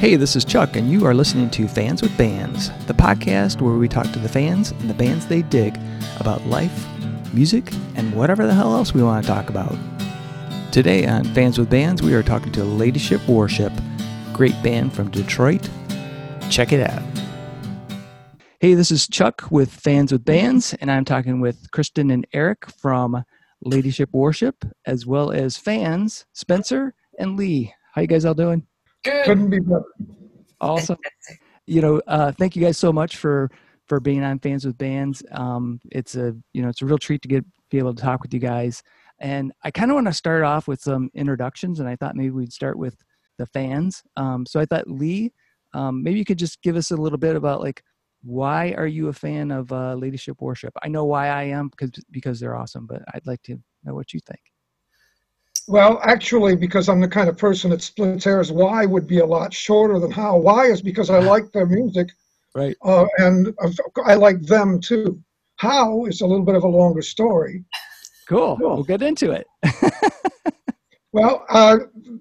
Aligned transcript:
Hey, 0.00 0.16
this 0.16 0.34
is 0.34 0.46
Chuck, 0.46 0.76
and 0.76 0.90
you 0.90 1.04
are 1.04 1.12
listening 1.12 1.50
to 1.50 1.68
Fans 1.68 2.00
with 2.00 2.16
Bands, 2.16 2.70
the 2.86 2.94
podcast 2.94 3.60
where 3.60 3.74
we 3.74 3.86
talk 3.86 4.10
to 4.12 4.18
the 4.18 4.30
fans 4.30 4.70
and 4.70 4.88
the 4.88 4.94
bands 4.94 5.26
they 5.26 5.42
dig 5.42 5.78
about 6.18 6.46
life, 6.46 6.86
music, 7.34 7.70
and 7.96 8.14
whatever 8.14 8.46
the 8.46 8.54
hell 8.54 8.74
else 8.74 8.94
we 8.94 9.02
want 9.02 9.22
to 9.22 9.30
talk 9.30 9.50
about. 9.50 9.76
Today 10.72 11.06
on 11.06 11.24
Fans 11.34 11.58
with 11.58 11.68
Bands, 11.68 12.00
we 12.00 12.14
are 12.14 12.22
talking 12.22 12.50
to 12.52 12.64
Ladyship 12.64 13.28
Worship, 13.28 13.74
great 14.32 14.54
band 14.62 14.94
from 14.94 15.10
Detroit. 15.10 15.68
Check 16.48 16.72
it 16.72 16.80
out. 16.80 17.02
Hey, 18.58 18.72
this 18.72 18.90
is 18.90 19.06
Chuck 19.06 19.50
with 19.50 19.70
Fans 19.70 20.12
with 20.12 20.24
Bands, 20.24 20.72
and 20.80 20.90
I'm 20.90 21.04
talking 21.04 21.42
with 21.42 21.70
Kristen 21.72 22.10
and 22.10 22.26
Eric 22.32 22.70
from 22.70 23.22
Ladyship 23.60 24.08
Worship, 24.14 24.64
as 24.86 25.04
well 25.04 25.30
as 25.30 25.58
fans 25.58 26.24
Spencer 26.32 26.94
and 27.18 27.36
Lee. 27.36 27.74
How 27.92 28.00
you 28.00 28.06
guys 28.06 28.24
all 28.24 28.32
doing? 28.32 28.66
Good. 29.04 29.24
Couldn't 29.24 29.50
be 29.50 29.60
better. 29.60 29.84
Awesome. 30.60 30.98
you 31.66 31.80
know, 31.80 32.02
uh, 32.06 32.32
thank 32.32 32.54
you 32.56 32.62
guys 32.62 32.78
so 32.78 32.92
much 32.92 33.16
for 33.16 33.50
for 33.86 33.98
being 33.98 34.22
on 34.22 34.38
Fans 34.38 34.64
with 34.64 34.78
Bands. 34.78 35.22
Um, 35.32 35.80
it's 35.90 36.16
a 36.16 36.36
you 36.52 36.62
know 36.62 36.68
it's 36.68 36.82
a 36.82 36.86
real 36.86 36.98
treat 36.98 37.22
to 37.22 37.28
get 37.28 37.44
be 37.70 37.78
able 37.78 37.94
to 37.94 38.02
talk 38.02 38.22
with 38.22 38.34
you 38.34 38.40
guys. 38.40 38.82
And 39.18 39.52
I 39.64 39.70
kind 39.70 39.90
of 39.90 39.96
want 39.96 40.06
to 40.06 40.12
start 40.12 40.42
off 40.44 40.66
with 40.66 40.80
some 40.80 41.10
introductions, 41.14 41.80
and 41.80 41.88
I 41.88 41.96
thought 41.96 42.16
maybe 42.16 42.30
we'd 42.30 42.52
start 42.52 42.78
with 42.78 42.96
the 43.38 43.46
fans. 43.46 44.02
Um, 44.16 44.46
so 44.46 44.60
I 44.60 44.66
thought 44.66 44.88
Lee, 44.88 45.32
um, 45.74 46.02
maybe 46.02 46.18
you 46.18 46.24
could 46.24 46.38
just 46.38 46.62
give 46.62 46.76
us 46.76 46.90
a 46.90 46.96
little 46.96 47.18
bit 47.18 47.36
about 47.36 47.60
like 47.60 47.82
why 48.22 48.72
are 48.76 48.86
you 48.86 49.08
a 49.08 49.12
fan 49.12 49.50
of 49.50 49.72
uh, 49.72 49.94
Ladyship 49.94 50.40
Worship? 50.40 50.74
I 50.82 50.88
know 50.88 51.04
why 51.04 51.28
I 51.28 51.44
am 51.44 51.68
because 51.68 51.90
because 52.10 52.40
they're 52.40 52.56
awesome, 52.56 52.86
but 52.86 53.02
I'd 53.14 53.26
like 53.26 53.42
to 53.42 53.58
know 53.84 53.94
what 53.94 54.12
you 54.12 54.20
think. 54.20 54.40
Well, 55.68 56.00
actually, 56.02 56.56
because 56.56 56.88
I'm 56.88 57.00
the 57.00 57.08
kind 57.08 57.28
of 57.28 57.38
person 57.38 57.70
that 57.70 57.82
splits 57.82 58.24
hairs, 58.24 58.50
why 58.50 58.86
would 58.86 59.06
be 59.06 59.18
a 59.20 59.26
lot 59.26 59.52
shorter 59.54 59.98
than 60.00 60.10
how. 60.10 60.36
Why 60.36 60.66
is 60.66 60.82
because 60.82 61.10
I 61.10 61.20
like 61.20 61.52
their 61.52 61.66
music, 61.66 62.08
Right. 62.54 62.76
uh, 62.82 63.06
and 63.18 63.54
I 64.04 64.14
like 64.14 64.40
them 64.42 64.80
too. 64.80 65.20
How 65.56 66.06
is 66.06 66.20
a 66.22 66.26
little 66.26 66.44
bit 66.44 66.54
of 66.56 66.64
a 66.64 66.68
longer 66.68 67.02
story. 67.02 67.64
Cool. 68.28 68.56
Cool. 68.58 68.74
We'll 68.76 68.84
get 68.84 69.02
into 69.02 69.30
it. 69.32 69.46
Well, 71.12 71.44
uh, 71.48 71.78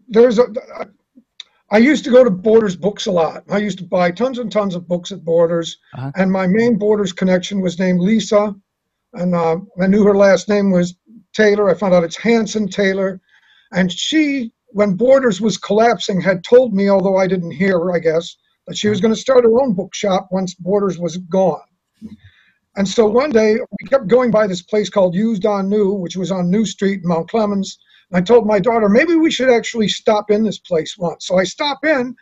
there's 0.08 0.40
a. 0.40 0.46
I 1.70 1.78
used 1.78 2.04
to 2.06 2.10
go 2.10 2.24
to 2.24 2.32
Borders 2.32 2.76
Books 2.76 3.06
a 3.06 3.12
lot. 3.12 3.44
I 3.48 3.60
used 3.60 3.78
to 3.78 3.84
buy 3.84 4.10
tons 4.10 4.40
and 4.40 4.52
tons 4.52 4.74
of 4.74 4.88
books 4.88 5.12
at 5.12 5.24
Borders, 5.24 5.78
Uh-huh. 5.94 6.12
and 6.16 6.32
my 6.32 6.48
main 6.48 6.76
Borders 6.80 7.14
connection 7.14 7.62
was 7.62 7.78
named 7.78 8.00
Lisa, 8.00 8.56
and 9.14 9.36
uh, 9.36 9.58
I 9.80 9.86
knew 9.86 10.04
her 10.06 10.16
last 10.18 10.50
name 10.50 10.72
was 10.72 10.96
Taylor. 11.34 11.70
I 11.70 11.76
found 11.76 11.94
out 11.94 12.04
it's 12.04 12.18
Hanson 12.18 12.68
Taylor, 12.68 13.22
and 13.72 13.92
she, 13.92 14.52
when 14.68 14.96
Borders 14.96 15.42
was 15.42 15.58
collapsing, 15.58 16.22
had 16.22 16.44
told 16.44 16.74
me, 16.74 16.90
although 16.90 17.18
I 17.18 17.28
didn't 17.28 17.52
hear 17.52 17.80
her, 17.80 17.96
I 17.96 18.00
guess, 18.00 18.36
that 18.68 18.78
she 18.78 18.88
was 18.88 19.00
mm-hmm. 19.00 19.08
going 19.08 19.16
to 19.16 19.22
start 19.22 19.44
her 19.44 19.62
own 19.62 19.74
bookshop 19.74 20.30
once 20.32 20.54
Borders 20.56 20.98
was 21.00 21.18
gone. 21.18 21.62
And 22.76 22.88
so 22.88 23.08
one 23.08 23.32
day 23.32 23.56
we 23.56 23.88
kept 23.90 24.08
going 24.08 24.32
by 24.32 24.48
this 24.48 24.62
place 24.62 24.90
called 24.90 25.16
Used 25.16 25.46
on 25.46 25.70
New, 25.70 25.92
which 25.94 26.16
was 26.16 26.32
on 26.32 26.50
New 26.50 26.66
Street 26.66 27.02
in 27.02 27.10
Mount 27.10 27.30
Clemens. 27.30 27.78
And 28.10 28.18
I 28.18 28.22
told 28.22 28.46
my 28.46 28.60
daughter, 28.60 28.88
maybe 28.88 29.16
we 29.16 29.32
should 29.32 29.50
actually 29.50 29.90
stop 29.90 30.32
in 30.32 30.44
this 30.44 30.60
place 30.60 30.98
once. 30.98 31.28
So 31.28 31.38
I 31.38 31.44
stop 31.44 31.84
in 31.84 32.16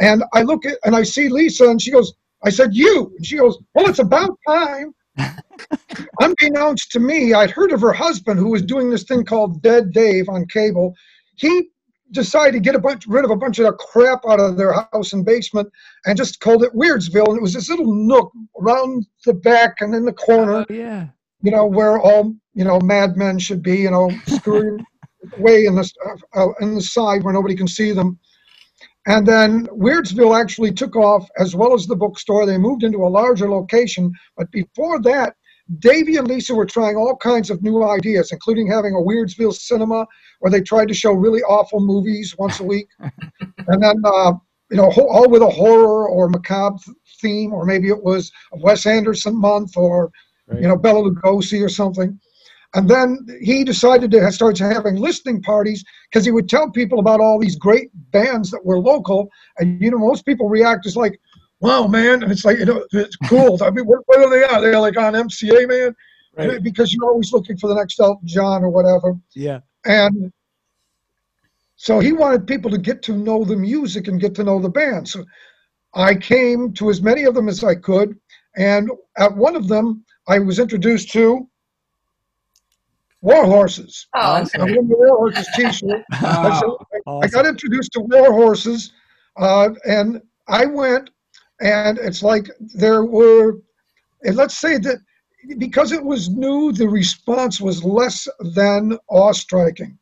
and 0.00 0.24
I 0.32 0.42
look 0.42 0.64
at 0.64 0.78
and 0.84 0.96
I 0.96 1.02
see 1.02 1.28
Lisa 1.28 1.68
and 1.68 1.82
she 1.82 1.90
goes, 1.90 2.14
I 2.44 2.50
said, 2.50 2.74
you. 2.74 3.12
And 3.16 3.26
she 3.26 3.36
goes, 3.36 3.58
well, 3.74 3.88
it's 3.88 3.98
about 3.98 4.38
time. 4.46 4.94
Unbeknownst 6.20 6.90
to 6.92 7.00
me, 7.00 7.32
I'd 7.34 7.50
heard 7.50 7.72
of 7.72 7.80
her 7.80 7.92
husband 7.92 8.38
who 8.38 8.50
was 8.50 8.62
doing 8.62 8.90
this 8.90 9.04
thing 9.04 9.24
called 9.24 9.62
Dead 9.62 9.92
Dave 9.92 10.28
on 10.28 10.46
cable. 10.46 10.94
He 11.36 11.68
decided 12.12 12.52
to 12.54 12.60
get 12.60 12.74
a 12.74 12.78
bunch 12.78 13.06
rid 13.06 13.24
of 13.24 13.30
a 13.30 13.36
bunch 13.36 13.58
of 13.58 13.66
that 13.66 13.76
crap 13.78 14.20
out 14.28 14.40
of 14.40 14.56
their 14.56 14.72
house 14.92 15.12
and 15.12 15.24
basement 15.24 15.68
and 16.06 16.16
just 16.16 16.40
called 16.40 16.62
it 16.62 16.72
Weirdsville. 16.74 17.28
And 17.28 17.36
it 17.36 17.42
was 17.42 17.52
this 17.52 17.68
little 17.68 17.92
nook 17.92 18.32
around 18.60 19.06
the 19.26 19.34
back 19.34 19.76
and 19.80 19.94
in 19.94 20.04
the 20.04 20.12
corner 20.12 20.64
Oh, 20.68 20.72
yeah. 20.72 21.08
you 21.42 21.50
know, 21.50 21.66
where 21.66 21.98
all 22.00 22.34
you 22.54 22.64
know 22.64 22.80
madmen 22.80 23.38
should 23.38 23.62
be, 23.62 23.76
you 23.78 23.90
know, 23.90 24.10
screwed 24.26 24.82
away 25.38 25.66
in 25.66 25.74
the 25.74 25.90
uh, 26.34 26.44
uh, 26.44 26.52
in 26.60 26.74
the 26.74 26.82
side 26.82 27.22
where 27.24 27.34
nobody 27.34 27.54
can 27.54 27.68
see 27.68 27.92
them. 27.92 28.18
And 29.08 29.26
then 29.26 29.66
Weirdsville 29.68 30.38
actually 30.38 30.72
took 30.72 30.94
off 30.94 31.28
as 31.38 31.56
well 31.56 31.74
as 31.74 31.86
the 31.86 31.96
bookstore. 31.96 32.44
They 32.46 32.58
moved 32.58 32.84
into 32.84 33.04
a 33.04 33.08
larger 33.08 33.48
location, 33.50 34.12
but 34.36 34.50
before 34.52 35.00
that, 35.02 35.34
Davey 35.80 36.16
and 36.16 36.28
Lisa 36.28 36.54
were 36.54 36.66
trying 36.66 36.96
all 36.96 37.16
kinds 37.16 37.50
of 37.50 37.62
new 37.62 37.82
ideas, 37.84 38.32
including 38.32 38.70
having 38.70 38.94
a 38.94 38.98
Weirdsville 38.98 39.54
cinema 39.54 40.06
where 40.40 40.50
they 40.50 40.60
tried 40.60 40.88
to 40.88 40.94
show 40.94 41.12
really 41.12 41.42
awful 41.42 41.80
movies 41.80 42.36
once 42.38 42.60
a 42.60 42.64
week, 42.64 42.88
and 43.00 43.82
then 43.82 43.96
uh, 44.04 44.32
you 44.70 44.76
know 44.76 44.90
ho- 44.90 45.08
all 45.08 45.28
with 45.28 45.42
a 45.42 45.50
horror 45.50 46.08
or 46.08 46.28
macabre 46.28 46.78
theme, 47.20 47.52
or 47.52 47.64
maybe 47.64 47.88
it 47.88 48.02
was 48.02 48.30
a 48.52 48.58
Wes 48.58 48.86
Anderson 48.86 49.34
month 49.34 49.76
or 49.76 50.10
Right. 50.50 50.62
you 50.62 50.68
know, 50.68 50.76
Bela 50.78 51.02
Lugosi 51.02 51.62
or 51.62 51.68
something. 51.68 52.18
And 52.74 52.88
then 52.88 53.26
he 53.40 53.64
decided 53.64 54.10
to 54.10 54.30
start 54.30 54.58
having 54.58 54.96
listening 54.96 55.42
parties 55.42 55.84
because 56.10 56.24
he 56.24 56.30
would 56.30 56.48
tell 56.48 56.70
people 56.70 56.98
about 56.98 57.20
all 57.20 57.38
these 57.38 57.56
great 57.56 57.90
bands 58.10 58.50
that 58.50 58.64
were 58.64 58.78
local. 58.78 59.30
And, 59.58 59.80
you 59.80 59.90
know, 59.90 59.98
most 59.98 60.26
people 60.26 60.48
react 60.48 60.84
as 60.86 60.96
like, 60.96 61.18
wow, 61.60 61.86
man. 61.86 62.22
And 62.22 62.30
it's 62.30 62.44
like, 62.44 62.58
you 62.58 62.66
know, 62.66 62.84
it's 62.92 63.16
cool. 63.16 63.62
I 63.62 63.70
mean, 63.70 63.86
what, 63.86 64.00
what 64.04 64.18
are 64.18 64.30
they 64.30 64.44
on? 64.44 64.60
They're 64.60 64.78
like 64.78 64.98
on 64.98 65.14
MCA, 65.14 65.66
man. 65.66 65.94
Right. 66.36 66.62
Because 66.62 66.92
you're 66.92 67.08
always 67.10 67.32
looking 67.32 67.56
for 67.56 67.68
the 67.68 67.74
next 67.74 67.98
Elton 67.98 68.28
John 68.28 68.62
or 68.62 68.68
whatever. 68.68 69.16
Yeah. 69.34 69.60
And 69.86 70.30
so 71.76 72.00
he 72.00 72.12
wanted 72.12 72.46
people 72.46 72.70
to 72.70 72.78
get 72.78 73.02
to 73.04 73.16
know 73.16 73.44
the 73.44 73.56
music 73.56 74.08
and 74.08 74.20
get 74.20 74.34
to 74.36 74.44
know 74.44 74.60
the 74.60 74.68
band. 74.68 75.08
So 75.08 75.24
I 75.94 76.14
came 76.14 76.72
to 76.74 76.90
as 76.90 77.00
many 77.00 77.24
of 77.24 77.34
them 77.34 77.48
as 77.48 77.64
I 77.64 77.76
could. 77.76 78.18
And 78.56 78.90
at 79.16 79.34
one 79.34 79.56
of 79.56 79.68
them, 79.68 80.04
I 80.28 80.38
was 80.38 80.58
introduced 80.58 81.10
to 81.12 81.48
War 83.20 83.44
Horses. 83.46 84.06
Oh, 84.14 84.20
Awesome. 84.20 84.62
I 84.62 84.64
wore 84.64 84.74
the 84.74 84.96
War 84.96 85.16
Horses 85.18 85.48
t-shirt. 85.56 86.02
I, 86.12 86.60
said- 86.60 87.10
I 87.22 87.26
got 87.28 87.46
introduced 87.46 87.92
to 87.92 88.00
War 88.00 88.32
Horses, 88.32 88.92
uh, 89.36 89.70
and 89.84 90.20
I 90.46 90.66
went, 90.66 91.10
and 91.60 91.98
it's 91.98 92.22
like 92.22 92.48
there 92.74 93.04
were, 93.04 93.58
and 94.22 94.36
let's 94.36 94.56
say 94.56 94.78
that 94.78 94.98
because 95.58 95.92
it 95.92 96.02
was 96.04 96.28
new, 96.28 96.72
the 96.72 96.88
response 96.88 97.60
was 97.60 97.82
less 97.84 98.28
than 98.54 98.98
awe-striking. 99.08 99.98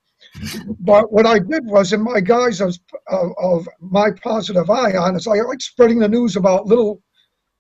But 0.81 1.11
what 1.13 1.25
I 1.27 1.39
did 1.39 1.65
was, 1.67 1.93
in 1.95 2.03
my 2.03 2.21
guise 2.21 2.61
of, 2.61 2.77
of, 3.09 3.31
of 3.41 3.69
my 3.81 4.11
positive 4.23 4.69
ion, 4.69 5.17
is 5.17 5.27
I 5.27 5.41
like 5.41 5.61
spreading 5.63 5.99
the 6.01 6.09
news 6.09 6.37
about 6.37 6.67
little, 6.67 7.03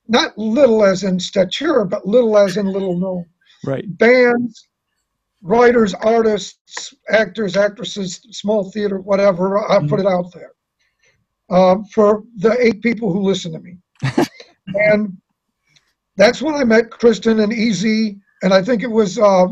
not 0.08 0.36
little 0.36 0.84
as 0.84 1.02
in 1.02 1.18
stature, 1.18 1.84
but 1.84 2.06
little 2.06 2.36
as 2.36 2.56
in 2.58 2.66
little 2.66 2.98
known 2.98 3.24
Right. 3.64 3.84
bands, 3.98 4.68
writers, 5.42 5.94
artists, 5.94 6.94
actors, 7.10 7.56
actresses, 7.56 8.20
small 8.30 8.70
theater, 8.70 9.00
whatever. 9.00 9.58
I'll 9.58 9.86
put 9.86 10.00
it 10.00 10.06
out 10.06 10.32
there 10.32 10.52
uh, 11.50 11.76
for 11.92 12.24
the 12.36 12.56
eight 12.60 12.82
people 12.82 13.12
who 13.12 13.22
listen 13.22 13.52
to 13.52 13.60
me. 13.60 13.78
and 14.74 15.16
that's 16.16 16.42
when 16.42 16.54
I 16.54 16.64
met 16.64 16.91
Kristen 16.91 17.41
and 17.41 17.52
Easy, 17.52 18.19
and 18.42 18.52
I 18.52 18.62
think 18.62 18.82
it 18.82 18.91
was 18.91 19.19
uh, 19.19 19.47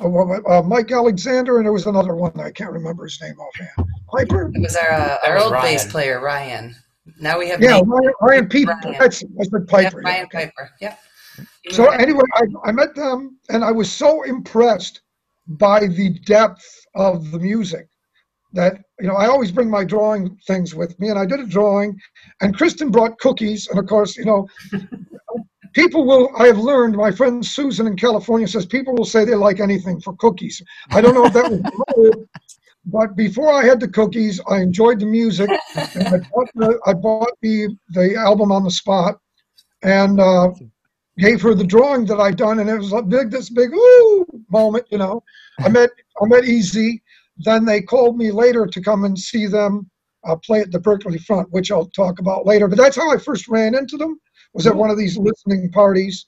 uh, 0.00 0.40
uh, 0.48 0.62
Mike 0.62 0.90
Alexander, 0.90 1.58
and 1.58 1.66
there 1.66 1.72
was 1.72 1.86
another 1.86 2.14
one 2.14 2.38
I 2.40 2.50
can't 2.50 2.72
remember 2.72 3.04
his 3.04 3.20
name 3.20 3.34
offhand. 3.38 3.88
Piper. 4.10 4.50
It 4.54 4.60
was 4.60 4.76
our 4.76 4.90
uh, 4.90 5.18
our 5.26 5.34
was 5.34 5.44
old 5.44 5.52
bass 5.54 5.90
player 5.90 6.20
Ryan. 6.20 6.74
Now 7.20 7.38
we 7.38 7.48
have 7.48 7.60
Yeah, 7.60 7.78
Nate- 7.78 7.86
Ryan, 7.86 8.12
Ryan 8.20 8.48
Pete. 8.48 8.68
Ryan. 8.68 8.96
That's, 8.98 9.22
I 9.22 9.44
said 9.44 9.52
yep, 9.52 9.68
Piper. 9.68 10.02
yeah, 10.02 10.08
Ryan 10.08 10.24
okay. 10.24 10.46
Piper. 10.46 10.70
Yep. 10.80 10.98
So 11.70 11.86
anyway, 11.86 12.24
I, 12.34 12.42
I 12.64 12.72
met 12.72 12.94
them, 12.94 13.38
and 13.48 13.64
I 13.64 13.70
was 13.70 13.90
so 13.90 14.22
impressed 14.22 15.02
by 15.48 15.86
the 15.86 16.10
depth 16.26 16.64
of 16.94 17.30
the 17.30 17.38
music 17.38 17.88
that 18.52 18.78
you 19.00 19.06
know 19.06 19.14
I 19.14 19.26
always 19.26 19.52
bring 19.52 19.70
my 19.70 19.84
drawing 19.84 20.36
things 20.46 20.74
with 20.74 20.98
me, 20.98 21.08
and 21.08 21.18
I 21.18 21.26
did 21.26 21.40
a 21.40 21.46
drawing, 21.46 21.98
and 22.40 22.56
Kristen 22.56 22.90
brought 22.90 23.18
cookies, 23.18 23.68
and 23.68 23.78
of 23.78 23.86
course, 23.86 24.16
you 24.16 24.24
know, 24.24 24.48
people 25.74 26.06
will. 26.06 26.30
I 26.38 26.46
have 26.46 26.58
learned. 26.58 26.96
My 26.96 27.10
friend 27.10 27.44
Susan 27.44 27.86
in 27.86 27.96
California 27.96 28.48
says 28.48 28.66
people 28.66 28.94
will 28.94 29.04
say 29.04 29.24
they 29.24 29.34
like 29.34 29.60
anything 29.60 30.00
for 30.00 30.14
cookies. 30.16 30.62
I 30.90 31.00
don't 31.00 31.14
know 31.14 31.26
if 31.26 31.32
that 31.34 31.50
was. 31.50 31.60
true, 31.94 32.28
But 32.86 33.16
before 33.16 33.52
I 33.52 33.64
had 33.64 33.80
the 33.80 33.88
cookies, 33.88 34.40
I 34.48 34.60
enjoyed 34.60 35.00
the 35.00 35.06
music. 35.06 35.50
And 35.76 36.08
I 36.08 36.18
bought 36.32 36.48
the, 36.54 36.80
I 36.86 36.94
bought 36.94 37.32
the, 37.42 37.76
the 37.90 38.16
album 38.16 38.50
on 38.50 38.64
the 38.64 38.70
spot, 38.70 39.18
and 39.82 40.20
uh, 40.20 40.50
gave 41.18 41.42
her 41.42 41.54
the 41.54 41.64
drawing 41.64 42.06
that 42.06 42.20
I'd 42.20 42.36
done, 42.36 42.60
and 42.60 42.70
it 42.70 42.78
was 42.78 42.92
a 42.92 43.02
big, 43.02 43.30
this 43.30 43.50
big 43.50 43.72
ooh 43.74 44.26
moment, 44.50 44.86
you 44.90 44.98
know. 44.98 45.22
I 45.60 45.68
met 45.68 45.90
I 46.22 46.26
met 46.26 46.44
Easy. 46.44 47.02
Then 47.38 47.64
they 47.64 47.82
called 47.82 48.16
me 48.16 48.30
later 48.32 48.66
to 48.66 48.80
come 48.80 49.04
and 49.04 49.18
see 49.18 49.46
them 49.46 49.90
uh, 50.26 50.36
play 50.36 50.60
at 50.60 50.72
the 50.72 50.80
Berkley 50.80 51.18
Front, 51.18 51.52
which 51.52 51.70
I'll 51.70 51.86
talk 51.86 52.18
about 52.18 52.46
later. 52.46 52.66
But 52.68 52.78
that's 52.78 52.96
how 52.96 53.12
I 53.12 53.18
first 53.18 53.48
ran 53.48 53.74
into 53.74 53.96
them. 53.96 54.20
Was 54.54 54.66
at 54.66 54.74
one 54.74 54.90
of 54.90 54.98
these 54.98 55.18
listening 55.18 55.70
parties, 55.70 56.24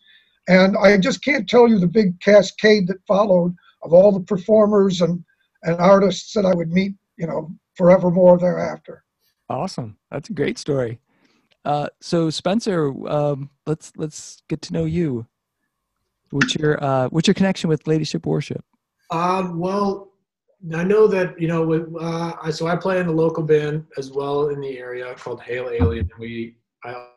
and 0.48 0.76
I 0.76 0.96
just 0.98 1.24
can't 1.24 1.48
tell 1.48 1.68
you 1.68 1.78
the 1.78 1.86
big 1.86 2.20
cascade 2.20 2.86
that 2.88 2.98
followed 3.08 3.54
of 3.82 3.92
all 3.92 4.12
the 4.12 4.20
performers 4.20 5.00
and 5.00 5.24
and 5.62 5.76
artists 5.76 6.32
that 6.34 6.46
I 6.46 6.54
would 6.54 6.70
meet, 6.70 6.94
you 7.16 7.26
know, 7.26 7.50
forevermore 7.74 8.38
thereafter. 8.38 9.04
Awesome. 9.48 9.96
That's 10.10 10.30
a 10.30 10.32
great 10.32 10.58
story. 10.58 11.00
Uh, 11.64 11.88
so 12.00 12.30
Spencer, 12.30 12.92
um, 13.08 13.50
let's 13.66 13.92
let's 13.96 14.42
get 14.48 14.62
to 14.62 14.72
know 14.72 14.84
you. 14.84 15.26
What's 16.30 16.54
your 16.54 16.82
uh, 16.82 17.08
what's 17.08 17.28
your 17.28 17.34
connection 17.34 17.68
with 17.68 17.86
Ladyship 17.86 18.24
Worship? 18.26 18.64
Um, 19.10 19.58
well, 19.58 20.12
I 20.74 20.84
know 20.84 21.06
that 21.08 21.40
you 21.40 21.48
know. 21.48 21.66
With, 21.66 21.92
uh, 22.00 22.34
I, 22.42 22.50
so 22.50 22.66
I 22.66 22.76
play 22.76 23.00
in 23.00 23.08
a 23.08 23.12
local 23.12 23.42
band 23.42 23.84
as 23.98 24.10
well 24.10 24.48
in 24.48 24.60
the 24.60 24.78
area 24.78 25.14
called 25.14 25.42
Hail 25.42 25.68
Alien, 25.70 26.08
we 26.18 26.56
I 26.84 27.08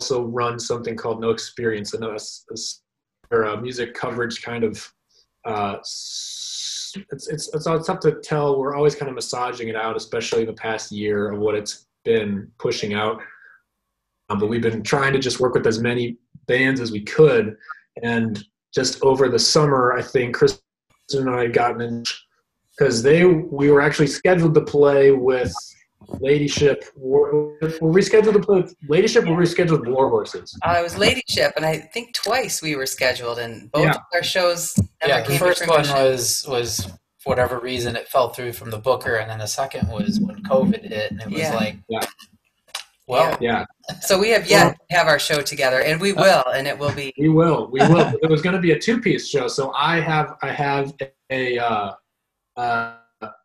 also 0.00 0.24
run 0.24 0.58
something 0.58 0.96
called 0.96 1.20
No 1.20 1.30
Experience, 1.30 1.94
and 1.94 2.02
that's 2.02 2.82
a 3.32 3.60
music 3.60 3.94
coverage 3.94 4.42
kind 4.42 4.64
of. 4.64 4.92
Uh, 5.44 5.76
it's, 5.78 6.96
it's 7.10 7.28
it's 7.28 7.54
it's 7.54 7.64
tough 7.64 8.00
to 8.00 8.20
tell. 8.22 8.58
We're 8.58 8.74
always 8.74 8.94
kind 8.94 9.10
of 9.10 9.14
massaging 9.14 9.68
it 9.68 9.76
out, 9.76 9.96
especially 9.96 10.44
the 10.46 10.52
past 10.54 10.92
year 10.92 11.30
of 11.30 11.40
what 11.40 11.54
it's 11.54 11.87
been 12.04 12.50
pushing 12.58 12.94
out. 12.94 13.20
Um, 14.30 14.38
but 14.38 14.48
we've 14.48 14.62
been 14.62 14.82
trying 14.82 15.12
to 15.14 15.18
just 15.18 15.40
work 15.40 15.54
with 15.54 15.66
as 15.66 15.80
many 15.80 16.16
bands 16.46 16.80
as 16.80 16.92
we 16.92 17.00
could, 17.00 17.56
and 18.02 18.42
just 18.74 19.02
over 19.02 19.28
the 19.28 19.38
summer, 19.38 19.94
I 19.94 20.02
think 20.02 20.34
Chris 20.34 20.60
and 21.12 21.30
I 21.30 21.42
had 21.42 21.54
gotten 21.54 21.80
in 21.80 22.04
because 22.78 23.02
they 23.02 23.24
we 23.24 23.70
were 23.70 23.80
actually 23.80 24.06
scheduled 24.06 24.54
to 24.54 24.60
play 24.60 25.10
with 25.12 25.52
Ladyship. 26.20 26.84
War, 26.96 27.56
were 27.80 27.90
we 27.90 28.02
scheduled 28.02 28.34
to 28.34 28.40
play 28.40 28.60
with 28.60 28.74
Ladyship 28.88 29.26
or 29.26 29.32
were 29.32 29.40
we 29.40 29.46
scheduled 29.46 29.80
with 29.80 29.88
War 29.88 30.08
Horses? 30.10 30.56
Uh, 30.62 30.76
it 30.78 30.82
was 30.82 30.96
Ladyship, 30.96 31.52
and 31.56 31.64
I 31.64 31.78
think 31.78 32.14
twice 32.14 32.62
we 32.62 32.76
were 32.76 32.86
scheduled, 32.86 33.38
and 33.38 33.70
both 33.72 33.84
Yeah. 33.84 33.90
of 33.92 34.00
our 34.14 34.22
shows 34.22 34.74
never 35.00 35.20
yeah, 35.20 35.20
the 35.22 35.38
first 35.38 35.66
one 35.66 35.80
was 35.88 36.44
was 36.46 36.84
for 36.84 36.98
whatever 37.28 37.58
reason 37.60 37.94
it 37.94 38.08
fell 38.08 38.30
through 38.30 38.52
from 38.54 38.70
the 38.70 38.78
booker, 38.78 39.16
and 39.16 39.30
then 39.30 39.38
the 39.38 39.46
second 39.46 39.86
was 39.88 40.18
when 40.20 40.42
COVID 40.44 40.82
hit, 40.82 41.10
and 41.12 41.20
it 41.20 41.28
was 41.30 41.40
Yeah. 41.40 41.54
like, 41.54 41.76
Yeah. 41.88 42.00
well, 43.06 43.36
Yeah, 43.40 43.64
So 44.00 44.18
we 44.18 44.30
have 44.30 44.48
yet 44.48 44.76
to 44.90 44.96
have 44.96 45.06
our 45.06 45.18
show 45.18 45.40
together, 45.42 45.80
and 45.80 46.00
we 46.00 46.12
will, 46.12 46.44
and 46.54 46.66
it 46.66 46.76
will 46.78 46.92
be. 46.92 47.12
we 47.18 47.28
will. 47.28 47.68
We 47.70 47.80
will. 47.80 48.12
It 48.22 48.30
was 48.30 48.42
going 48.42 48.54
to 48.56 48.60
be 48.60 48.72
a 48.72 48.78
two-piece 48.78 49.28
show, 49.28 49.46
so 49.48 49.72
I 49.74 50.00
have 50.00 50.36
I 50.42 50.50
have 50.50 50.92
a 51.30 51.58
uh, 51.58 51.92
uh, 52.56 52.94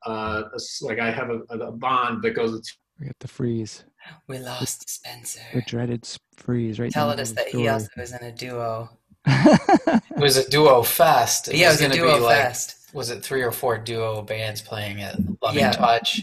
uh, 0.05 0.43
like 0.81 0.99
I 0.99 1.11
have 1.11 1.29
a, 1.29 1.39
a 1.49 1.71
bond 1.71 2.21
that 2.23 2.31
goes 2.31 2.51
with 2.53 2.65
We 2.99 3.05
got 3.07 3.19
the 3.19 3.27
freeze, 3.27 3.83
We 4.27 4.39
lost 4.39 4.89
Spencer. 4.89 5.41
the 5.53 5.61
dreaded 5.61 6.07
freeze, 6.35 6.79
right? 6.79 6.91
Telling 6.91 7.19
us 7.19 7.31
that 7.31 7.51
the 7.51 7.57
he 7.59 7.67
also 7.67 7.87
was 7.97 8.11
in 8.13 8.23
a 8.23 8.31
duo. 8.31 8.89
it 9.27 10.17
was 10.17 10.35
a 10.37 10.49
duo 10.49 10.83
fest. 10.83 11.47
It 11.47 11.55
yeah, 11.55 11.67
it 11.67 11.71
was 11.71 11.79
a 11.81 11.83
gonna 11.83 11.95
duo 11.95 12.15
be 12.15 12.19
like, 12.21 12.35
fest. 12.37 12.75
Was 12.93 13.09
it 13.09 13.23
three 13.23 13.41
or 13.41 13.51
four 13.51 13.77
duo 13.77 14.21
bands 14.21 14.61
playing 14.61 15.01
at 15.01 15.17
Loving 15.41 15.59
Yeah. 15.61 15.71
Touch, 15.71 16.21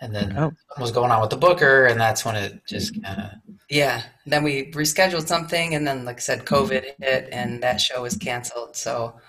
and 0.00 0.14
then 0.14 0.32
Oh. 0.32 0.50
something 0.68 0.82
was 0.82 0.90
going 0.92 1.10
on 1.10 1.20
with 1.20 1.30
the 1.30 1.36
booker, 1.36 1.86
and 1.86 2.00
that's 2.00 2.24
when 2.24 2.36
it 2.36 2.64
just 2.66 3.00
kind 3.02 3.20
of 3.20 3.30
Yeah. 3.68 4.02
Then 4.26 4.42
we 4.42 4.70
rescheduled 4.72 5.26
something, 5.28 5.74
and 5.74 5.86
then, 5.86 6.04
like 6.04 6.16
I 6.16 6.20
said, 6.20 6.44
COVID 6.44 6.84
hit, 7.00 7.28
and 7.32 7.62
that 7.62 7.80
show 7.80 8.02
was 8.02 8.16
canceled. 8.16 8.76
So 8.76 9.20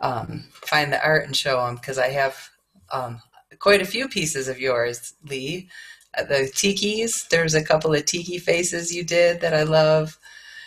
um, 0.00 0.44
find 0.52 0.92
the 0.92 1.02
art 1.04 1.24
and 1.24 1.36
show 1.36 1.64
them 1.64 1.76
because 1.76 1.98
I 1.98 2.08
have 2.08 2.50
um, 2.92 3.22
quite 3.58 3.80
a 3.80 3.86
few 3.86 4.08
pieces 4.08 4.48
of 4.48 4.60
yours, 4.60 5.14
Lee. 5.24 5.68
Uh, 6.16 6.24
the 6.24 6.50
tikis. 6.52 7.28
There's 7.28 7.54
a 7.54 7.64
couple 7.64 7.94
of 7.94 8.04
tiki 8.04 8.38
faces 8.38 8.94
you 8.94 9.04
did 9.04 9.40
that 9.40 9.54
I 9.54 9.62
love. 9.62 10.18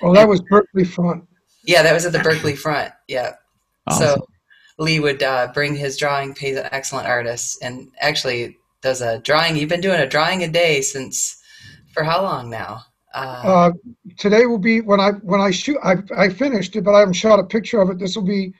Oh, 0.01 0.13
that 0.13 0.27
was 0.27 0.41
Berkley 0.41 0.85
Front. 0.85 1.25
Yeah, 1.63 1.83
that 1.83 1.93
was 1.93 2.05
at 2.05 2.13
the 2.13 2.19
Berkley 2.19 2.55
front. 2.55 2.93
Yeah. 3.07 3.33
Awesome. 3.87 4.07
So 4.07 4.27
Lee 4.79 4.99
would 4.99 5.23
uh, 5.23 5.47
bring 5.53 5.75
his 5.75 5.97
drawing. 5.97 6.35
He's 6.35 6.57
an 6.57 6.67
excellent 6.71 7.07
artist, 7.07 7.57
and 7.63 7.89
actually 7.99 8.57
does 8.81 9.01
a 9.01 9.17
drawing. 9.19 9.57
You've 9.57 9.69
been 9.69 9.81
doing 9.81 9.99
a 9.99 10.07
drawing 10.07 10.43
a 10.43 10.47
day 10.47 10.81
since 10.81 11.35
for 11.93 12.03
how 12.03 12.21
long 12.21 12.49
now? 12.49 12.81
Uh, 13.13 13.41
Uh, 13.43 13.71
today 14.17 14.45
will 14.45 14.59
be 14.59 14.81
when 14.81 14.99
I 14.99 15.11
when 15.23 15.41
I 15.41 15.49
shoot. 15.51 15.77
I 15.83 15.95
I 16.15 16.29
finished 16.29 16.75
it, 16.75 16.83
but 16.83 16.93
I 16.93 16.99
haven't 16.99 17.15
shot 17.15 17.39
a 17.39 17.43
picture 17.43 17.81
of 17.81 17.89
it. 17.89 17.97
This 17.97 18.15
will 18.15 18.23
be 18.25 18.53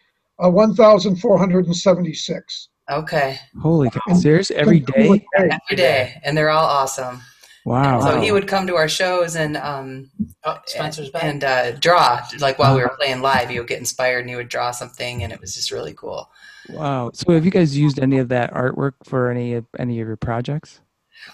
uh, 0.44 0.50
1,476. 0.50 2.70
okay, 2.90 3.38
Holy 3.62 3.90
cow! 3.90 4.14
Serious? 4.16 4.50
Every 4.52 4.80
day? 4.80 5.24
every 5.38 5.76
day, 5.76 6.16
and 6.24 6.36
they're 6.38 6.50
all 6.50 6.66
awesome. 6.66 7.22
Wow. 7.68 8.00
So 8.00 8.22
he 8.22 8.32
would 8.32 8.48
come 8.48 8.66
to 8.68 8.78
our 8.78 8.88
shows 8.88 9.36
and 9.36 9.58
um 9.58 10.10
oh, 10.46 10.58
Spencer's 10.68 11.10
back. 11.10 11.24
and 11.26 11.44
uh, 11.44 11.72
draw 11.72 12.26
like 12.40 12.58
while 12.58 12.74
we 12.76 12.82
were 12.82 12.96
playing 12.98 13.22
live. 13.22 13.50
He 13.50 13.60
would 13.60 13.68
get 13.68 13.80
inspired 13.80 14.22
and 14.22 14.30
he 14.30 14.38
would 14.38 14.48
draw 14.48 14.72
something, 14.72 15.22
and 15.22 15.34
it 15.34 15.42
was 15.42 15.54
just 15.54 15.70
really 15.72 15.94
cool. 15.94 16.30
Wow. 16.70 17.12
So 17.14 17.34
have 17.34 17.44
you 17.44 17.52
guys 17.52 17.78
used 17.78 18.00
any 18.00 18.20
of 18.20 18.30
that 18.30 18.54
artwork 18.54 18.94
for 19.04 19.30
any 19.30 19.54
of 19.56 19.66
any 19.78 20.00
of 20.00 20.08
your 20.08 20.16
projects? 20.16 20.80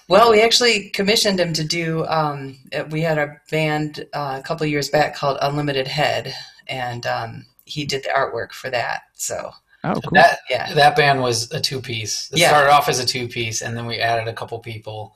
Well, 0.08 0.32
we 0.32 0.42
actually 0.42 0.90
commissioned 0.90 1.40
him 1.40 1.54
to 1.54 1.64
do. 1.64 2.04
Um, 2.08 2.58
uh, 2.76 2.86
we 2.90 3.02
had 3.02 3.20
a 3.20 3.40
band 3.52 4.08
uh, 4.14 4.38
a 4.40 4.44
couple 4.44 4.66
years 4.66 4.90
back 4.90 5.16
called 5.16 5.38
Unlimited 5.40 5.88
Head, 5.88 6.34
and 6.68 7.06
um, 7.06 7.46
he 7.66 7.86
did 7.86 8.02
the 8.04 8.10
artwork 8.10 8.54
for 8.54 8.72
that. 8.72 9.04
So 9.14 9.52
Oh, 9.84 9.94
cool. 9.96 10.02
that 10.14 10.40
yeah, 10.50 10.74
that 10.74 10.96
band 10.96 11.22
was 11.22 11.52
a 11.52 11.60
two 11.60 11.80
piece. 11.82 12.32
It 12.32 12.40
Yeah. 12.40 12.50
started 12.50 12.72
off 12.72 12.90
as 12.90 12.98
a 13.00 13.06
two 13.06 13.28
piece, 13.28 13.62
and 13.62 13.78
then 13.78 13.86
we 13.86 14.00
added 14.00 14.28
a 14.28 14.34
couple 14.34 14.58
people, 14.60 15.14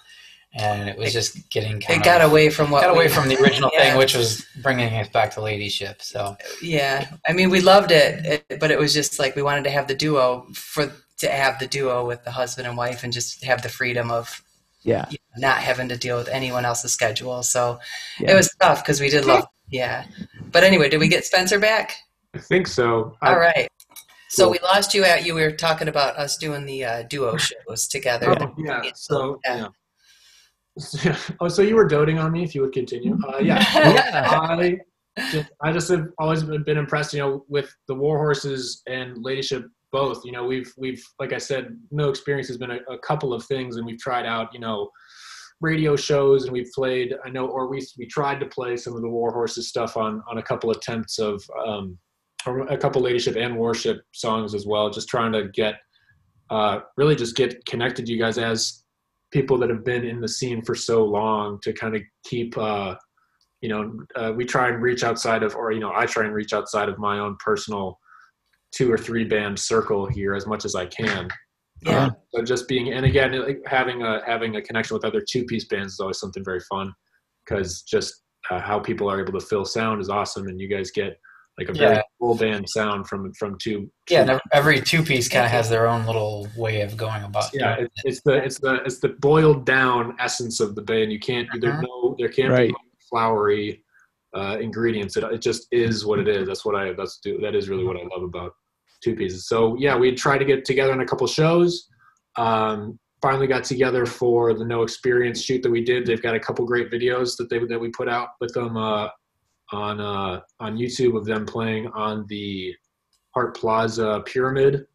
and 0.53 0.89
it 0.89 0.97
was 0.97 1.09
It- 1.09 1.11
just 1.13 1.49
getting 1.49 1.73
kind 1.79 1.83
of 1.83 1.89
it 1.91 1.97
of 1.99 2.03
got 2.03 2.21
away 2.21 2.49
from 2.49 2.71
what 2.71 2.81
got 2.81 2.91
we- 2.93 2.97
away 3.03 3.07
from 3.09 3.27
the 3.29 3.37
original 3.41 3.69
Yeah. 3.73 3.89
thing, 3.89 3.97
which 3.97 4.15
was 4.15 4.45
bringing 4.61 4.91
it 4.93 5.11
back 5.11 5.33
to 5.35 5.41
ladyship. 5.41 6.01
So 6.01 6.37
Yeah, 6.61 7.09
I 7.27 7.33
mean, 7.33 7.49
we 7.49 7.61
loved 7.61 7.91
it, 7.91 8.43
it, 8.49 8.59
but 8.59 8.71
it 8.71 8.79
was 8.79 8.93
just 8.93 9.19
like 9.19 9.35
we 9.35 9.41
wanted 9.41 9.63
to 9.65 9.71
have 9.71 9.87
the 9.87 9.95
duo 9.95 10.47
for 10.53 10.91
to 11.19 11.29
have 11.29 11.57
the 11.59 11.67
duo 11.67 12.05
with 12.05 12.23
the 12.23 12.31
husband 12.31 12.67
and 12.67 12.77
wife, 12.77 13.03
and 13.03 13.11
just 13.11 13.43
have 13.43 13.61
the 13.63 13.69
freedom 13.69 14.11
of 14.11 14.41
Yeah. 14.83 15.05
not 15.37 15.57
having 15.57 15.89
to 15.89 15.97
deal 15.97 16.15
with 16.17 16.27
anyone 16.29 16.63
else's 16.63 16.93
schedule. 16.93 17.41
So 17.43 17.79
Yeah. 18.19 18.31
it 18.31 18.35
was 18.35 18.49
tough 18.61 18.83
because 18.83 19.01
we 19.01 19.09
did 19.09 19.25
love. 19.25 19.45
Yeah, 19.69 20.05
but 20.51 20.63
anyway, 20.63 20.87
did 20.89 20.99
we 20.99 21.07
get 21.09 21.25
Spencer 21.25 21.59
back? 21.59 21.95
I 22.33 22.39
think 22.39 22.67
so. 22.67 23.17
I- 23.21 23.29
All 23.33 23.39
right. 23.39 23.67
So 24.29 24.43
Cool. 24.43 24.51
we 24.51 24.59
lost 24.59 24.93
you 24.93 25.03
at 25.05 25.25
you. 25.25 25.33
We 25.35 25.41
were 25.41 25.51
talking 25.51 25.87
about 25.87 26.15
us 26.17 26.37
doing 26.37 26.65
the 26.65 26.85
uh, 26.85 27.01
duo 27.03 27.35
shows 27.37 27.87
together. 27.87 28.35
Oh, 28.39 28.53
yeah. 28.57 28.81
So 28.93 29.39
Yeah. 29.45 29.55
yeah. 29.55 29.67
Oh, 31.39 31.47
so 31.47 31.61
you 31.61 31.75
were 31.75 31.87
doting 31.87 32.19
on 32.19 32.31
me. 32.31 32.43
If 32.43 32.53
you 32.55 32.61
would 32.61 32.73
continue. 32.73 33.17
Uh, 33.27 33.39
yeah. 33.39 33.63
I 33.75 34.77
just, 35.31 35.49
I 35.61 35.71
just 35.71 35.89
have 35.89 36.09
always 36.19 36.43
been 36.43 36.77
impressed, 36.77 37.13
you 37.13 37.19
know, 37.19 37.45
with 37.47 37.73
the 37.87 37.95
war 37.95 38.17
horses 38.17 38.83
and 38.87 39.17
ladyship 39.23 39.65
both. 39.91 40.23
You 40.23 40.31
know, 40.31 40.45
we've 40.45 40.71
we've 40.77 41.03
like 41.19 41.33
I 41.33 41.37
said, 41.37 41.77
no 41.91 42.09
experience 42.09 42.47
has 42.47 42.57
been 42.57 42.71
a, 42.71 42.79
a 42.89 42.97
couple 42.99 43.33
of 43.33 43.45
things, 43.45 43.77
and 43.77 43.85
we've 43.85 43.99
tried 43.99 44.25
out, 44.25 44.53
you 44.53 44.59
know, 44.59 44.89
radio 45.61 45.95
shows, 45.95 46.43
and 46.43 46.53
we've 46.53 46.71
played. 46.73 47.15
I 47.25 47.29
know, 47.29 47.47
or 47.47 47.67
we 47.67 47.85
we 47.97 48.05
tried 48.05 48.39
to 48.39 48.45
play 48.45 48.77
some 48.77 48.95
of 48.95 49.01
the 49.01 49.09
war 49.09 49.31
horses 49.31 49.69
stuff 49.69 49.97
on 49.97 50.21
on 50.29 50.37
a 50.37 50.43
couple 50.43 50.71
attempts 50.71 51.19
of 51.19 51.43
um, 51.65 51.97
or 52.45 52.59
a 52.67 52.77
couple 52.77 53.01
ladyship 53.01 53.35
and 53.35 53.57
worship 53.57 54.01
songs 54.13 54.53
as 54.53 54.65
well. 54.65 54.89
Just 54.89 55.09
trying 55.09 55.31
to 55.33 55.47
get 55.49 55.75
uh, 56.49 56.79
really 56.95 57.15
just 57.15 57.35
get 57.35 57.65
connected 57.65 58.05
to 58.05 58.11
you 58.11 58.19
guys 58.19 58.37
as 58.37 58.83
people 59.31 59.57
that 59.57 59.69
have 59.69 59.83
been 59.83 60.05
in 60.05 60.21
the 60.21 60.27
scene 60.27 60.61
for 60.61 60.75
so 60.75 61.03
long 61.03 61.59
to 61.63 61.73
kind 61.73 61.95
of 61.95 62.01
keep 62.25 62.57
uh, 62.57 62.95
you 63.61 63.69
know 63.69 63.91
uh, 64.15 64.31
we 64.35 64.45
try 64.45 64.69
and 64.69 64.81
reach 64.81 65.03
outside 65.03 65.43
of 65.43 65.55
or 65.55 65.71
you 65.71 65.79
know 65.79 65.91
i 65.95 66.05
try 66.05 66.23
and 66.23 66.33
reach 66.33 66.53
outside 66.53 66.89
of 66.89 66.97
my 66.97 67.19
own 67.19 67.35
personal 67.43 67.97
two 68.71 68.91
or 68.91 68.97
three 68.97 69.23
band 69.23 69.57
circle 69.57 70.05
here 70.05 70.35
as 70.35 70.45
much 70.45 70.65
as 70.65 70.75
i 70.75 70.85
can 70.85 71.27
Yeah. 71.83 72.05
Uh, 72.05 72.09
so 72.33 72.43
just 72.43 72.67
being 72.67 72.91
and 72.91 73.05
again 73.05 73.39
like, 73.39 73.61
having 73.65 74.03
a 74.03 74.21
having 74.25 74.55
a 74.55 74.61
connection 74.61 74.95
with 74.95 75.05
other 75.05 75.21
two 75.21 75.43
piece 75.45 75.65
bands 75.65 75.93
is 75.93 75.99
always 75.99 76.19
something 76.19 76.43
very 76.43 76.61
fun 76.61 76.93
because 77.45 77.83
just 77.83 78.23
uh, 78.49 78.59
how 78.59 78.79
people 78.79 79.09
are 79.09 79.19
able 79.19 79.37
to 79.39 79.45
fill 79.45 79.65
sound 79.65 80.01
is 80.01 80.09
awesome 80.09 80.47
and 80.47 80.59
you 80.59 80.67
guys 80.67 80.91
get 80.91 81.19
like 81.57 81.69
a 81.69 81.73
very 81.73 81.95
Yeah. 81.95 82.01
full 82.19 82.35
band 82.35 82.69
sound 82.69 83.07
from 83.07 83.33
from 83.33 83.57
two 83.59 83.89
yeah, 84.09 84.23
two 84.25 84.31
and 84.33 84.41
every 84.53 84.79
two 84.81 85.01
piece 85.03 85.27
kind 85.27 85.45
of 85.45 85.51
has 85.51 85.69
their 85.69 85.87
own 85.87 86.05
little 86.05 86.47
way 86.55 86.81
of 86.81 86.95
going 86.95 87.23
about. 87.23 87.45
yeah 87.53 87.75
doing 87.77 87.89
it's, 87.95 88.05
it's 88.05 88.21
the 88.23 88.33
it's 88.43 88.59
the 88.59 88.73
it's 88.85 88.99
the 88.99 89.09
boiled 89.09 89.65
down 89.65 90.15
essence 90.19 90.59
of 90.59 90.75
the 90.75 90.81
band 90.81 91.11
you 91.11 91.19
can't 91.19 91.47
there's 91.59 91.73
Uh-huh. 91.73 91.81
no 91.81 92.15
there 92.19 92.29
can't 92.29 92.51
Right. 92.51 92.69
be 92.69 92.75
flowery 93.09 93.83
uh, 94.35 94.57
ingredients 94.59 95.17
it, 95.17 95.23
it 95.23 95.41
just 95.41 95.67
is 95.71 96.05
what 96.05 96.19
it 96.19 96.27
is 96.27 96.47
that's 96.47 96.63
what 96.65 96.75
i 96.75 96.93
that's 96.93 97.17
do 97.19 97.39
that 97.39 97.55
is 97.55 97.69
really 97.69 97.85
what 97.85 97.95
i 97.97 98.03
love 98.13 98.23
about 98.23 98.51
two 99.03 99.15
pieces 99.15 99.47
so 99.47 99.75
yeah 99.79 99.95
we 99.97 100.13
tried 100.13 100.37
to 100.39 100.45
get 100.45 100.63
together 100.65 100.91
on 100.91 101.01
a 101.01 101.05
couple 101.05 101.25
shows 101.25 101.87
um, 102.37 102.99
finally 103.21 103.47
got 103.47 103.63
together 103.63 104.05
for 104.05 104.53
the 104.53 104.63
no 104.65 104.83
experience 104.83 105.41
shoot 105.41 105.63
that 105.63 105.71
we 105.71 105.83
did 105.83 106.05
they've 106.05 106.21
got 106.21 106.35
a 106.35 106.39
couple 106.39 106.65
great 106.65 106.91
videos 106.91 107.35
that 107.37 107.49
they 107.49 107.57
that 107.65 107.79
we 107.79 107.89
put 107.89 108.07
out 108.09 108.29
with 108.41 108.53
them 108.53 108.77
uh, 108.77 109.07
on 109.71 109.99
uh, 109.99 110.41
on 110.59 110.77
youtube 110.77 111.17
of 111.17 111.25
them 111.25 111.45
playing 111.45 111.87
on 111.87 112.25
the 112.27 112.73
Hart 113.37 113.55
Plaza 113.55 114.23
Pyramid, 114.25 114.87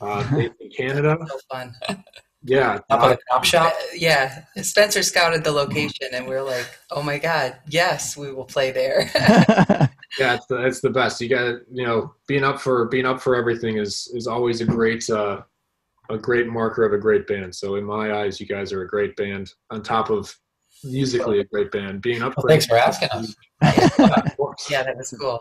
uh, 0.00 0.28
in 0.60 0.70
Canada. 0.76 1.16
So 1.28 1.38
fun. 1.50 1.74
Yeah, 2.46 2.80
Up 2.90 3.00
at 3.00 3.08
the 3.16 3.18
cop 3.32 3.42
shop. 3.42 3.72
Uh, 3.72 3.86
yeah, 3.94 4.44
Spencer 4.60 5.02
scouted 5.02 5.44
the 5.44 5.50
location, 5.50 6.08
and 6.12 6.28
we 6.28 6.34
are 6.34 6.42
like, 6.42 6.68
"Oh 6.90 7.02
my 7.02 7.18
God, 7.18 7.56
yes, 7.66 8.18
we 8.18 8.34
will 8.34 8.44
play 8.44 8.70
there." 8.70 9.10
yeah, 10.18 10.34
it's 10.34 10.44
the 10.44 10.66
it's 10.66 10.82
the 10.82 10.90
best. 10.90 11.22
You 11.22 11.30
got 11.30 11.60
you 11.72 11.86
know 11.86 12.12
being 12.28 12.44
up 12.44 12.60
for 12.60 12.84
being 12.88 13.06
up 13.06 13.22
for 13.22 13.34
everything 13.34 13.78
is 13.78 14.12
is 14.12 14.26
always 14.26 14.60
a 14.60 14.66
great 14.66 15.08
uh, 15.08 15.40
a 16.10 16.18
great 16.18 16.46
marker 16.46 16.84
of 16.84 16.92
a 16.92 16.98
great 16.98 17.26
band. 17.26 17.54
So 17.54 17.76
in 17.76 17.84
my 17.84 18.12
eyes, 18.12 18.38
you 18.38 18.46
guys 18.46 18.74
are 18.74 18.82
a 18.82 18.88
great 18.88 19.16
band. 19.16 19.50
On 19.70 19.82
top 19.82 20.10
of 20.10 20.36
musically 20.84 21.40
a 21.40 21.44
great 21.44 21.70
band. 21.70 22.02
Being 22.02 22.22
up. 22.22 22.34
Well, 22.36 22.46
thanks 22.48 22.66
for 22.66 22.76
asking 22.76 23.10
us. 23.10 23.34
yeah, 24.70 24.82
that 24.82 24.94
was 24.96 25.14
cool. 25.18 25.40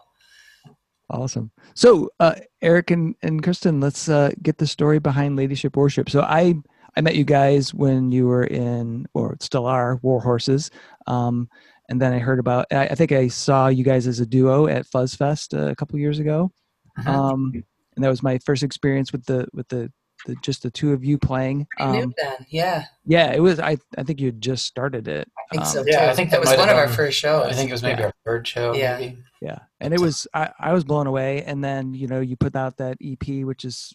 Awesome. 1.09 1.51
So, 1.75 2.09
uh, 2.19 2.35
Eric 2.61 2.91
and, 2.91 3.15
and 3.21 3.43
Kristen, 3.43 3.79
let's 3.79 4.09
uh, 4.09 4.31
get 4.41 4.57
the 4.57 4.65
story 4.65 4.99
behind 4.99 5.35
Ladyship 5.35 5.75
Worship. 5.75 6.09
So, 6.09 6.21
I 6.21 6.55
I 6.95 7.01
met 7.01 7.15
you 7.15 7.23
guys 7.23 7.73
when 7.73 8.11
you 8.11 8.27
were 8.27 8.43
in, 8.43 9.07
or 9.13 9.35
still 9.39 9.65
are, 9.65 9.99
War 10.03 10.21
Horses. 10.21 10.69
Um, 11.07 11.49
and 11.89 12.01
then 12.01 12.13
I 12.13 12.19
heard 12.19 12.39
about, 12.39 12.67
I, 12.71 12.87
I, 12.87 12.95
think 12.95 13.11
I 13.11 13.27
saw 13.27 13.67
you 13.67 13.83
guys 13.83 14.07
as 14.07 14.19
a 14.19 14.25
duo 14.25 14.67
at 14.67 14.85
Fuzz 14.85 15.15
Fest 15.15 15.53
uh, 15.53 15.67
a 15.67 15.75
couple 15.75 15.99
years 15.99 16.19
ago. 16.19 16.51
Uh-huh. 16.99 17.11
Um, 17.11 17.51
and 17.95 18.03
that 18.03 18.09
was 18.09 18.23
my 18.23 18.37
first 18.39 18.63
experience 18.63 19.11
with 19.11 19.25
the, 19.25 19.47
with 19.53 19.67
the, 19.69 19.91
the 20.25 20.35
just 20.41 20.63
the 20.63 20.71
two 20.71 20.93
of 20.93 21.03
you 21.03 21.17
playing. 21.17 21.67
Um, 21.79 21.91
new 21.91 22.13
then, 22.17 22.45
yeah. 22.49 22.85
Yeah, 23.05 23.33
it 23.33 23.39
was. 23.39 23.59
I 23.59 23.77
I 23.97 24.03
think 24.03 24.19
you 24.19 24.27
had 24.27 24.41
just 24.41 24.65
started 24.65 25.07
it. 25.07 25.29
I 25.37 25.55
think 25.55 25.65
so. 25.65 25.81
Um, 25.81 25.85
yeah, 25.87 26.09
I 26.09 26.15
think 26.15 26.31
that, 26.31 26.41
that 26.41 26.49
was 26.49 26.57
one 26.57 26.69
of 26.69 26.77
our 26.77 26.87
first 26.87 27.19
shows. 27.19 27.47
I 27.47 27.53
think 27.53 27.69
it 27.69 27.73
was 27.73 27.83
maybe 27.83 27.99
yeah. 27.99 28.07
our 28.07 28.13
third 28.25 28.47
show. 28.47 28.73
Yeah, 28.73 28.97
maybe. 28.97 29.17
yeah, 29.41 29.59
and 29.79 29.93
it 29.93 29.99
was. 29.99 30.27
I 30.33 30.51
I 30.59 30.73
was 30.73 30.83
blown 30.83 31.07
away. 31.07 31.43
And 31.43 31.63
then 31.63 31.93
you 31.93 32.07
know 32.07 32.19
you 32.19 32.35
put 32.35 32.55
out 32.55 32.77
that 32.77 32.97
EP, 33.03 33.45
which 33.45 33.65
is 33.65 33.93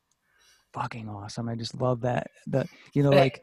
fucking 0.73 1.09
awesome. 1.09 1.49
I 1.49 1.55
just 1.55 1.75
love 1.81 2.03
that. 2.03 2.31
The 2.47 2.69
you 2.95 3.03
know 3.03 3.11
like 3.11 3.43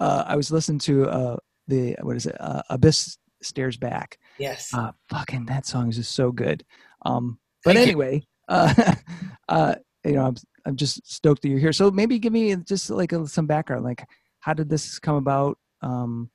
uh, 0.00 0.24
I 0.26 0.36
was 0.36 0.50
listening 0.50 0.78
to 0.80 1.08
uh 1.08 1.36
the 1.68 1.96
what 2.02 2.16
is 2.16 2.26
it 2.26 2.36
uh, 2.40 2.62
Abyss 2.70 3.18
Stares 3.42 3.76
Back. 3.76 4.18
Yes. 4.38 4.72
Uh, 4.74 4.92
fucking 5.08 5.46
that 5.46 5.66
song 5.66 5.88
is 5.88 5.96
just 5.96 6.14
so 6.14 6.32
good. 6.32 6.64
Um, 7.04 7.38
but 7.64 7.74
Thank 7.74 7.88
anyway, 7.88 8.22
uh, 8.48 8.94
uh, 9.48 9.74
you 10.04 10.12
know 10.12 10.26
I'm 10.26 10.36
I'm 10.66 10.76
just 10.76 11.10
stoked 11.10 11.42
that 11.42 11.48
you're 11.48 11.58
here. 11.58 11.72
So 11.72 11.90
maybe 11.90 12.18
give 12.18 12.32
me 12.32 12.54
just 12.56 12.90
like 12.90 13.12
a, 13.12 13.26
some 13.26 13.46
background. 13.46 13.84
Like 13.84 14.04
how 14.40 14.52
did 14.52 14.68
this 14.68 14.98
come 14.98 15.16
about? 15.16 15.58
Um, 15.82 16.30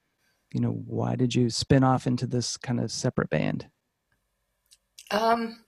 you 0.53 0.59
know, 0.59 0.71
why 0.71 1.15
did 1.15 1.33
you 1.33 1.50
spin 1.50 1.83
off 1.83 2.07
into 2.07 2.27
this 2.27 2.57
kind 2.57 2.79
of 2.79 2.91
separate 2.91 3.29
band? 3.29 3.67
Um, 5.11 5.59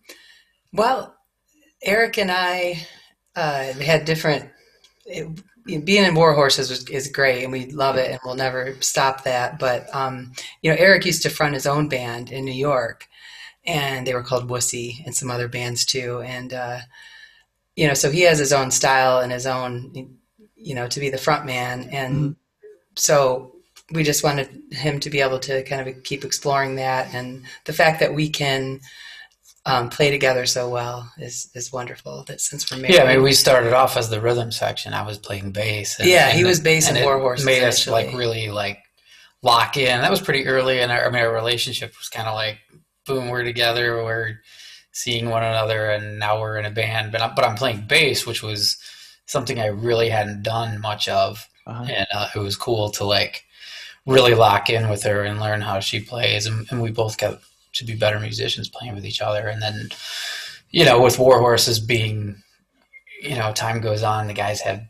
well, 0.71 1.15
Eric 1.83 2.17
and 2.17 2.31
I 2.31 2.85
uh, 3.35 3.73
had 3.73 4.05
different 4.05 4.49
it, 5.05 5.27
being 5.65 6.03
in 6.03 6.15
War 6.15 6.33
Horses 6.33 6.71
is, 6.71 6.87
is, 6.89 7.07
great, 7.07 7.43
and 7.43 7.51
we 7.51 7.71
love 7.71 7.95
it, 7.95 8.11
and 8.11 8.19
we'll 8.25 8.35
never 8.35 8.75
stop 8.81 9.23
that. 9.23 9.59
But 9.59 9.93
um, 9.95 10.33
you 10.61 10.69
know, 10.69 10.77
Eric 10.77 11.05
used 11.05 11.23
to 11.23 11.29
front 11.29 11.53
his 11.53 11.65
own 11.65 11.87
band 11.87 12.31
in 12.31 12.45
New 12.45 12.53
York, 12.53 13.07
and 13.65 14.05
they 14.05 14.13
were 14.13 14.23
called 14.23 14.49
Wussy, 14.49 15.05
and 15.05 15.15
some 15.15 15.31
other 15.31 15.47
bands 15.47 15.85
too. 15.85 16.21
And 16.21 16.53
uh, 16.53 16.79
you 17.75 17.87
know, 17.87 17.93
so 17.93 18.11
he 18.11 18.21
has 18.21 18.39
his 18.39 18.53
own 18.53 18.71
style 18.71 19.19
and 19.19 19.31
his 19.31 19.45
own, 19.45 20.17
you 20.55 20.75
know, 20.75 20.87
to 20.87 20.99
be 20.99 21.09
the 21.09 21.17
front 21.17 21.45
man, 21.45 21.89
and 21.91 22.15
mm-hmm. 22.15 22.31
so 22.95 23.55
we 23.91 24.03
just 24.03 24.23
wanted 24.23 24.49
him 24.71 24.99
to 25.01 25.09
be 25.09 25.19
able 25.19 25.39
to 25.39 25.63
kind 25.63 25.87
of 25.87 26.03
keep 26.03 26.23
exploring 26.23 26.75
that, 26.75 27.13
and 27.13 27.43
the 27.65 27.73
fact 27.73 27.99
that 27.99 28.13
we 28.13 28.29
can 28.29 28.79
um, 29.65 29.89
play 29.89 30.11
together 30.11 30.45
so 30.45 30.69
well 30.69 31.11
is 31.17 31.49
is 31.55 31.71
wonderful. 31.71 32.23
That 32.27 32.41
since 32.41 32.69
we're 32.69 32.77
married, 32.77 32.95
yeah, 32.95 33.03
I 33.03 33.13
mean, 33.13 33.23
we 33.23 33.33
started 33.33 33.73
off 33.73 33.97
as 33.97 34.09
the 34.09 34.21
rhythm 34.21 34.51
section. 34.51 34.93
I 34.93 35.05
was 35.05 35.17
playing 35.17 35.51
bass. 35.51 35.99
And, 35.99 36.09
yeah, 36.09 36.29
and 36.29 36.37
he 36.37 36.43
was 36.43 36.59
bass 36.59 36.87
and, 36.87 36.97
and 36.97 37.05
War 37.05 37.19
Horse. 37.19 37.45
Made 37.45 37.63
us 37.63 37.87
like 37.87 38.13
really 38.13 38.49
like 38.49 38.79
lock 39.41 39.77
in. 39.77 40.01
That 40.01 40.11
was 40.11 40.21
pretty 40.21 40.47
early, 40.47 40.79
and 40.79 40.91
our, 40.91 41.07
I 41.07 41.09
mean, 41.09 41.21
our 41.21 41.33
relationship 41.33 41.93
was 41.97 42.09
kind 42.09 42.27
of 42.27 42.35
like, 42.35 42.59
boom, 43.05 43.29
we're 43.29 43.43
together, 43.43 44.03
we're 44.03 44.35
seeing 44.93 45.29
one 45.29 45.43
another, 45.43 45.89
and 45.91 46.17
now 46.17 46.39
we're 46.39 46.57
in 46.57 46.65
a 46.65 46.71
band. 46.71 47.11
But 47.11 47.21
I'm, 47.21 47.35
but 47.35 47.43
I'm 47.43 47.55
playing 47.55 47.85
bass, 47.87 48.25
which 48.25 48.41
was 48.41 48.77
something 49.25 49.59
I 49.59 49.67
really 49.67 50.09
hadn't 50.09 50.43
done 50.43 50.79
much 50.79 51.09
of, 51.09 51.49
uh-huh. 51.67 51.85
and 51.89 52.07
uh, 52.13 52.29
it 52.33 52.39
was 52.39 52.55
cool 52.55 52.89
to 52.91 53.03
like 53.03 53.43
really 54.05 54.35
lock 54.35 54.69
in 54.69 54.89
with 54.89 55.03
her 55.03 55.23
and 55.23 55.39
learn 55.39 55.61
how 55.61 55.79
she 55.79 55.99
plays, 55.99 56.45
and, 56.45 56.65
and 56.71 56.81
we 56.81 56.91
both 56.91 57.17
got 57.17 57.41
to 57.73 57.83
be 57.83 57.95
better 57.95 58.19
musicians 58.19 58.69
playing 58.69 58.95
with 58.95 59.05
each 59.05 59.21
other. 59.21 59.47
And 59.47 59.61
then, 59.61 59.89
you 60.69 60.85
know, 60.85 61.01
with 61.01 61.19
War 61.19 61.39
Horses 61.39 61.79
being, 61.79 62.35
you 63.21 63.35
know, 63.35 63.51
time 63.51 63.81
goes 63.81 64.03
on, 64.03 64.27
the 64.27 64.33
guys 64.33 64.61
have 64.61 64.83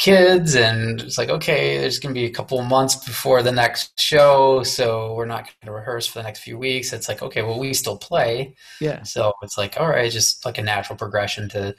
kids 0.00 0.54
and 0.54 1.02
it's 1.02 1.18
like 1.18 1.28
okay 1.28 1.76
there's 1.76 1.98
going 1.98 2.14
to 2.14 2.18
be 2.18 2.24
a 2.24 2.30
couple 2.30 2.58
of 2.58 2.66
months 2.66 2.96
before 3.04 3.42
the 3.42 3.52
next 3.52 4.00
show 4.00 4.62
so 4.62 5.12
we're 5.14 5.26
not 5.26 5.44
going 5.44 5.66
to 5.66 5.72
rehearse 5.72 6.06
for 6.06 6.18
the 6.18 6.22
next 6.22 6.40
few 6.40 6.56
weeks. 6.56 6.94
It's 6.94 7.06
like 7.06 7.22
okay 7.22 7.42
well 7.42 7.58
we 7.58 7.74
still 7.74 7.98
play. 7.98 8.54
Yeah. 8.80 9.02
So 9.02 9.34
it's 9.42 9.58
like 9.58 9.78
all 9.78 9.88
right 9.88 10.10
just 10.10 10.46
like 10.46 10.56
a 10.56 10.62
natural 10.62 10.96
progression 10.96 11.50
to 11.50 11.76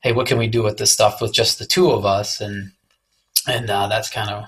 hey 0.00 0.12
what 0.12 0.28
can 0.28 0.38
we 0.38 0.46
do 0.46 0.62
with 0.62 0.76
this 0.76 0.92
stuff 0.92 1.20
with 1.20 1.34
just 1.34 1.58
the 1.58 1.66
two 1.66 1.90
of 1.90 2.06
us? 2.06 2.40
And 2.40 2.70
and 3.48 3.68
uh, 3.68 3.88
that's 3.88 4.10
kind 4.10 4.30
of 4.30 4.44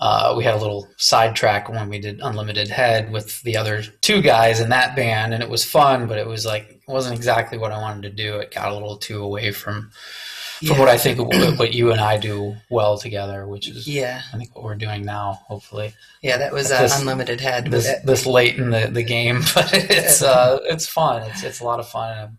uh, 0.00 0.34
we 0.36 0.44
had 0.44 0.54
a 0.54 0.58
little 0.58 0.88
sidetrack 0.96 1.68
when 1.68 1.88
we 1.88 1.98
did 1.98 2.20
Unlimited 2.20 2.68
Head 2.68 3.10
with 3.10 3.42
the 3.42 3.56
other 3.56 3.82
two 4.00 4.22
guys 4.22 4.60
in 4.60 4.68
that 4.68 4.94
band, 4.94 5.34
and 5.34 5.42
it 5.42 5.48
was 5.48 5.64
fun, 5.64 6.06
but 6.06 6.18
it 6.18 6.26
was 6.26 6.46
like 6.46 6.70
it 6.70 6.82
wasn't 6.86 7.16
exactly 7.16 7.58
what 7.58 7.72
I 7.72 7.80
wanted 7.80 8.02
to 8.02 8.10
do. 8.10 8.36
It 8.36 8.54
got 8.54 8.70
a 8.70 8.74
little 8.74 8.96
too 8.96 9.22
away 9.22 9.50
from 9.50 9.90
from 10.58 10.68
yeah. 10.68 10.78
what 10.78 10.88
I 10.88 10.98
think 10.98 11.18
what 11.58 11.72
you 11.72 11.92
and 11.92 12.00
I 12.00 12.16
do 12.16 12.56
well 12.68 12.98
together, 12.98 13.46
which 13.46 13.68
is 13.68 13.86
yeah, 13.86 14.22
I 14.32 14.38
think 14.38 14.54
what 14.54 14.64
we're 14.64 14.74
doing 14.74 15.04
now, 15.04 15.40
hopefully. 15.46 15.94
Yeah, 16.22 16.36
that 16.38 16.52
was 16.52 16.70
uh, 16.72 16.82
this, 16.82 16.98
Unlimited 16.98 17.40
Head. 17.40 17.66
This, 17.66 17.88
this 18.04 18.26
late 18.26 18.56
in 18.56 18.70
the, 18.70 18.88
the 18.90 19.04
game, 19.04 19.40
but 19.54 19.70
it's 19.72 20.22
uh, 20.22 20.58
it's 20.64 20.86
fun. 20.86 21.22
It's 21.30 21.44
it's 21.44 21.60
a 21.60 21.64
lot 21.64 21.78
of 21.78 21.88
fun. 21.88 22.18
I'm 22.18 22.38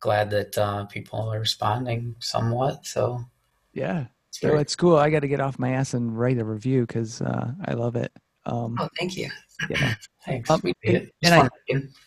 glad 0.00 0.30
that 0.30 0.58
uh, 0.58 0.86
people 0.86 1.28
are 1.28 1.38
responding 1.38 2.16
somewhat. 2.18 2.84
So 2.84 3.24
yeah, 3.72 4.06
so 4.30 4.56
it's 4.56 4.74
cool. 4.74 4.96
I 4.96 5.10
got 5.10 5.20
to 5.20 5.28
get 5.28 5.40
off 5.40 5.58
my 5.58 5.70
ass 5.70 5.94
and 5.94 6.18
write 6.18 6.38
a 6.38 6.44
review 6.44 6.86
because 6.86 7.22
uh, 7.22 7.52
I 7.64 7.74
love 7.74 7.96
it. 7.96 8.12
Um, 8.44 8.76
oh, 8.80 8.88
thank 8.98 9.16
you. 9.16 9.30
Yeah, 9.70 9.94
thanks. 10.24 10.50
Um, 10.50 10.60
and, 10.84 11.10
and 11.22 11.34
I, 11.34 11.48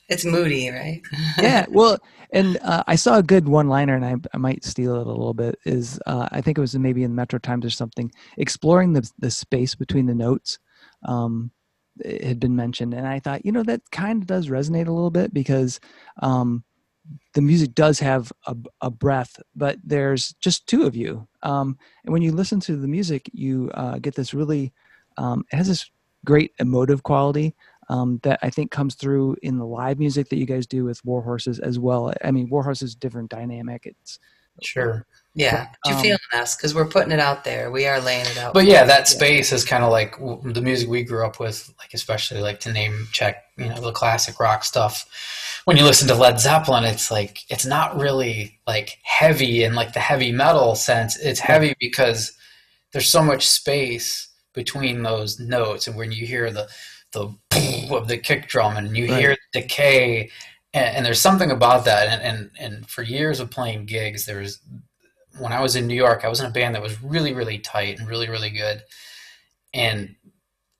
it's 0.09 0.25
moody, 0.25 0.69
right? 0.69 1.01
yeah. 1.39 1.65
Well, 1.69 1.97
and 2.31 2.57
uh, 2.61 2.83
I 2.87 2.95
saw 2.95 3.17
a 3.17 3.23
good 3.23 3.47
one-liner, 3.47 3.95
and 3.95 4.05
I, 4.05 4.15
I 4.33 4.37
might 4.37 4.63
steal 4.63 4.95
it 4.95 5.07
a 5.07 5.09
little 5.09 5.33
bit. 5.33 5.57
Is 5.65 5.99
uh, 6.05 6.27
I 6.31 6.41
think 6.41 6.57
it 6.57 6.61
was 6.61 6.75
maybe 6.75 7.03
in 7.03 7.15
Metro 7.15 7.39
Times 7.39 7.65
or 7.65 7.69
something, 7.69 8.11
exploring 8.37 8.93
the 8.93 9.09
the 9.19 9.31
space 9.31 9.75
between 9.75 10.05
the 10.05 10.15
notes. 10.15 10.59
Um, 11.03 11.51
it 12.03 12.23
had 12.23 12.39
been 12.39 12.55
mentioned, 12.55 12.93
and 12.93 13.07
I 13.07 13.19
thought, 13.19 13.45
you 13.45 13.51
know, 13.51 13.63
that 13.63 13.81
kind 13.91 14.21
of 14.21 14.27
does 14.27 14.47
resonate 14.49 14.87
a 14.87 14.91
little 14.91 15.11
bit 15.11 15.33
because 15.33 15.79
um, 16.21 16.63
the 17.33 17.41
music 17.41 17.73
does 17.73 17.99
have 17.99 18.31
a, 18.47 18.55
a, 18.81 18.89
breath, 18.89 19.39
but 19.55 19.77
there's 19.83 20.33
just 20.39 20.67
two 20.67 20.83
of 20.83 20.95
you. 20.95 21.27
Um, 21.43 21.77
and 22.03 22.13
when 22.13 22.21
you 22.21 22.31
listen 22.31 22.59
to 22.61 22.75
the 22.75 22.87
music, 22.87 23.29
you 23.33 23.71
uh, 23.73 23.99
get 23.99 24.15
this 24.15 24.33
really, 24.33 24.73
um, 25.17 25.45
it 25.51 25.55
has 25.55 25.67
this 25.67 25.89
great 26.25 26.53
emotive 26.59 27.03
quality 27.03 27.55
um, 27.89 28.19
that 28.23 28.39
I 28.41 28.49
think 28.49 28.71
comes 28.71 28.95
through 28.95 29.37
in 29.41 29.57
the 29.57 29.65
live 29.65 29.99
music 29.99 30.29
that 30.29 30.37
you 30.37 30.45
guys 30.45 30.67
do 30.67 30.85
with 30.85 31.03
War 31.05 31.21
Horses 31.21 31.59
as 31.59 31.79
well. 31.79 32.13
I 32.23 32.31
mean, 32.31 32.49
War 32.49 32.63
Horses 32.63 32.95
different 32.95 33.29
dynamic. 33.29 33.85
It's 33.85 34.19
sure. 34.61 35.05
Yeah, 35.33 35.67
but, 35.83 35.89
you 35.89 35.95
um, 35.95 36.01
feeling 36.01 36.19
us 36.33 36.55
because 36.55 36.73
we're 36.73 36.85
putting 36.85 37.11
it 37.11 37.19
out 37.19 37.43
there. 37.43 37.69
We 37.69 37.85
are 37.87 37.99
laying 37.99 38.25
it 38.25 38.37
out. 38.37 38.53
But 38.53 38.65
yeah, 38.65 38.85
that 38.85 39.07
space 39.07 39.51
is 39.51 39.65
kind 39.65 39.83
of 39.83 39.91
like 39.91 40.17
the 40.17 40.61
music 40.61 40.87
we 40.87 41.03
grew 41.03 41.25
up 41.25 41.39
with, 41.39 41.73
like 41.77 41.93
especially 41.93 42.39
like 42.39 42.61
to 42.61 42.71
name 42.71 43.07
check, 43.11 43.43
you 43.57 43.67
know, 43.67 43.81
the 43.81 43.91
classic 43.91 44.39
rock 44.39 44.63
stuff 44.63 45.05
when 45.65 45.77
you 45.77 45.83
listen 45.83 46.07
to 46.07 46.15
Led 46.15 46.39
Zeppelin, 46.39 46.85
it's 46.85 47.11
like 47.11 47.39
it's 47.49 47.65
not 47.65 47.99
really 47.99 48.59
like 48.65 48.99
heavy 49.01 49.63
in 49.63 49.73
like 49.73 49.93
the 49.93 49.99
heavy 49.99 50.31
metal 50.31 50.75
sense. 50.75 51.17
It's 51.17 51.39
heavy 51.39 51.75
because 51.79 52.33
there's 52.93 53.11
so 53.11 53.23
much 53.23 53.47
space 53.47 54.29
between 54.53 55.03
those 55.03 55.39
notes, 55.39 55.87
and 55.87 55.97
when 55.97 56.11
you 56.11 56.25
hear 56.25 56.51
the 56.51 56.69
the 57.15 57.87
of 57.91 58.07
the 58.07 58.17
kick 58.17 58.47
drum 58.47 58.77
and 58.77 58.95
you 58.95 59.07
right. 59.07 59.19
hear 59.19 59.37
the 59.53 59.61
decay, 59.61 60.29
and, 60.73 60.97
and, 60.97 61.05
there's 61.05 61.21
something 61.21 61.49
about 61.49 61.85
that. 61.85 62.07
And, 62.09 62.21
and 62.21 62.51
and 62.59 62.89
for 62.89 63.01
years 63.01 63.39
of 63.39 63.49
playing 63.49 63.85
gigs, 63.85 64.25
there 64.25 64.39
was 64.39 64.59
when 65.39 65.51
I 65.51 65.61
was 65.61 65.75
in 65.75 65.87
New 65.87 65.95
York, 65.95 66.23
I 66.23 66.29
was 66.29 66.39
in 66.39 66.45
a 66.45 66.51
band 66.51 66.75
that 66.75 66.81
was 66.81 67.01
really 67.01 67.33
really 67.33 67.57
tight 67.57 67.97
and 67.97 68.07
really 68.07 68.29
really 68.29 68.51
good, 68.51 68.83
and 69.73 70.15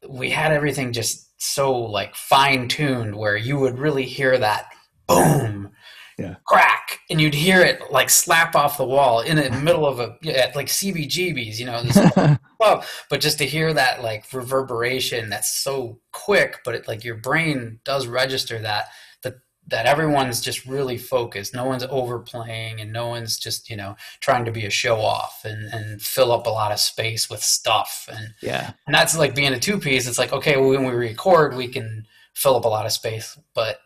we 0.08 0.30
had 0.30 0.52
everything 0.52 0.94
just 0.94 1.28
so 1.42 1.76
like 1.76 2.16
fine 2.16 2.68
tuned 2.68 3.16
where 3.16 3.38
you 3.38 3.58
would 3.58 3.80
really 3.80 4.06
hear 4.06 4.38
that 4.38 4.68
boom, 5.08 5.72
yeah. 6.18 6.36
crack, 6.46 7.00
and 7.10 7.20
you'd 7.20 7.34
hear 7.34 7.62
it 7.62 7.92
like 7.92 8.10
slap 8.10 8.56
off 8.56 8.78
the 8.78 8.86
wall 8.86 9.22
in 9.22 9.38
the 9.38 9.50
middle 9.62 9.88
of 9.88 10.00
a 10.00 10.18
yeah, 10.22 10.52
like 10.56 10.68
CBGBs, 10.68 11.58
you 11.58 11.66
know. 11.66 12.38
but 12.60 13.22
just 13.22 13.38
to 13.40 13.46
hear 13.46 13.74
that 13.74 14.04
like 14.04 14.32
reverberation 14.34 15.30
that's 15.30 15.58
so 15.58 16.00
quick, 16.12 16.60
but 16.64 16.76
it, 16.76 16.88
like 16.88 17.04
your 17.04 17.16
brain 17.16 17.80
does 17.84 18.08
register 18.08 18.60
that 18.60 18.86
that 19.24 19.36
that 19.68 19.86
everyone's 19.86 20.42
just 20.42 20.66
really 20.66 20.98
focused. 20.98 21.54
No 21.54 21.66
one's 21.66 21.84
overplaying, 21.84 22.80
and 22.80 22.92
no 22.94 23.08
one's 23.08 23.38
just 23.38 23.70
you 23.70 23.76
know 23.76 23.96
trying 24.20 24.46
to 24.46 24.52
be 24.52 24.66
a 24.66 24.70
show 24.70 24.98
off 24.98 25.42
and 25.44 25.74
and 25.74 26.02
fill 26.02 26.32
up 26.32 26.48
a 26.48 26.52
lot 26.52 26.72
of 26.72 26.80
space 26.80 27.30
with 27.30 27.42
stuff. 27.42 28.10
And 28.12 28.34
yeah, 28.42 28.74
and 28.86 28.94
that's 28.94 29.18
like 29.18 29.36
being 29.36 29.54
a 29.54 29.60
two 29.60 29.80
piece. 29.80 30.08
It's 30.08 30.20
like 30.20 30.34
okay, 30.34 30.58
well, 30.58 30.70
when 30.70 30.86
we 30.86 30.92
record, 30.92 31.56
we 31.56 31.68
can 31.68 32.06
fill 32.34 32.56
up 32.56 32.66
a 32.66 32.70
lot 32.70 32.86
of 32.86 32.92
space, 32.92 33.40
but 33.54 33.80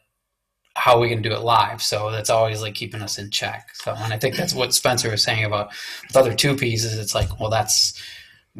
how 0.79 0.99
we 0.99 1.09
can 1.09 1.21
do 1.21 1.33
it 1.33 1.41
live. 1.41 1.81
So 1.81 2.09
that's 2.09 2.29
always 2.29 2.61
like 2.61 2.73
keeping 2.73 3.01
us 3.01 3.17
in 3.17 3.31
check. 3.31 3.69
So, 3.73 3.93
and 3.93 4.13
I 4.13 4.17
think 4.17 4.35
that's 4.35 4.53
what 4.53 4.73
Spencer 4.73 5.11
was 5.11 5.23
saying 5.23 5.43
about 5.43 5.71
with 6.07 6.15
other 6.15 6.33
two 6.33 6.55
pieces. 6.55 6.97
It's 6.97 7.13
like, 7.13 7.39
well, 7.39 7.49
that's 7.49 8.01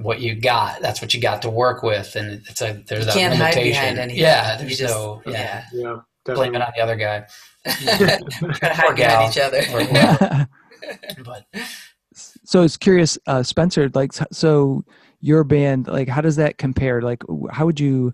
what 0.01 0.19
you 0.21 0.35
got. 0.35 0.81
That's 0.81 1.01
what 1.01 1.13
you 1.13 1.21
got 1.21 1.41
to 1.43 1.49
work 1.49 1.83
with, 1.83 2.15
and 2.15 2.41
it's 2.49 2.61
a 2.61 2.83
there's 2.87 3.01
You 3.01 3.05
that 3.05 3.13
can't 3.13 3.33
hide 3.35 3.55
limitation. 3.55 3.95
behind 3.95 4.11
yeah, 4.11 4.53
You 4.53 4.59
there's 4.59 4.77
just- 4.77 4.93
no 4.93 5.21
yeah. 5.25 5.65
yeah. 5.73 5.95
Yeah, 6.27 6.35
Blame 6.35 6.55
it 6.55 6.61
on 6.61 6.71
the 6.75 6.81
other 6.81 6.95
guy. 6.95 7.25
Try 7.65 8.17
to 8.17 8.81
Poor 8.81 8.93
gal. 8.93 9.29
each 9.29 9.37
other. 9.37 9.61
Or 9.73 10.47
but 11.23 11.45
so 12.13 12.59
I 12.59 12.63
was 12.63 12.77
curious, 12.77 13.17
uh, 13.27 13.43
Spencer, 13.43 13.89
like, 13.93 14.11
so 14.31 14.83
your 15.21 15.43
band, 15.43 15.87
like, 15.87 16.07
how 16.07 16.21
does 16.21 16.35
that 16.37 16.57
compare? 16.57 17.01
Like, 17.01 17.23
how 17.51 17.65
would 17.65 17.79
you 17.79 18.13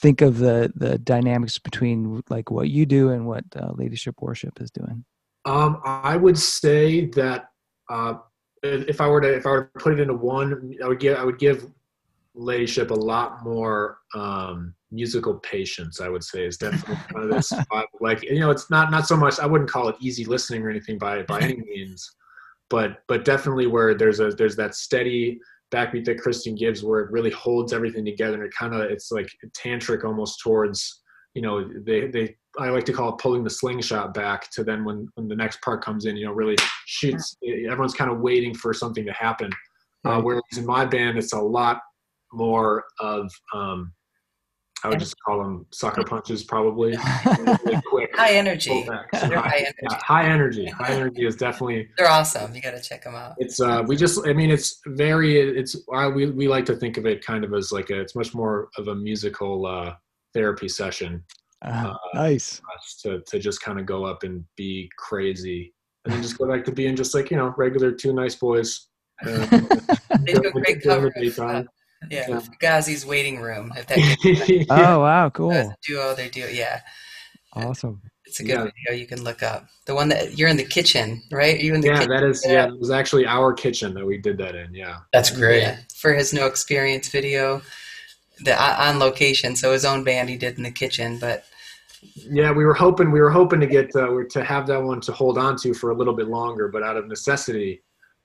think 0.00 0.20
of 0.20 0.38
the 0.38 0.72
the 0.74 0.98
dynamics 0.98 1.58
between 1.58 2.22
like 2.28 2.50
what 2.50 2.68
you 2.68 2.84
do 2.86 3.10
and 3.10 3.26
what 3.26 3.44
uh, 3.54 3.70
Ladyship 3.74 4.16
Worship 4.20 4.60
is 4.60 4.70
doing? 4.70 5.04
Um, 5.44 5.80
I 5.84 6.16
would 6.16 6.38
say 6.38 7.06
that 7.10 7.46
uh, 7.90 8.14
if 8.62 9.00
I 9.00 9.08
were 9.08 9.20
to 9.20 9.34
if 9.34 9.46
I 9.46 9.50
were 9.50 9.70
to 9.74 9.80
put 9.80 9.92
it 9.94 10.00
into 10.00 10.14
one, 10.14 10.74
I 10.82 10.88
would 10.88 11.00
give 11.00 11.18
I 11.18 11.24
would 11.24 11.38
give 11.38 11.66
ladyship 12.34 12.90
a 12.90 12.94
lot 12.94 13.44
more 13.44 13.98
um, 14.14 14.74
musical 14.90 15.34
patience. 15.40 16.00
I 16.00 16.08
would 16.08 16.24
say 16.24 16.46
is 16.46 16.56
definitely 16.56 16.96
one 17.12 17.24
of 17.24 17.30
this 17.30 17.52
like 18.00 18.22
you 18.22 18.40
know 18.40 18.50
it's 18.50 18.70
not 18.70 18.90
not 18.90 19.06
so 19.06 19.16
much 19.16 19.38
I 19.38 19.46
wouldn't 19.46 19.70
call 19.70 19.88
it 19.88 19.96
easy 20.00 20.24
listening 20.24 20.62
or 20.62 20.70
anything 20.70 20.98
by 20.98 21.22
by 21.22 21.40
any 21.40 21.56
means, 21.66 22.08
but 22.70 23.02
but 23.08 23.24
definitely 23.24 23.66
where 23.66 23.94
there's 23.94 24.20
a 24.20 24.30
there's 24.30 24.56
that 24.56 24.74
steady 24.74 25.40
backbeat 25.72 26.04
that 26.04 26.18
Kristen 26.18 26.54
gives 26.54 26.84
where 26.84 27.00
it 27.00 27.10
really 27.10 27.30
holds 27.30 27.72
everything 27.72 28.04
together 28.04 28.34
and 28.34 28.44
it 28.44 28.54
kind 28.54 28.74
of 28.74 28.82
it's 28.82 29.10
like 29.10 29.30
tantric 29.56 30.04
almost 30.04 30.40
towards 30.40 31.02
you 31.34 31.42
know 31.42 31.68
they 31.84 32.08
they 32.08 32.36
I 32.58 32.68
like 32.68 32.84
to 32.84 32.92
call 32.92 33.10
it 33.10 33.18
pulling 33.18 33.44
the 33.44 33.50
slingshot 33.50 34.12
back 34.14 34.50
to 34.52 34.62
then 34.64 34.84
when 34.84 35.08
when 35.14 35.28
the 35.28 35.36
next 35.36 35.60
part 35.62 35.82
comes 35.84 36.04
in 36.06 36.16
you 36.16 36.26
know 36.26 36.32
really 36.32 36.56
shoots 36.86 37.36
everyone's 37.44 37.94
kind 37.94 38.10
of 38.10 38.20
waiting 38.20 38.54
for 38.54 38.74
something 38.74 39.06
to 39.06 39.12
happen 39.12 39.50
uh, 40.04 40.20
whereas 40.20 40.42
in 40.56 40.66
my 40.66 40.84
band 40.84 41.16
it's 41.16 41.32
a 41.32 41.40
lot 41.40 41.80
more 42.32 42.84
of 43.00 43.30
um, 43.54 43.92
I 44.84 44.88
would 44.88 44.98
just 44.98 45.14
call 45.24 45.38
them 45.38 45.64
sucker 45.72 46.02
punches 46.02 46.42
probably 46.42 46.96
really 47.64 47.80
quick 47.86 48.10
High 48.16 48.32
energy. 48.32 48.70
pullbacks. 48.70 49.28
They're 49.28 49.38
high, 49.38 49.48
high 49.48 49.56
energy. 49.58 49.82
yeah, 49.82 49.98
high 50.02 50.24
energy 50.26 50.66
high 50.70 50.92
energy 50.94 51.24
is 51.26 51.36
definitely 51.36 51.88
They're 51.96 52.08
awesome. 52.10 52.54
You 52.54 52.60
got 52.60 52.72
to 52.72 52.82
check 52.82 53.04
them 53.04 53.14
out. 53.14 53.34
it's 53.38 53.60
uh 53.60 53.82
we 53.86 53.96
just 53.96 54.26
i 54.26 54.32
mean 54.32 54.50
it's 54.50 54.80
very 54.88 55.38
it's 55.40 55.76
I, 55.94 56.08
we, 56.08 56.30
we 56.30 56.48
like 56.48 56.64
to 56.66 56.74
think 56.76 56.96
of 56.98 57.06
it 57.06 57.24
kind 57.24 57.44
of 57.44 57.54
as 57.54 57.70
like 57.72 57.90
a 57.90 58.00
it's 58.00 58.14
much 58.16 58.34
more 58.34 58.68
of 58.76 58.88
a 58.88 58.94
musical 58.94 59.66
uh 59.66 59.94
therapy 60.34 60.68
session 60.68 61.22
Uh, 61.64 61.94
nice. 62.14 62.60
to 63.02 63.20
to 63.26 63.38
just 63.38 63.62
kind 63.62 63.78
of 63.78 63.86
go 63.86 64.04
up 64.04 64.22
and 64.24 64.44
be 64.56 64.90
crazy 64.98 65.72
and 66.04 66.12
then 66.12 66.20
just 66.22 66.36
go 66.36 66.46
back 66.48 66.64
to 66.64 66.72
being 66.72 66.96
just 66.96 67.14
like 67.14 67.30
you 67.30 67.36
know 67.36 67.54
regular 67.56 67.92
two 67.92 68.12
nice 68.12 68.34
boys 68.34 68.88
uh, 69.24 69.46
They 70.26 70.32
do 70.32 70.38
a 70.38 70.42
during 70.42 70.52
great 70.52 70.82
the 70.82 70.88
cover. 70.88 71.06
Of, 71.06 71.38
uh, 71.38 71.62
yeah, 72.10 72.26
Yeah. 72.28 72.40
Fugazi's 72.40 73.06
waiting 73.06 73.40
room. 73.40 73.72
If 73.76 73.86
that 73.86 73.98
gives 74.24 74.66
Oh 74.70 75.00
wow, 75.00 75.26
a 75.26 75.30
cool, 75.30 75.74
duo, 75.86 76.14
they 76.16 76.28
do. 76.28 76.40
Yeah, 76.50 76.80
awesome. 77.54 78.02
it's 78.24 78.40
a 78.40 78.42
good 78.42 78.54
Yeah. 78.58 78.64
video 78.64 79.00
you 79.00 79.06
can 79.06 79.22
look 79.22 79.42
up. 79.44 79.66
The 79.86 79.94
one 79.94 80.08
that 80.08 80.36
you're 80.36 80.48
in 80.48 80.56
the 80.56 80.64
kitchen, 80.64 81.22
right? 81.30 81.60
You 81.60 81.74
in 81.76 81.80
the 81.80 81.88
yeah 81.88 81.94
kitchen? 81.98 82.10
that 82.10 82.24
is 82.24 82.44
yeah 82.44 82.66
it 82.66 82.78
was 82.80 82.90
actually 82.90 83.24
our 83.26 83.52
kitchen 83.52 83.94
that 83.94 84.04
we 84.04 84.18
did 84.18 84.36
that 84.38 84.56
in 84.56 84.74
yeah 84.74 84.96
that's 85.12 85.30
great. 85.30 85.62
Yeah, 85.62 85.76
for 85.94 86.12
his 86.12 86.32
no 86.32 86.46
experience 86.46 87.08
video, 87.08 87.62
the 88.40 88.60
on 88.60 88.98
location. 88.98 89.54
So 89.54 89.72
his 89.72 89.84
own 89.84 90.02
band 90.02 90.28
he 90.28 90.36
did 90.36 90.56
in 90.56 90.64
the 90.64 90.72
kitchen, 90.72 91.18
but 91.18 91.44
Yeah, 92.02 92.50
we 92.52 92.64
were 92.64 92.74
hoping 92.74 93.12
we 93.12 93.20
were 93.20 93.30
hoping 93.30 93.60
to 93.60 93.66
get 93.66 93.94
uh, 93.94 94.08
to 94.30 94.44
have 94.44 94.66
that 94.66 94.82
one 94.82 95.00
to 95.02 95.12
hold 95.12 95.38
on 95.38 95.56
to 95.58 95.72
for 95.72 95.90
a 95.90 95.96
little 95.96 96.14
bit 96.14 96.28
longer, 96.28 96.68
but 96.68 96.82
out 96.82 96.96
of 96.96 97.06
necessity, 97.06 97.82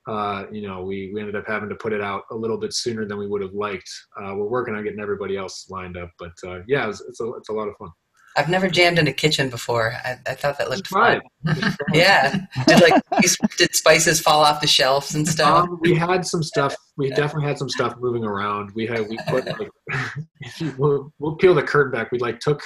uh, 0.08 0.44
you 0.50 0.66
know, 0.66 0.82
we, 0.82 1.12
we 1.12 1.20
ended 1.20 1.36
up 1.36 1.46
having 1.46 1.68
to 1.68 1.74
put 1.74 1.92
it 1.92 2.00
out 2.00 2.22
a 2.30 2.34
little 2.34 2.56
bit 2.56 2.72
sooner 2.72 3.04
than 3.04 3.18
we 3.18 3.26
would 3.26 3.42
have 3.42 3.52
liked. 3.52 3.88
Uh, 4.20 4.34
we're 4.34 4.48
working 4.48 4.74
on 4.74 4.82
getting 4.82 5.00
everybody 5.00 5.36
else 5.36 5.68
lined 5.70 5.96
up, 5.96 6.10
but 6.18 6.32
uh, 6.46 6.60
yeah, 6.66 6.88
it's, 6.88 7.00
it's 7.02 7.20
a 7.20 7.32
it's 7.34 7.50
a 7.50 7.52
lot 7.52 7.68
of 7.68 7.76
fun. 7.76 7.90
I've 8.38 8.48
never 8.48 8.68
jammed 8.68 9.00
in 9.00 9.08
a 9.08 9.12
kitchen 9.12 9.50
before. 9.50 9.94
I, 10.04 10.16
I 10.24 10.34
thought 10.34 10.58
that 10.58 10.70
looked 10.70 10.86
fun. 10.86 11.20
Yeah, 11.92 12.36
did 12.66 12.80
like 12.80 13.02
did 13.56 13.74
spices 13.74 14.20
fall 14.20 14.44
off 14.44 14.60
the 14.60 14.66
shelves 14.66 15.14
and 15.14 15.26
stuff? 15.26 15.64
Um, 15.64 15.78
we 15.80 15.94
had 15.94 16.24
some 16.24 16.42
stuff. 16.42 16.74
We 16.96 17.10
definitely 17.10 17.48
had 17.48 17.58
some 17.58 17.68
stuff 17.68 17.94
moving 17.98 18.24
around. 18.24 18.70
We 18.74 18.86
had 18.86 19.08
we 19.08 19.18
put 19.28 19.46
like 19.46 19.70
if 20.40 20.60
you 20.60 20.74
we'll, 20.78 21.12
we'll 21.18 21.36
peel 21.36 21.54
the 21.54 21.62
curtain 21.62 21.90
back. 21.90 22.12
We 22.12 22.18
like 22.18 22.38
took 22.38 22.62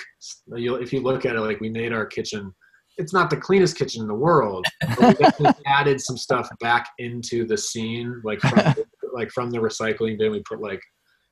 if 0.48 0.92
you 0.92 1.00
look 1.00 1.24
at 1.24 1.36
it 1.36 1.40
like 1.40 1.60
we 1.60 1.70
made 1.70 1.92
our 1.92 2.04
kitchen. 2.04 2.52
It's 2.98 3.14
not 3.14 3.30
the 3.30 3.36
cleanest 3.38 3.78
kitchen 3.78 4.02
in 4.02 4.08
the 4.08 4.14
world. 4.14 4.66
But 4.80 4.98
we 4.98 5.24
definitely 5.24 5.62
added 5.66 6.00
some 6.00 6.18
stuff 6.18 6.48
back 6.60 6.88
into 6.98 7.46
the 7.46 7.56
scene, 7.56 8.20
like 8.24 8.40
from, 8.40 8.74
like 9.14 9.30
from 9.30 9.50
the 9.50 9.58
recycling 9.58 10.18
bin. 10.18 10.32
We 10.32 10.42
put 10.42 10.60
like 10.60 10.80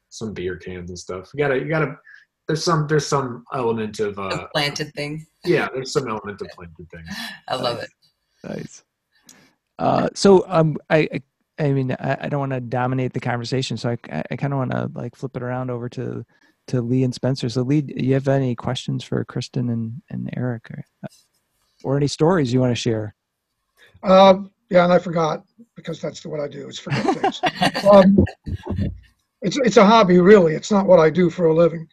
some 0.08 0.32
beer 0.32 0.56
cans 0.56 0.90
and 0.90 0.98
stuff. 0.98 1.30
You 1.34 1.38
gotta 1.44 1.58
you 1.58 1.68
gotta. 1.68 1.96
There's 2.50 2.64
some 2.64 2.88
there's 2.88 3.06
some 3.06 3.44
element 3.54 4.00
of 4.00 4.18
A 4.18 4.22
uh 4.22 4.46
planted 4.48 4.92
thing. 4.94 5.24
yeah. 5.44 5.68
There's 5.72 5.92
some 5.92 6.08
element 6.08 6.40
of 6.40 6.48
planted 6.48 6.90
things. 6.90 7.06
I 7.46 7.54
love 7.54 7.78
it. 7.78 7.90
Nice. 8.42 8.82
Uh, 9.78 10.08
so 10.14 10.44
um, 10.48 10.76
I, 10.90 11.08
I, 11.14 11.22
I 11.64 11.70
mean, 11.70 11.92
I, 11.92 12.16
I 12.22 12.28
don't 12.28 12.40
want 12.40 12.50
to 12.50 12.60
dominate 12.60 13.12
the 13.12 13.20
conversation, 13.20 13.76
so 13.76 13.90
I, 13.90 13.98
I, 14.10 14.24
I 14.32 14.36
kind 14.36 14.52
of 14.52 14.58
want 14.58 14.72
to 14.72 14.90
like 14.96 15.14
flip 15.14 15.36
it 15.36 15.44
around 15.44 15.70
over 15.70 15.88
to, 15.90 16.26
to 16.66 16.80
Lee 16.80 17.04
and 17.04 17.14
Spencer. 17.14 17.48
So 17.48 17.62
Lee, 17.62 17.82
do 17.82 18.04
you 18.04 18.14
have 18.14 18.26
any 18.26 18.56
questions 18.56 19.04
for 19.04 19.24
Kristen 19.24 19.70
and, 19.70 20.02
and 20.10 20.28
Eric, 20.36 20.72
or, 20.72 20.84
or 21.84 21.96
any 21.96 22.08
stories 22.08 22.52
you 22.52 22.58
want 22.58 22.72
to 22.72 22.74
share? 22.74 23.14
Um, 24.02 24.50
yeah, 24.70 24.82
and 24.82 24.92
I 24.92 24.98
forgot 24.98 25.44
because 25.76 26.00
that's 26.00 26.26
what 26.26 26.40
I 26.40 26.48
do 26.48 26.68
is 26.68 26.80
forget 26.80 27.04
things. 27.16 27.40
um, 27.92 28.18
it's 29.40 29.56
it's 29.58 29.76
a 29.76 29.86
hobby, 29.86 30.18
really. 30.18 30.56
It's 30.56 30.72
not 30.72 30.86
what 30.86 30.98
I 30.98 31.10
do 31.10 31.30
for 31.30 31.46
a 31.46 31.54
living. 31.54 31.86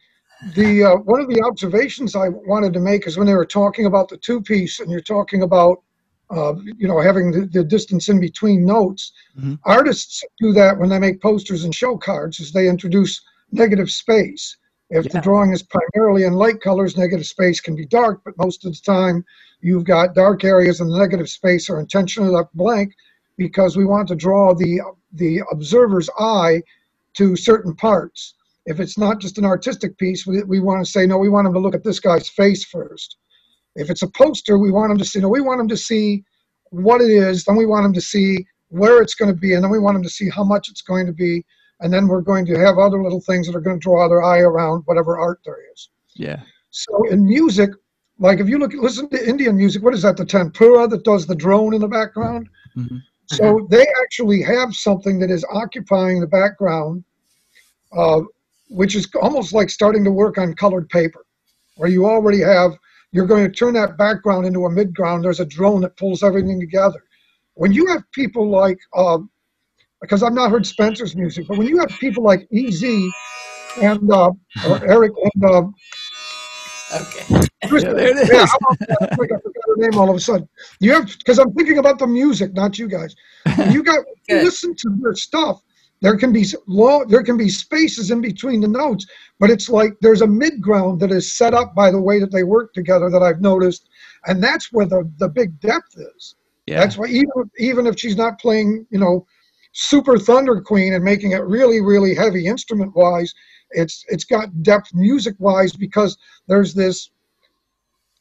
The 0.54 0.84
uh, 0.84 0.96
one 0.98 1.20
of 1.20 1.28
the 1.28 1.42
observations 1.42 2.14
I 2.14 2.28
wanted 2.28 2.72
to 2.74 2.80
make 2.80 3.06
is 3.06 3.16
when 3.16 3.26
they 3.26 3.34
were 3.34 3.46
talking 3.46 3.86
about 3.86 4.08
the 4.08 4.16
two 4.16 4.40
piece, 4.40 4.78
and 4.78 4.90
you're 4.90 5.00
talking 5.00 5.42
about 5.42 5.82
uh, 6.30 6.54
you 6.76 6.86
know 6.86 7.00
having 7.00 7.32
the, 7.32 7.46
the 7.46 7.64
distance 7.64 8.08
in 8.08 8.20
between 8.20 8.64
notes. 8.64 9.12
Mhm. 9.38 9.58
Artists 9.64 10.22
do 10.40 10.52
that 10.52 10.78
when 10.78 10.90
they 10.90 10.98
make 10.98 11.20
posters 11.20 11.64
and 11.64 11.74
show 11.74 11.96
cards, 11.96 12.38
is 12.38 12.52
they 12.52 12.68
introduce 12.68 13.20
negative 13.50 13.90
space. 13.90 14.56
If 14.90 15.10
the 15.10 15.20
drawing 15.20 15.52
is 15.52 15.62
primarily 15.62 16.24
in 16.24 16.32
light 16.32 16.60
colors, 16.62 16.96
negative 16.96 17.26
space 17.26 17.60
can 17.60 17.74
be 17.76 17.84
dark, 17.84 18.22
but 18.24 18.38
most 18.38 18.64
of 18.64 18.72
the 18.72 18.80
time 18.80 19.24
you've 19.60 19.84
got 19.84 20.14
dark 20.14 20.44
areas 20.44 20.80
and 20.80 20.90
the 20.90 20.98
negative 20.98 21.28
space 21.28 21.68
are 21.68 21.80
intentionally 21.80 22.30
left 22.30 22.54
blank 22.54 22.94
because 23.36 23.76
we 23.76 23.84
want 23.84 24.08
to 24.08 24.14
draw 24.14 24.54
the 24.54 24.80
the 25.12 25.42
observer's 25.50 26.08
eye 26.18 26.62
to 27.14 27.34
certain 27.36 27.74
parts. 27.74 28.34
If 28.68 28.80
it's 28.80 28.98
not 28.98 29.18
just 29.18 29.38
an 29.38 29.46
artistic 29.46 29.96
piece, 29.96 30.26
we, 30.26 30.42
we 30.42 30.60
want 30.60 30.84
to 30.84 30.90
say, 30.90 31.06
no, 31.06 31.16
we 31.16 31.30
want 31.30 31.46
him 31.46 31.54
to 31.54 31.58
look 31.58 31.74
at 31.74 31.84
this 31.84 32.00
guy's 32.00 32.28
face 32.28 32.64
first. 32.66 33.16
If 33.76 33.88
it's 33.88 34.02
a 34.02 34.08
poster, 34.08 34.58
we 34.58 34.70
want 34.70 34.92
him 34.92 34.98
to 34.98 35.06
see, 35.06 35.20
no, 35.20 35.28
we 35.30 35.40
want 35.40 35.60
him 35.60 35.68
to 35.68 35.76
see 35.76 36.22
what 36.70 37.00
it 37.00 37.10
is, 37.10 37.44
then 37.44 37.56
we 37.56 37.64
want 37.64 37.86
him 37.86 37.94
to 37.94 38.00
see 38.00 38.46
where 38.68 39.00
it's 39.00 39.14
going 39.14 39.34
to 39.34 39.40
be, 39.40 39.54
and 39.54 39.64
then 39.64 39.70
we 39.70 39.78
want 39.78 39.96
him 39.96 40.02
to 40.02 40.10
see 40.10 40.28
how 40.28 40.44
much 40.44 40.68
it's 40.68 40.82
going 40.82 41.06
to 41.06 41.14
be, 41.14 41.42
and 41.80 41.90
then 41.90 42.08
we're 42.08 42.20
going 42.20 42.44
to 42.44 42.58
have 42.58 42.76
other 42.76 43.02
little 43.02 43.22
things 43.22 43.46
that 43.46 43.56
are 43.56 43.60
going 43.62 43.80
to 43.80 43.82
draw 43.82 44.06
their 44.06 44.22
eye 44.22 44.40
around 44.40 44.82
whatever 44.84 45.18
art 45.18 45.40
there 45.46 45.58
is. 45.72 45.88
Yeah. 46.14 46.42
So 46.68 47.04
in 47.08 47.24
music, 47.24 47.70
like 48.18 48.38
if 48.38 48.50
you 48.50 48.58
look, 48.58 48.74
listen 48.74 49.08
to 49.08 49.28
Indian 49.28 49.56
music, 49.56 49.82
what 49.82 49.94
is 49.94 50.02
that? 50.02 50.18
The 50.18 50.26
tempura 50.26 50.88
that 50.88 51.04
does 51.04 51.26
the 51.26 51.34
drone 51.34 51.72
in 51.72 51.80
the 51.80 51.88
background. 51.88 52.50
Mhm. 52.76 53.00
So 53.26 53.66
they 53.70 53.86
actually 54.02 54.42
have 54.42 54.74
something 54.74 55.18
that 55.20 55.30
is 55.30 55.44
occupying 55.50 56.20
the 56.20 56.26
background, 56.26 57.04
uh, 57.96 58.20
which 58.68 58.94
is 58.94 59.08
almost 59.20 59.52
like 59.52 59.70
starting 59.70 60.04
to 60.04 60.10
work 60.10 60.38
on 60.38 60.54
colored 60.54 60.88
paper, 60.88 61.24
where 61.76 61.88
you 61.88 62.06
already 62.06 62.40
have. 62.40 62.72
You're 63.10 63.26
going 63.26 63.50
to 63.50 63.50
turn 63.50 63.72
that 63.74 63.96
background 63.96 64.44
into 64.44 64.66
a 64.66 64.70
midground. 64.70 65.22
There's 65.22 65.40
a 65.40 65.46
drone 65.46 65.80
that 65.80 65.96
pulls 65.96 66.22
everything 66.22 66.60
together. 66.60 67.02
When 67.54 67.72
you 67.72 67.86
have 67.86 68.02
people 68.12 68.50
like, 68.50 68.78
uh, 68.94 69.18
because 70.02 70.22
I've 70.22 70.34
not 70.34 70.50
heard 70.50 70.66
Spencer's 70.66 71.16
music, 71.16 71.46
but 71.48 71.56
when 71.56 71.66
you 71.66 71.78
have 71.78 71.88
people 72.00 72.22
like 72.22 72.46
Ez 72.52 72.82
and 73.80 74.12
uh, 74.12 74.30
Eric 74.86 75.12
and 75.34 75.44
uh, 75.44 75.62
Okay. 76.94 77.40
Kristen, 77.68 77.96
there 77.96 78.16
it 78.18 78.28
yeah, 78.32 78.44
is. 78.44 78.50
that? 78.50 78.98
I 79.02 79.16
forgot 79.16 79.40
her 79.42 79.76
name 79.76 79.98
all 79.98 80.08
of 80.08 80.16
a 80.16 80.20
sudden. 80.20 80.48
You 80.80 80.92
have 80.92 81.06
because 81.06 81.38
I'm 81.38 81.52
thinking 81.52 81.78
about 81.78 81.98
the 81.98 82.06
music, 82.06 82.54
not 82.54 82.78
you 82.78 82.88
guys. 82.88 83.14
You 83.70 83.82
got 83.82 84.04
you 84.28 84.36
listen 84.36 84.74
to 84.76 84.96
their 85.00 85.14
stuff. 85.14 85.62
There 86.00 86.16
can 86.16 86.32
be 86.32 86.46
low, 86.66 87.04
there 87.04 87.22
can 87.22 87.36
be 87.36 87.48
spaces 87.48 88.10
in 88.10 88.20
between 88.20 88.60
the 88.60 88.68
notes, 88.68 89.06
but 89.40 89.50
it's 89.50 89.68
like 89.68 89.94
there's 90.00 90.22
a 90.22 90.26
mid 90.26 90.60
ground 90.60 91.00
that 91.00 91.10
is 91.10 91.32
set 91.32 91.54
up 91.54 91.74
by 91.74 91.90
the 91.90 92.00
way 92.00 92.20
that 92.20 92.30
they 92.30 92.44
work 92.44 92.72
together 92.72 93.10
that 93.10 93.22
I've 93.22 93.40
noticed, 93.40 93.88
and 94.26 94.42
that's 94.42 94.72
where 94.72 94.86
the 94.86 95.10
the 95.18 95.28
big 95.28 95.58
depth 95.60 95.96
is. 95.96 96.36
Yeah. 96.66 96.80
That's 96.80 96.96
why 96.96 97.06
even 97.06 97.50
even 97.58 97.86
if 97.86 97.98
she's 97.98 98.16
not 98.16 98.38
playing, 98.38 98.86
you 98.90 98.98
know, 98.98 99.26
super 99.72 100.18
Thunder 100.18 100.60
Queen 100.60 100.94
and 100.94 101.02
making 101.02 101.32
it 101.32 101.42
really 101.42 101.80
really 101.80 102.14
heavy 102.14 102.46
instrument 102.46 102.94
wise, 102.94 103.34
it's 103.70 104.04
it's 104.08 104.24
got 104.24 104.62
depth 104.62 104.94
music 104.94 105.34
wise 105.38 105.72
because 105.72 106.16
there's 106.46 106.74
this 106.74 107.10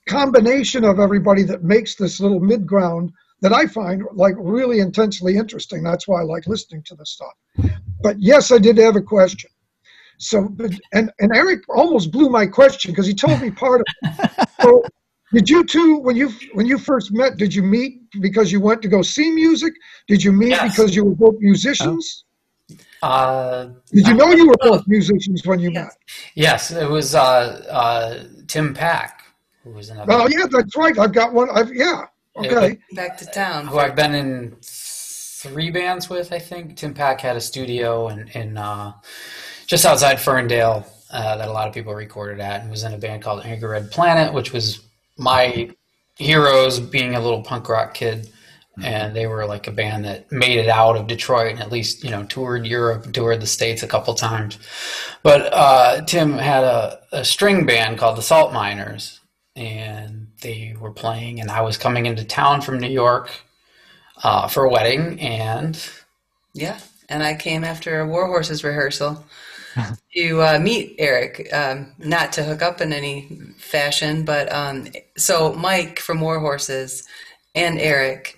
combination 0.08 0.84
of 0.84 1.00
everybody 1.00 1.44
that 1.44 1.63
makes 1.63 1.96
this 1.96 2.20
little 2.20 2.40
mid 2.40 2.66
ground 2.66 3.12
that 3.41 3.54
I 3.54 3.67
find 3.67 4.04
like 4.13 4.36
really 4.38 4.80
intensely 4.80 5.38
interesting. 5.38 5.84
That's 5.84 6.08
why 6.08 6.21
I 6.21 6.23
like 6.23 6.47
listening 6.47 6.84
to 6.88 6.95
this 6.95 7.12
stuff. 7.12 7.34
But 8.02 8.19
yes, 8.19 8.52
I 8.52 8.58
did 8.58 8.78
have 8.78 8.95
a 8.95 9.02
question. 9.02 9.50
So, 10.17 10.50
but, 10.50 10.71
and 10.93 11.12
and 11.19 11.32
Eric 11.36 11.62
almost 11.69 12.12
blew 12.12 12.30
my 12.30 12.45
question 12.47 12.91
because 12.91 13.06
he 13.06 13.13
told 13.13 13.39
me 13.41 13.52
part 13.52 13.82
of. 13.82 13.86
It. 14.04 14.50
So, 14.60 14.84
did 15.32 15.47
you 15.47 15.63
two 15.63 16.00
when 16.00 16.15
you 16.15 16.34
when 16.54 16.65
you 16.65 16.80
first 16.80 17.13
met? 17.13 17.38
Did 17.38 17.54
you 17.54 17.62
meet 17.62 18.00
because 18.21 18.52
you 18.52 18.60
went 18.60 18.82
to 18.82 18.88
go 18.88 19.04
see 19.04 19.30
music? 19.30 19.71
Did 20.08 20.23
you 20.23 20.32
meet 20.32 20.50
Yes. 20.50 20.76
because 20.76 20.95
you 20.95 21.06
were 21.06 21.13
both 21.15 21.36
musicians? 21.39 22.26
Uh, 23.04 23.67
Did 23.91 24.08
you 24.08 24.15
know 24.15 24.32
you 24.32 24.47
were 24.47 24.56
both 24.60 24.88
musicians 24.88 25.45
when 25.45 25.60
you 25.60 25.69
met? 25.69 25.91
yes, 26.34 26.71
it 26.71 26.89
was 26.89 27.13
uh, 27.13 27.63
uh, 27.69 28.23
Tim 28.47 28.73
Pack, 28.73 29.23
who 29.63 29.69
was 29.71 29.89
another. 29.91 30.08
Well, 30.10 30.32
yeah, 30.32 30.47
that's 30.50 30.76
right. 30.76 30.97
I've 30.97 31.13
got 31.13 31.34
one. 31.34 31.50
I've 31.52 31.71
yeah. 31.73 32.06
Okay. 32.38 32.78
Back 32.93 33.17
to 33.17 33.26
town. 33.26 33.67
who 33.67 33.80
I've 33.80 33.95
been 33.95 34.13
in 34.13 34.56
three 34.62 35.71
bands 35.71 36.10
with, 36.10 36.32
I 36.32 36.39
think. 36.39 36.78
Tim 36.78 36.93
Pack 36.93 37.21
had 37.21 37.36
a 37.36 37.41
studio 37.41 38.10
in, 38.10 38.28
in 38.30 38.58
uh, 38.58 38.93
just 39.65 39.86
outside 39.86 40.19
Ferndale 40.19 40.86
uh, 41.12 41.38
that 41.38 41.47
a 41.47 41.52
lot 41.52 41.67
of 41.67 41.73
people 41.73 41.93
recorded 41.93 42.39
at, 42.39 42.62
and 42.62 42.69
was 42.69 42.84
in 42.84 42.93
a 42.93 42.97
band 42.97 43.21
called 43.21 43.45
Angry 43.45 43.69
Red 43.69 43.91
Planet, 43.91 44.34
which 44.34 44.52
was 44.52 44.82
my 45.17 45.69
heroes 46.15 46.80
being 46.80 47.15
a 47.15 47.21
little 47.21 47.43
punk 47.43 47.69
rock 47.69 47.93
kid. 47.93 48.30
And 48.84 49.15
they 49.15 49.26
were 49.26 49.47
like 49.47 49.65
a 49.65 49.71
band 49.71 50.06
that 50.06 50.32
made 50.32 50.60
it 50.60 50.69
out 50.69 50.97
of 50.97 51.08
Detroit 51.08 51.54
and 51.54 51.62
at 51.62 51.71
least, 51.71 52.04
you 52.04 52.12
know, 52.12 52.23
toured 52.26 52.67
Europe, 52.67 53.12
toured 53.12 53.41
the 53.41 53.47
States 53.47 53.82
a 53.82 53.88
couple 53.88 54.13
times. 54.13 54.60
But 55.23 55.52
uh, 55.52 56.02
Tim 56.06 56.34
had 56.34 56.63
a, 56.63 57.00
a 57.12 57.26
string 57.26 57.65
band 57.65 57.97
called 57.97 58.17
the 58.17 58.21
Salt 58.21 58.54
Miners, 58.54 59.19
and 59.56 60.27
they 60.41 60.76
were 60.80 60.91
playing, 60.91 61.39
and 61.41 61.52
I 61.52 61.62
was 61.62 61.78
coming 61.78 62.06
into 62.06 62.23
town 62.26 62.62
from 62.62 62.80
New 62.80 62.89
York 62.89 63.30
uh, 64.23 64.47
for 64.47 64.65
a 64.65 64.69
wedding, 64.69 65.19
and 65.21 65.80
Yeah, 66.54 66.80
and 67.10 67.23
I 67.23 67.36
came 67.36 67.63
after 67.63 68.00
a 68.00 68.08
War 68.08 68.28
Horses 68.28 68.63
rehearsal 68.63 69.26
to 70.15 70.41
uh, 70.43 70.60
meet 70.60 70.95
Eric, 71.00 71.54
um, 71.54 71.93
not 72.00 72.34
to 72.34 72.43
hook 72.43 72.62
up 72.62 72.82
in 72.82 72.93
any 72.93 73.30
fashion, 73.58 74.26
but 74.26 74.52
um, 74.54 74.88
so 75.17 75.54
Mike 75.54 76.00
from 76.00 76.21
War 76.21 76.39
Horses 76.39 77.08
and 77.56 77.80
Eric 77.80 78.38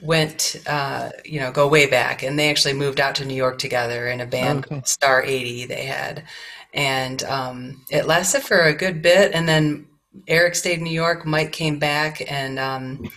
went, 0.00 0.56
uh, 0.66 1.10
you 1.24 1.40
know, 1.40 1.52
go 1.52 1.68
way 1.68 1.86
back, 1.88 2.22
and 2.22 2.38
they 2.38 2.50
actually 2.50 2.74
moved 2.74 3.00
out 3.00 3.16
to 3.16 3.26
New 3.26 3.34
York 3.34 3.58
together 3.58 4.08
in 4.08 4.20
a 4.20 4.26
band 4.26 4.66
Okay. 4.66 4.82
Star 4.84 5.22
80 5.24 5.66
they 5.66 5.84
had. 5.86 6.24
And 6.74 7.22
um, 7.24 7.84
it 7.90 8.06
lasted 8.06 8.42
for 8.42 8.62
a 8.62 8.74
good 8.74 9.02
bit, 9.02 9.32
and 9.34 9.48
then 9.48 9.86
Eric 10.26 10.54
stayed 10.54 10.78
in 10.78 10.84
New 10.84 10.90
York, 10.90 11.24
Mike 11.24 11.52
came 11.52 11.78
back, 11.78 12.22
and 12.30 12.58
um, 12.58 13.10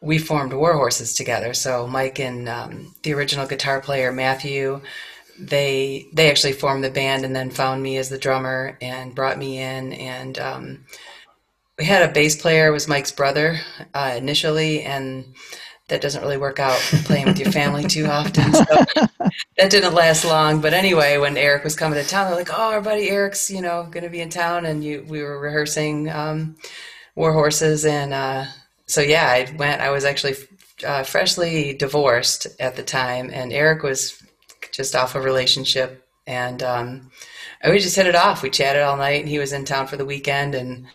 we 0.00 0.18
formed 0.18 0.52
War 0.52 0.74
Horses 0.74 1.14
together. 1.14 1.54
So 1.54 1.86
Mike 1.86 2.18
and 2.18 2.48
um, 2.48 2.94
the 3.02 3.14
original 3.14 3.46
guitar 3.46 3.80
player 3.80 4.12
Matthew, 4.12 4.80
they 5.38 6.06
they 6.12 6.30
actually 6.30 6.52
formed 6.52 6.84
the 6.84 6.90
band 6.90 7.24
and 7.24 7.34
then 7.34 7.50
found 7.50 7.82
me 7.82 7.96
as 7.96 8.08
the 8.08 8.18
drummer 8.18 8.78
and 8.80 9.14
brought 9.14 9.38
me 9.38 9.58
in. 9.58 9.92
And 9.92 10.38
um, 10.38 10.84
we 11.78 11.84
had 11.84 12.08
a 12.08 12.12
bass 12.12 12.40
player, 12.40 12.70
was 12.70 12.86
Mike's 12.88 13.12
brother 13.12 13.60
uh, 13.94 14.14
initially, 14.16 14.82
and 14.82 15.34
that 15.88 16.00
doesn't 16.00 16.22
really 16.22 16.38
work 16.38 16.58
out 16.58 16.78
playing 17.04 17.26
with 17.26 17.38
your 17.38 17.52
family 17.52 17.84
too 17.84 18.06
often. 18.06 18.52
So 18.54 18.64
that 19.58 19.70
didn't 19.70 19.94
last 19.94 20.24
long. 20.24 20.60
But 20.60 20.72
anyway, 20.72 21.18
when 21.18 21.36
Eric 21.36 21.64
was 21.64 21.76
coming 21.76 22.02
to 22.02 22.08
town, 22.08 22.26
they're 22.26 22.38
like, 22.38 22.50
"Oh, 22.50 22.72
our 22.72 22.80
buddy 22.80 23.10
Eric's 23.10 23.50
you 23.50 23.60
know 23.60 23.86
going 23.90 24.04
to 24.04 24.10
be 24.10 24.20
in 24.20 24.30
town," 24.30 24.64
and 24.64 24.82
you 24.82 25.04
we 25.08 25.22
were 25.22 25.38
rehearsing 25.38 26.08
um, 26.10 26.56
War 27.14 27.32
Horses, 27.32 27.84
and 27.84 28.14
uh, 28.14 28.46
so 28.86 29.00
yeah, 29.00 29.26
I 29.26 29.54
went. 29.56 29.82
I 29.82 29.90
was 29.90 30.04
actually 30.04 30.34
uh, 30.86 31.02
freshly 31.02 31.74
divorced 31.74 32.46
at 32.58 32.76
the 32.76 32.82
time, 32.82 33.30
and 33.32 33.52
Eric 33.52 33.82
was 33.82 34.22
just 34.72 34.96
off 34.96 35.14
a 35.14 35.20
relationship, 35.20 36.06
and 36.26 36.62
um, 36.62 37.10
we 37.68 37.78
just 37.78 37.96
hit 37.96 38.06
it 38.06 38.16
off. 38.16 38.42
We 38.42 38.50
chatted 38.50 38.82
all 38.82 38.96
night, 38.96 39.20
and 39.20 39.28
he 39.28 39.38
was 39.38 39.52
in 39.52 39.66
town 39.66 39.86
for 39.86 39.98
the 39.98 40.06
weekend, 40.06 40.54
and 40.54 40.86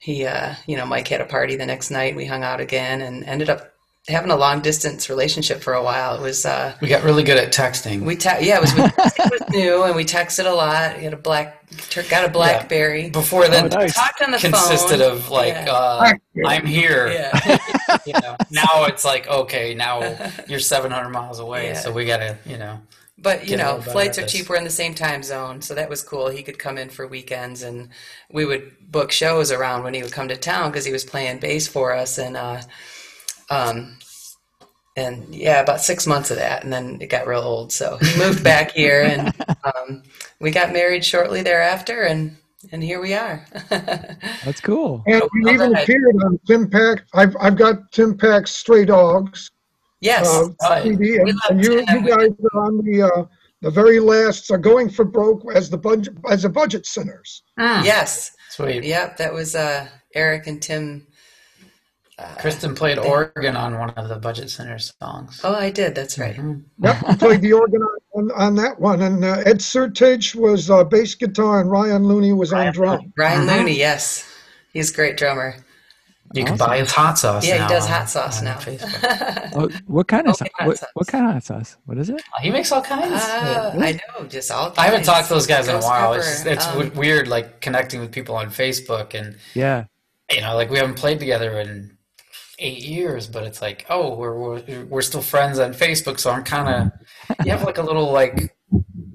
he, 0.00 0.26
uh, 0.26 0.54
you 0.66 0.76
know, 0.76 0.86
Mike 0.86 1.08
had 1.08 1.20
a 1.20 1.26
party 1.26 1.56
the 1.56 1.66
next 1.66 1.90
night. 1.90 2.16
We 2.16 2.26
hung 2.26 2.42
out 2.42 2.60
again, 2.60 3.00
and 3.00 3.24
ended 3.24 3.48
up 3.48 3.74
having 4.08 4.30
a 4.30 4.36
long 4.36 4.60
distance 4.60 5.08
relationship 5.10 5.60
for 5.60 5.74
a 5.74 5.82
while. 5.82 6.16
It 6.16 6.22
was. 6.22 6.44
Uh, 6.46 6.74
we 6.80 6.88
got 6.88 7.04
really 7.04 7.22
good 7.22 7.36
at 7.38 7.52
texting. 7.52 8.00
we 8.02 8.16
te- 8.16 8.46
yeah, 8.46 8.56
it 8.56 8.60
was, 8.62 8.72
it 8.76 9.30
was 9.30 9.48
new, 9.50 9.84
and 9.84 9.94
we 9.94 10.04
texted 10.04 10.46
a 10.46 10.54
lot. 10.54 10.96
He 10.96 11.04
had 11.04 11.12
a 11.12 11.16
black, 11.18 11.64
got 12.08 12.24
a 12.24 12.28
BlackBerry. 12.30 13.10
Before 13.10 13.46
then, 13.48 13.66
Oh, 13.72 13.78
nice. 13.80 13.94
Talked 13.94 14.22
on 14.22 14.30
the 14.30 14.38
consisted 14.38 14.98
phone. 15.00 15.12
of 15.12 15.30
like, 15.30 15.54
Yeah. 15.54 15.72
uh, 15.72 16.12
"I'm 16.46 16.66
here." 16.66 17.08
Yeah. 17.08 17.58
You 18.06 18.12
know, 18.22 18.36
now 18.50 18.84
it's 18.84 19.04
like, 19.04 19.26
okay, 19.28 19.74
now 19.74 20.16
you're 20.48 20.60
700 20.60 21.08
miles 21.10 21.38
away, 21.38 21.68
Yeah. 21.68 21.80
so 21.80 21.90
we 21.92 22.04
gotta, 22.04 22.36
you 22.46 22.56
know, 22.58 22.80
But 23.18 23.48
you 23.48 23.56
know, 23.56 23.80
flights 23.80 24.18
are 24.18 24.26
cheap. 24.26 24.48
We're 24.48 24.56
in 24.56 24.64
the 24.64 24.70
same 24.70 24.94
time 24.94 25.22
zone, 25.22 25.60
so 25.62 25.74
that 25.74 25.88
was 25.90 26.02
cool. 26.02 26.28
He 26.28 26.42
could 26.42 26.58
come 26.58 26.76
in 26.78 26.88
for 26.90 27.06
weekends, 27.06 27.62
and 27.62 27.88
we 28.30 28.44
would 28.44 28.72
book 28.90 29.10
shows 29.10 29.50
around 29.52 29.84
when 29.84 29.94
he 29.94 30.02
would 30.02 30.12
come 30.12 30.28
to 30.28 30.36
town 30.36 30.70
because 30.70 30.84
he 30.84 30.92
was 30.92 31.04
playing 31.04 31.38
bass 31.40 31.66
for 31.66 31.94
us. 31.94 32.16
And 32.18 32.36
uh, 32.36 32.60
um, 33.50 33.97
and 34.98 35.34
yeah, 35.34 35.60
about 35.60 35.80
six 35.80 36.06
months 36.06 36.30
of 36.30 36.36
that, 36.38 36.64
and 36.64 36.72
then 36.72 36.98
it 37.00 37.06
got 37.08 37.26
real 37.26 37.40
old. 37.40 37.72
So 37.72 37.96
he 37.98 38.18
moved 38.18 38.42
back 38.42 38.72
here, 38.72 39.02
and 39.02 39.32
um, 39.64 40.02
we 40.40 40.50
got 40.50 40.72
married 40.72 41.04
shortly 41.04 41.42
thereafter, 41.42 42.02
and 42.02 42.36
and 42.72 42.82
here 42.82 43.00
we 43.00 43.14
are. 43.14 43.46
That's 43.70 44.60
cool. 44.60 45.02
And 45.06 45.22
Oh, 45.22 45.28
you 45.34 45.48
even 45.50 45.74
appeared 45.76 46.16
on 46.24 46.38
Tim 46.46 46.68
Pack. 46.68 47.04
I've 47.14 47.36
I've 47.40 47.56
got 47.56 47.92
Tim 47.92 48.16
Pack's 48.16 48.50
Stray 48.50 48.84
Dogs 48.84 49.50
yes, 50.00 50.26
uh, 50.26 50.48
Right. 50.68 50.82
CD, 50.82 51.16
and, 51.16 51.24
We 51.24 51.32
love 51.32 51.40
and 51.50 51.64
you 51.64 51.86
Tim. 51.86 52.04
you 52.04 52.08
guys 52.16 52.30
are 52.52 52.60
on 52.64 52.84
the 52.84 53.02
uh, 53.02 53.24
the 53.62 53.70
very 53.70 54.00
last 54.00 54.50
uh, 54.50 54.56
going 54.56 54.88
for 54.90 55.04
broke 55.04 55.42
as 55.54 55.70
the 55.70 55.78
budget 55.78 56.14
as 56.28 56.42
the 56.42 56.48
budget 56.48 56.86
sinners. 56.86 57.42
yes, 57.58 58.32
sweet. 58.50 58.82
yep. 58.84 59.16
That 59.16 59.32
was 59.32 59.54
uh, 59.54 59.86
Eric 60.14 60.46
and 60.48 60.60
Tim. 60.60 61.06
Uh, 62.18 62.34
Kristen 62.40 62.74
played 62.74 62.98
organ 62.98 63.54
on 63.56 63.78
one 63.78 63.90
of 63.90 64.08
the 64.08 64.16
Budget 64.16 64.50
Center 64.50 64.76
songs. 64.78 65.40
oh, 65.44 65.54
I 65.54 65.70
did. 65.70 65.94
That's 65.94 66.18
right. 66.18 66.34
Mhm. 66.36 66.64
Yep, 66.80 66.96
you 67.08 67.16
played 67.16 67.40
the 67.42 67.52
organ 67.52 67.80
on, 68.14 68.32
on 68.32 68.54
that 68.56 68.80
one, 68.80 69.02
and 69.02 69.24
uh, 69.24 69.42
Ed 69.46 69.58
Sertage 69.60 70.34
was 70.34 70.68
uh, 70.68 70.82
bass 70.82 71.14
guitar, 71.14 71.60
and 71.60 71.70
Ryan 71.70 72.04
Looney 72.04 72.32
was 72.32 72.52
on 72.52 72.72
drum. 72.72 73.12
Ryan 73.16 73.46
Mhm. 73.46 73.56
Looney, 73.58 73.78
yes, 73.78 74.28
he's 74.72 74.90
a 74.90 74.94
great 74.94 75.16
drummer. 75.16 75.54
You 76.34 76.44
can 76.44 76.56
buy 76.58 76.78
his 76.78 76.90
hot 76.92 77.18
sauce. 77.18 77.46
Yeah, 77.46 77.66
he 77.66 77.72
does 77.72 77.84
on- 77.86 77.90
hot 77.92 78.10
sauce 78.10 78.42
now. 78.42 78.56
Facebook. 78.58 79.48
Oh, 79.54 79.68
what 79.86 80.08
kind 80.08 80.26
of 80.28 80.34
Okay, 80.34 80.50
sauce? 80.58 80.66
What, 80.66 80.84
what 80.94 81.06
kind 81.06 81.24
of 81.26 81.32
hot 81.32 81.44
sauce? 81.44 81.76
What 81.86 81.96
is 81.98 82.10
it? 82.10 82.20
he 82.42 82.50
makes 82.50 82.70
all 82.70 82.82
kinds. 82.82 83.12
Ah, 83.14 83.72
I 83.78 83.92
know, 84.18 84.26
just 84.26 84.50
all. 84.50 84.74
I 84.76 84.84
haven't 84.86 85.04
talked 85.04 85.28
to 85.28 85.34
those 85.34 85.46
guys 85.46 85.68
in 85.68 85.76
a 85.76 85.80
while. 85.80 86.12
pepper, 86.14 86.26
It's, 86.26 86.44
it's 86.44 86.66
um, 86.66 86.92
weird, 86.94 87.28
like 87.28 87.60
connecting 87.62 88.00
with 88.00 88.12
people 88.12 88.34
on 88.36 88.48
Facebook, 88.50 89.14
and 89.14 89.36
Yeah. 89.54 89.84
you 90.30 90.40
know, 90.42 90.54
like 90.54 90.68
we 90.68 90.76
haven't 90.78 90.94
played 90.96 91.18
together 91.18 91.58
in 91.60 91.96
eight 92.58 92.82
years, 92.84 93.26
but 93.26 93.44
it's 93.44 93.62
like, 93.62 93.86
oh, 93.88 94.14
we're 94.16 94.36
we're, 94.38 94.84
we're 94.86 95.02
still 95.02 95.22
friends 95.22 95.58
on 95.58 95.72
Facebook, 95.74 96.18
so 96.18 96.30
I'm 96.30 96.44
kind 96.44 96.68
of 97.28 97.36
you 97.46 97.50
have 97.52 97.64
like 97.64 97.78
a 97.78 97.82
little 97.82 98.10
like 98.12 98.56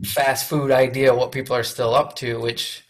fast 0.05 0.49
food 0.49 0.71
idea 0.71 1.13
what 1.15 1.31
people 1.31 1.55
are 1.55 1.63
still 1.63 1.93
up 1.93 2.15
to, 2.17 2.39
which 2.39 2.83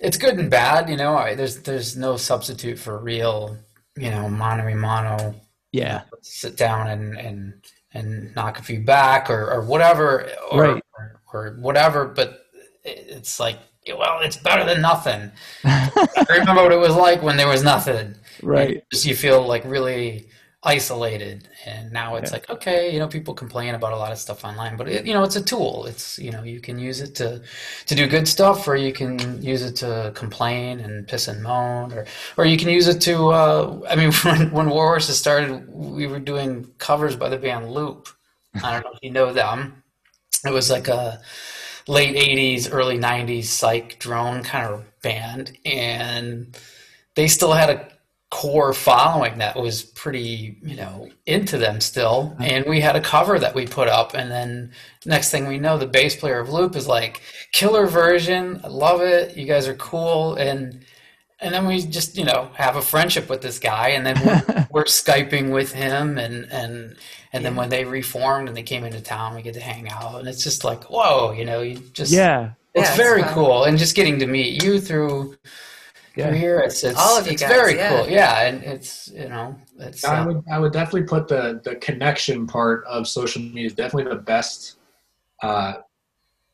it's 0.00 0.16
good 0.16 0.38
and 0.38 0.50
bad. 0.50 0.88
You 0.90 0.96
know, 0.96 1.16
I, 1.16 1.34
there's 1.34 1.62
there's 1.62 1.96
no 1.96 2.16
substitute 2.16 2.78
for 2.78 2.98
real, 2.98 3.56
you 3.96 4.10
know, 4.10 4.28
mano 4.28 4.66
a 4.66 4.74
mano 4.74 5.34
Yeah. 5.72 6.02
sit 6.22 6.56
down 6.56 6.88
and 6.88 7.16
and 7.16 7.64
and 7.92 8.34
knock 8.34 8.58
a 8.58 8.62
few 8.62 8.80
back 8.80 9.30
or 9.30 9.50
or 9.52 9.64
whatever 9.66 10.28
or 10.50 10.60
Right. 10.62 10.82
or, 10.98 11.20
or 11.32 11.56
whatever 11.60 12.06
but 12.06 12.40
it's 12.84 13.38
like 13.38 13.58
well 13.88 14.20
it's 14.20 14.36
better 14.36 14.64
than 14.64 14.80
nothing. 14.80 15.30
I 15.64 16.36
remember 16.38 16.62
what 16.62 16.72
it 16.72 16.76
was 16.78 16.94
like 16.94 17.22
when 17.22 17.36
there 17.36 17.48
was 17.48 17.62
nothing. 17.62 18.14
Right. 18.42 18.84
just 18.92 19.04
you 19.06 19.14
feel 19.14 19.46
like 19.46 19.64
really 19.64 20.28
isolated. 20.62 21.48
And 21.66 21.92
now 21.92 22.16
it's 22.16 22.30
Yeah. 22.30 22.32
like 22.32 22.48
okay 22.50 22.90
you 22.92 22.98
know 22.98 23.08
people 23.08 23.34
complain 23.34 23.74
about 23.74 23.92
a 23.92 23.96
lot 23.96 24.12
of 24.12 24.18
stuff 24.18 24.44
online 24.44 24.76
but 24.76 24.88
it, 24.88 25.06
you 25.06 25.12
know 25.14 25.22
it's 25.24 25.36
a 25.36 25.42
tool. 25.44 25.86
It's 25.86 26.18
you 26.18 26.30
know 26.30 26.42
you 26.42 26.60
can 26.60 26.78
use 26.78 27.00
it 27.00 27.14
to 27.16 27.42
to 27.86 27.94
do 27.94 28.06
good 28.06 28.26
stuff 28.28 28.66
or 28.68 28.76
you 28.76 28.92
can 28.92 29.42
use 29.42 29.62
it 29.62 29.76
to 29.76 30.12
complain 30.14 30.80
and 30.80 31.06
piss 31.06 31.28
and 31.28 31.42
moan 31.42 31.92
or 31.92 32.06
or 32.38 32.44
you 32.46 32.56
can 32.56 32.68
use 32.70 32.88
it 32.88 33.00
to 33.02 33.28
uh, 33.30 33.80
i 33.90 33.96
mean 33.96 34.12
when, 34.24 34.50
when 34.52 34.68
war 34.70 34.86
horses 34.88 35.18
started 35.18 35.66
we 35.72 36.06
were 36.06 36.20
doing 36.20 36.66
covers 36.78 37.16
by 37.16 37.28
the 37.28 37.38
band 37.38 37.70
loop. 37.70 38.08
I 38.62 38.72
don't 38.72 38.84
know 38.84 38.92
if 38.92 39.00
you 39.02 39.10
know 39.10 39.32
them. 39.32 39.82
It 40.46 40.52
was 40.52 40.70
like 40.70 40.88
a 40.88 41.20
late 41.86 42.16
80s 42.16 42.68
early 42.72 42.98
90s 42.98 43.44
psych 43.44 43.98
drone 43.98 44.42
kind 44.42 44.72
of 44.72 45.02
band 45.02 45.56
and 45.64 46.56
they 47.14 47.28
still 47.28 47.52
had 47.52 47.70
a 47.70 47.88
core 48.30 48.72
following 48.72 49.38
that 49.38 49.54
was 49.54 49.82
pretty 49.82 50.58
you 50.62 50.74
know 50.74 51.08
into 51.24 51.56
them 51.56 51.80
still. 51.80 52.36
And 52.40 52.64
we 52.66 52.80
had 52.80 52.96
a 52.96 53.00
cover 53.00 53.38
that 53.38 53.54
we 53.54 53.64
put 53.66 53.86
up 53.86 54.14
and 54.14 54.28
then 54.28 54.72
next 55.06 55.30
thing 55.30 55.46
we 55.46 55.58
know 55.58 55.78
the 55.78 55.86
bass 55.86 56.16
player 56.16 56.40
of 56.40 56.48
loop 56.48 56.74
is 56.74 56.88
like 56.88 57.20
killer 57.52 57.86
version 57.86 58.60
i 58.64 58.68
love 58.68 59.02
it 59.02 59.36
you 59.36 59.46
guys 59.46 59.68
are 59.68 59.76
cool. 59.76 60.34
And 60.34 60.84
and 61.40 61.54
then 61.54 61.66
we 61.66 61.82
just 61.82 62.16
you 62.16 62.24
know 62.24 62.50
have 62.54 62.74
a 62.74 62.82
friendship 62.82 63.28
with 63.28 63.40
this 63.40 63.60
guy 63.60 63.90
and 63.90 64.04
then 64.04 64.16
we're, 64.24 64.66
we're 64.70 64.84
skyping 64.84 65.52
with 65.52 65.72
him 65.72 66.18
and 66.18 66.50
and 66.50 66.96
and 67.34 67.44
then 67.44 67.54
when 67.56 67.68
they 67.68 67.84
reformed 67.84 68.48
and 68.48 68.56
they 68.56 68.62
came 68.62 68.84
into 68.84 69.00
town 69.00 69.34
we 69.34 69.42
get 69.42 69.54
to 69.54 69.60
hang 69.60 69.88
out 69.90 70.18
and 70.20 70.28
it's 70.28 70.42
just 70.42 70.64
like 70.64 70.84
whoa 70.84 71.32
you 71.32 71.44
know 71.44 71.60
you 71.60 71.76
just 71.92 72.12
yeah 72.12 72.52
it's 72.74 72.88
Yeah, 72.90 72.96
very 72.96 73.22
fun. 73.22 73.34
cool 73.34 73.64
and 73.64 73.76
just 73.76 73.94
getting 73.94 74.18
to 74.20 74.26
meet 74.26 74.62
you 74.62 74.80
through 74.80 75.36
Yeah. 76.16 76.28
through 76.28 76.38
here 76.38 76.58
it's, 76.60 76.82
it's 76.84 76.98
All 76.98 77.18
of 77.18 77.26
you 77.26 77.32
it's 77.32 77.42
guys, 77.42 77.50
very 77.50 77.74
yeah. 77.76 77.88
cool 77.90 78.08
yeah 78.08 78.46
and 78.46 78.62
it's 78.62 79.08
you 79.08 79.28
know 79.28 79.56
it's 79.78 80.04
I 80.04 80.20
uh, 80.20 80.26
would 80.26 80.44
I 80.50 80.58
would 80.60 80.72
definitely 80.72 81.02
put 81.14 81.28
the 81.28 81.60
the 81.64 81.74
connection 81.76 82.46
part 82.46 82.84
of 82.86 83.06
social 83.08 83.42
media 83.42 83.66
is 83.66 83.74
definitely 83.74 84.10
the 84.14 84.22
best 84.22 84.76
uh, 85.42 85.74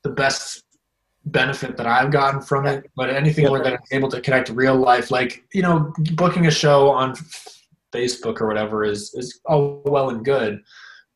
the 0.02 0.10
best 0.10 0.64
benefit 1.26 1.76
that 1.76 1.86
I've 1.86 2.10
gotten 2.10 2.40
from 2.40 2.66
it. 2.66 2.90
But 2.96 3.10
anything 3.10 3.48
where 3.50 3.62
that 3.62 3.74
I'm 3.74 3.78
able 3.92 4.08
to 4.08 4.20
connect 4.22 4.48
real 4.48 4.74
life, 4.74 5.10
like 5.10 5.44
you 5.52 5.60
know, 5.62 5.92
booking 6.14 6.46
a 6.46 6.50
show 6.50 6.88
on 6.90 7.14
Facebook 7.92 8.40
or 8.40 8.46
whatever 8.46 8.84
is 8.84 9.12
is 9.14 9.40
all 9.44 9.82
well 9.84 10.10
and 10.10 10.24
good, 10.24 10.60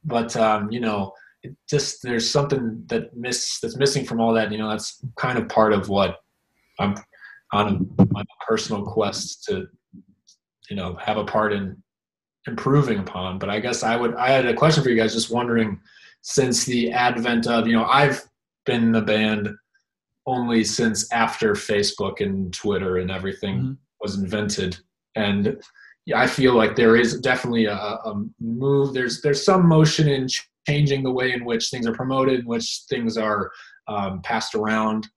but 0.05 0.37
um, 0.37 0.71
you 0.71 0.81
know, 0.81 1.13
it 1.43 1.55
just 1.69 2.03
there's 2.03 2.29
something 2.29 2.83
that 2.87 3.17
miss 3.17 3.61
that's 3.61 3.77
missing 3.77 4.05
from 4.05 4.21
all 4.21 4.33
that. 4.35 4.51
You 4.53 4.59
know, 4.59 4.69
that's 4.69 5.05
kind 5.17 5.39
of 5.39 5.49
part 5.49 5.73
of 5.73 5.89
what 5.89 6.21
I'm 6.79 6.95
on 7.53 7.67
a, 7.69 8.05
on 8.17 8.23
a 8.23 8.45
personal 8.47 8.83
quest 8.85 9.45
to 9.45 9.69
you 10.71 10.77
know 10.77 10.97
have 10.97 11.17
a 11.17 11.25
part 11.25 11.53
in 11.53 11.83
improving 12.47 12.99
upon. 12.99 13.39
But 13.39 13.51
I 13.51 13.61
guess 13.61 13.83
I 13.83 13.97
would 13.97 14.15
I 14.17 14.31
had 14.31 14.47
a 14.47 14.55
question 14.55 14.83
for 14.83 14.91
you 14.91 14.97
guys, 14.97 15.15
just 15.15 15.31
wondering 15.31 15.81
since 16.23 16.65
the 16.65 16.91
advent 16.91 17.47
of 17.47 17.67
you 17.67 17.75
know 17.75 17.85
I've 17.85 18.23
been 18.67 18.85
in 18.85 18.93
the 18.93 19.03
band 19.03 19.51
only 20.27 20.65
since 20.65 21.13
after 21.13 21.53
Facebook 21.53 22.21
and 22.21 22.53
Twitter 22.55 22.97
and 22.97 23.11
everything 23.11 23.61
Mhm. 23.61 23.77
was 24.01 24.17
invented, 24.19 24.79
and 25.15 25.63
yeah, 26.07 26.21
I 26.21 26.27
feel 26.27 26.55
like 26.55 26.77
there 26.77 26.97
is 26.97 27.21
definitely 27.21 27.67
a, 27.67 27.75
a 27.75 28.25
move. 28.41 28.93
There's 28.93 29.23
there's 29.23 29.45
some 29.45 29.67
motion 29.67 30.09
in 30.09 30.29
changing 30.67 31.03
the 31.03 31.13
way 31.13 31.33
in 31.33 31.45
which 31.45 31.71
things 31.71 31.87
are 31.87 31.95
promoted, 31.95 32.41
in 32.41 32.47
which 32.47 32.83
things 32.89 33.17
are 33.17 33.51
um, 33.89 34.21
passed 34.23 34.55
around. 34.55 35.09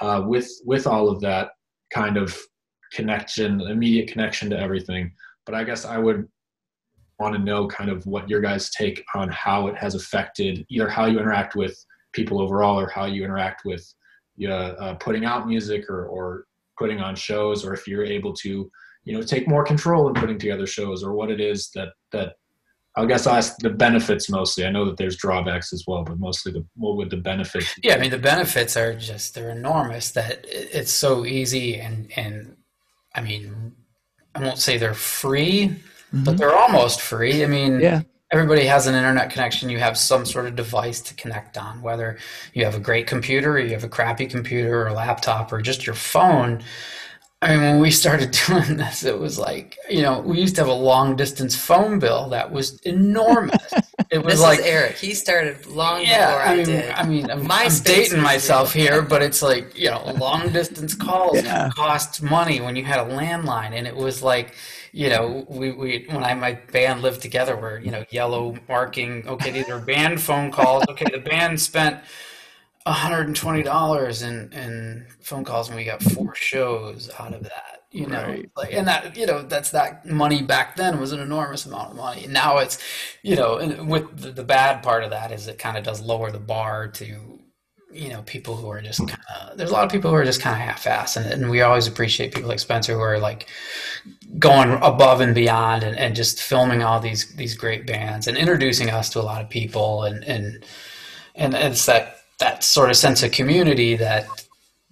Uh, 0.00 0.22
with 0.26 0.50
with 0.64 0.86
all 0.86 1.08
of 1.08 1.20
that 1.20 1.50
kind 1.92 2.16
of 2.16 2.36
connection, 2.92 3.60
immediate 3.60 4.10
connection 4.10 4.50
to 4.50 4.58
everything. 4.58 5.12
But 5.46 5.54
I 5.54 5.64
guess 5.64 5.84
I 5.84 5.98
would 5.98 6.26
want 7.18 7.34
to 7.34 7.40
know 7.40 7.68
kind 7.68 7.90
of 7.90 8.04
what 8.06 8.28
your 8.28 8.40
guys' 8.40 8.70
take 8.70 9.04
on 9.14 9.28
how 9.28 9.68
it 9.68 9.76
has 9.76 9.94
affected 9.94 10.64
either 10.68 10.88
how 10.88 11.06
you 11.06 11.18
interact 11.18 11.54
with 11.54 11.76
people 12.12 12.40
overall 12.40 12.78
or 12.78 12.88
how 12.88 13.04
you 13.04 13.24
interact 13.24 13.62
with 13.64 13.84
uh, 14.42 14.48
uh, 14.48 14.94
putting 14.94 15.24
out 15.24 15.46
music 15.46 15.88
or, 15.88 16.06
or 16.06 16.46
putting 16.78 17.00
on 17.00 17.14
shows 17.14 17.64
or 17.64 17.72
if 17.72 17.86
you're 17.86 18.04
able 18.04 18.32
to 18.32 18.68
you 19.04 19.14
know 19.14 19.22
take 19.22 19.46
more 19.48 19.64
control 19.64 20.08
in 20.08 20.14
putting 20.14 20.38
together 20.38 20.66
shows 20.66 21.02
or 21.04 21.12
what 21.12 21.30
it 21.30 21.40
is 21.40 21.70
that 21.74 21.88
that 22.12 22.34
I 22.96 23.04
guess 23.06 23.26
I 23.26 23.38
ask 23.38 23.56
the 23.58 23.70
benefits 23.70 24.30
mostly. 24.30 24.64
I 24.64 24.70
know 24.70 24.84
that 24.84 24.96
there's 24.96 25.16
drawbacks 25.16 25.72
as 25.72 25.82
well, 25.86 26.04
but 26.04 26.18
mostly 26.20 26.52
the 26.52 26.64
what 26.76 26.96
would 26.96 27.10
the 27.10 27.16
benefits? 27.16 27.74
Yeah, 27.82 27.94
I 27.96 27.98
mean 27.98 28.10
the 28.10 28.18
benefits 28.18 28.76
are 28.76 28.94
just 28.94 29.34
they're 29.34 29.50
enormous. 29.50 30.12
That 30.12 30.44
it's 30.48 30.92
so 30.92 31.24
easy 31.26 31.80
and 31.80 32.10
and 32.16 32.56
I 33.14 33.20
mean 33.20 33.74
I 34.34 34.40
won't 34.40 34.58
say 34.58 34.78
they're 34.78 34.94
free, 34.94 35.76
but 36.12 36.34
Mhm. 36.34 36.38
they're 36.38 36.54
almost 36.56 37.00
free. 37.00 37.44
I 37.44 37.46
mean, 37.46 37.78
Yeah. 37.80 38.02
everybody 38.32 38.64
has 38.66 38.88
an 38.88 38.94
internet 38.96 39.30
connection. 39.30 39.70
You 39.70 39.78
have 39.78 39.96
some 39.96 40.24
sort 40.26 40.46
of 40.46 40.56
device 40.56 41.00
to 41.02 41.14
connect 41.14 41.56
on, 41.56 41.82
whether 41.82 42.18
you 42.52 42.64
have 42.64 42.74
a 42.74 42.80
great 42.80 43.06
computer, 43.06 43.52
or 43.52 43.58
you 43.60 43.70
have 43.70 43.84
a 43.84 43.88
crappy 43.88 44.26
computer 44.26 44.82
or 44.82 44.88
a 44.88 44.92
laptop, 44.92 45.52
or 45.52 45.60
just 45.62 45.86
your 45.86 45.94
phone. 45.94 46.62
I 47.42 47.48
mean, 47.54 47.60
when 47.62 47.80
we 47.80 47.90
started 47.90 48.30
doing 48.46 48.76
this, 48.76 49.04
it 49.04 49.18
was 49.18 49.38
like, 49.38 49.78
you 49.90 50.02
know, 50.02 50.20
we 50.20 50.40
used 50.40 50.54
to 50.56 50.62
have 50.62 50.68
a 50.68 50.72
long 50.72 51.16
distance 51.16 51.54
phone 51.56 51.98
bill 51.98 52.28
that 52.30 52.50
was 52.52 52.80
enormous. 52.82 53.76
It 54.10 54.18
was 54.24 54.38
This 54.38 54.40
like 54.40 54.60
is 54.60 54.64
Eric. 54.64 54.98
He 54.98 55.14
started 55.14 55.66
long 55.66 56.06
yeah, 56.06 56.08
before 56.08 56.40
I, 56.40 56.52
I 56.52 56.56
mean, 56.56 56.64
did. 56.64 56.90
I 56.90 57.02
mean, 57.04 57.30
I'm, 57.30 57.46
My 57.46 57.64
I'm 57.64 57.80
dating 57.82 58.20
myself 58.20 58.72
big. 58.76 58.82
here, 58.82 59.02
but 59.02 59.22
it's 59.22 59.42
like 59.42 59.76
you 59.76 59.90
know, 59.90 60.04
long 60.18 60.52
distance 60.52 60.94
calls 61.06 61.42
Yeah. 61.42 61.68
cost 61.68 62.22
money 62.22 62.60
when 62.60 62.76
you 62.76 62.84
had 62.84 63.00
a 63.00 63.04
landline, 63.10 63.72
and 63.72 63.86
it 63.86 63.96
was 63.96 64.22
like, 64.22 64.54
you 64.92 65.08
know, 65.08 65.44
we, 65.48 65.72
we 65.72 66.06
when 66.10 66.22
I 66.24 66.30
and 66.32 66.40
my 66.40 66.54
band 66.72 67.02
lived 67.02 67.22
together, 67.22 67.56
we're 67.56 67.78
you 67.80 67.90
know 67.90 68.04
yellow 68.10 68.56
marking. 68.68 69.26
Okay, 69.26 69.50
these 69.50 69.68
are 69.68 69.80
band 69.80 70.20
phone 70.20 70.52
calls. 70.52 70.86
Okay, 70.88 71.08
the 71.10 71.18
band 71.20 71.60
spent 71.60 72.00
$120 72.86 74.22
in 74.22 74.52
in 74.52 75.06
phone 75.20 75.44
calls, 75.44 75.68
and 75.68 75.76
we 75.76 75.84
got 75.84 76.02
four 76.02 76.34
shows 76.34 77.10
out 77.18 77.32
of 77.34 77.42
that. 77.44 77.82
You 77.90 78.06
know, 78.08 78.22
Right. 78.24 78.50
like, 78.56 78.72
and 78.74 78.86
that 78.88 79.16
you 79.16 79.26
know 79.26 79.42
that's 79.42 79.70
that 79.70 80.04
money 80.06 80.42
back 80.42 80.76
then 80.76 81.00
was 81.00 81.12
an 81.12 81.20
enormous 81.20 81.64
amount 81.64 81.90
of 81.92 81.96
money. 81.96 82.26
Now 82.26 82.58
it's, 82.58 82.78
you 83.22 83.36
know, 83.36 83.56
and 83.58 83.88
with 83.88 84.18
the, 84.20 84.32
the 84.32 84.44
bad 84.44 84.82
part 84.82 85.04
of 85.04 85.10
that 85.10 85.32
is 85.32 85.46
it 85.48 85.58
kind 85.58 85.76
of 85.78 85.84
does 85.84 86.00
lower 86.00 86.30
the 86.30 86.40
bar 86.40 86.88
to, 86.88 87.40
you 87.92 88.08
know, 88.08 88.22
people 88.22 88.56
who 88.56 88.68
are 88.68 88.82
just 88.82 89.06
kind 89.06 89.20
of. 89.40 89.56
There's 89.56 89.70
a 89.70 89.72
lot 89.72 89.84
of 89.84 89.92
people 89.92 90.10
who 90.10 90.16
are 90.16 90.24
just 90.24 90.40
kind 90.40 90.54
of 90.56 90.60
half-ass, 90.60 91.16
and, 91.16 91.26
and 91.32 91.50
we 91.50 91.62
always 91.62 91.86
appreciate 91.86 92.34
people 92.34 92.48
like 92.48 92.58
Spencer 92.60 92.94
who 92.94 93.00
are 93.00 93.18
like 93.20 93.48
going 94.38 94.72
above 94.82 95.20
and 95.20 95.34
beyond 95.34 95.82
and, 95.84 95.96
and 95.98 96.16
just 96.16 96.42
filming 96.42 96.82
all 96.82 97.00
these 97.00 97.34
these 97.36 97.54
great 97.56 97.86
bands 97.86 98.26
and 98.26 98.36
introducing 98.36 98.90
us 98.90 99.10
to 99.10 99.20
a 99.20 99.22
lot 99.22 99.42
of 99.42 99.48
people 99.48 100.04
and 100.04 100.24
and 100.24 100.64
and 101.34 101.54
it's 101.54 101.86
that 101.86 102.16
that 102.38 102.64
sort 102.64 102.90
of 102.90 102.96
sense 102.96 103.22
of 103.22 103.30
community 103.32 103.96
that 103.96 104.26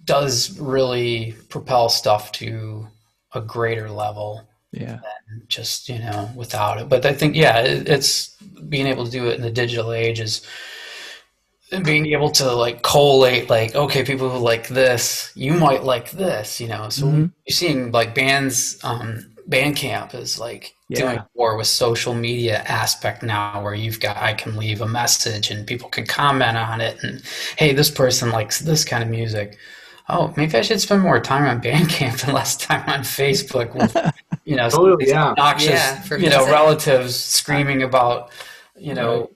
does 0.05 0.59
really 0.59 1.35
propel 1.49 1.89
stuff 1.89 2.31
to 2.33 2.87
a 3.33 3.41
greater 3.41 3.89
level 3.89 4.47
Yeah. 4.71 4.99
just 5.47 5.89
you 5.89 5.99
know 5.99 6.29
without 6.35 6.79
it 6.79 6.89
but 6.89 7.05
i 7.05 7.13
think 7.13 7.35
yeah 7.35 7.59
it, 7.59 7.87
it's 7.87 8.35
being 8.69 8.87
able 8.87 9.05
to 9.05 9.11
do 9.11 9.27
it 9.27 9.35
in 9.35 9.41
the 9.41 9.51
digital 9.51 9.91
age 9.93 10.19
is 10.19 10.41
being 11.83 12.05
able 12.07 12.29
to 12.29 12.51
like 12.51 12.83
collate 12.83 13.49
like 13.49 13.73
okay 13.75 14.03
people 14.03 14.29
who 14.29 14.37
like 14.37 14.67
this 14.67 15.31
you 15.35 15.53
might 15.53 15.83
like 15.83 16.11
this 16.11 16.61
you 16.61 16.67
know 16.67 16.87
so 16.89 17.05
Mhm. 17.07 17.31
you're 17.45 17.55
seeing 17.55 17.91
like 17.91 18.13
bands 18.13 18.77
um 18.83 19.25
bandcamp 19.49 20.15
is 20.15 20.39
like 20.39 20.75
doing 20.93 21.15
Yeah. 21.15 21.23
more 21.35 21.57
with 21.57 21.67
social 21.67 22.13
media 22.13 22.59
aspect 22.67 23.23
now 23.23 23.61
where 23.63 23.73
you've 23.73 23.99
got 23.99 24.17
i 24.17 24.33
can 24.33 24.55
leave 24.55 24.81
a 24.81 24.87
message 24.87 25.51
and 25.51 25.67
people 25.67 25.89
can 25.89 26.05
comment 26.05 26.57
on 26.57 26.81
it 26.81 27.03
and 27.03 27.21
hey 27.57 27.73
this 27.73 27.91
person 27.91 28.29
likes 28.31 28.59
this 28.59 28.85
kind 28.85 29.03
of 29.03 29.09
music 29.09 29.57
oh 30.09 30.33
maybe 30.37 30.57
i 30.57 30.61
should 30.61 30.79
spend 30.81 31.01
more 31.01 31.19
time 31.19 31.45
on 31.45 31.61
bandcamp 31.61 32.23
and 32.25 32.33
less 32.33 32.55
time 32.57 32.87
on 32.89 33.01
facebook 33.01 33.75
with 33.75 33.95
you 34.45 34.55
know 34.55 34.69
some 34.69 34.79
Totally, 34.85 35.09
yeah. 35.09 35.29
obnoxious 35.31 35.71
Yeah, 35.71 36.01
for 36.01 36.17
you 36.17 36.29
know 36.29 36.45
relatives 36.45 37.15
screaming 37.15 37.83
about 37.83 38.31
you 38.77 38.93
know 38.93 39.29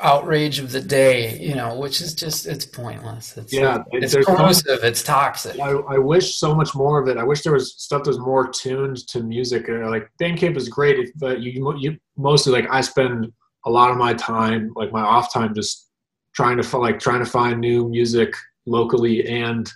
outrage 0.00 0.58
of 0.58 0.72
the 0.72 0.80
day 0.80 1.38
you 1.38 1.54
know 1.54 1.78
which 1.78 2.00
is 2.00 2.14
just 2.14 2.46
it's 2.46 2.66
pointless 2.66 3.36
it's 3.36 3.52
Yeah, 3.52 3.82
it's 3.92 4.14
no- 4.14 4.22
corrosive 4.24 4.82
it's 4.82 5.02
toxic 5.02 5.58
I, 5.60 5.70
I 5.70 5.98
wish 5.98 6.36
so 6.36 6.54
much 6.54 6.74
more 6.74 7.00
of 7.00 7.08
it. 7.08 7.16
I 7.16 7.24
wish 7.24 7.42
there 7.42 7.52
was 7.52 7.74
stuff 7.74 8.04
that 8.04 8.10
was 8.10 8.18
more 8.18 8.48
tuned 8.48 9.06
to 9.08 9.22
music. 9.22 9.68
Like 9.68 10.10
Bandcamp 10.20 10.56
is 10.56 10.68
great, 10.68 11.12
but 11.16 11.40
you 11.40 11.74
you 11.78 11.96
mostly 12.16 12.52
like 12.52 12.70
I 12.70 12.80
spend 12.80 13.32
a 13.64 13.70
lot 13.70 13.90
of 13.90 13.96
my 13.96 14.14
time, 14.14 14.72
like 14.76 14.92
my 14.92 15.02
off 15.02 15.32
time, 15.32 15.54
just 15.54 15.90
trying 16.34 16.60
to 16.60 16.78
like 16.78 16.98
trying 16.98 17.20
to 17.24 17.30
find 17.30 17.60
new 17.60 17.88
music 17.88 18.34
locally 18.66 19.26
and 19.26 19.70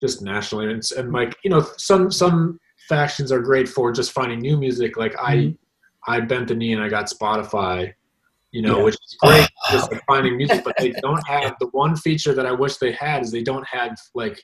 just 0.00 0.22
nationally. 0.22 0.72
And, 0.72 0.82
and 0.96 1.12
like 1.12 1.36
you 1.44 1.50
know, 1.50 1.66
some 1.76 2.10
some 2.10 2.58
factions 2.88 3.32
are 3.32 3.40
great 3.40 3.68
for 3.68 3.92
just 3.92 4.12
finding 4.12 4.40
new 4.40 4.56
music. 4.56 4.96
Like 4.96 5.14
I 5.20 5.36
mm-hmm. 5.36 6.10
I 6.12 6.20
bent 6.20 6.48
the 6.48 6.54
knee 6.54 6.72
and 6.72 6.82
I 6.82 6.88
got 6.88 7.06
Spotify. 7.06 7.94
You 8.56 8.62
know, 8.62 8.78
Yeah. 8.78 8.84
which 8.84 8.94
is 9.06 9.16
great, 9.20 9.48
just 9.70 9.92
like 9.92 10.02
finding 10.06 10.34
music, 10.42 10.64
but 10.64 10.74
they 10.78 10.92
don't 11.06 11.24
have 11.28 11.52
the 11.60 11.68
one 11.84 11.94
feature 12.06 12.32
that 12.38 12.46
I 12.46 12.52
wish 12.52 12.74
they 12.78 12.92
had 12.92 13.22
is 13.22 13.30
they 13.30 13.42
don't 13.42 13.66
have 13.76 13.92
like 14.14 14.36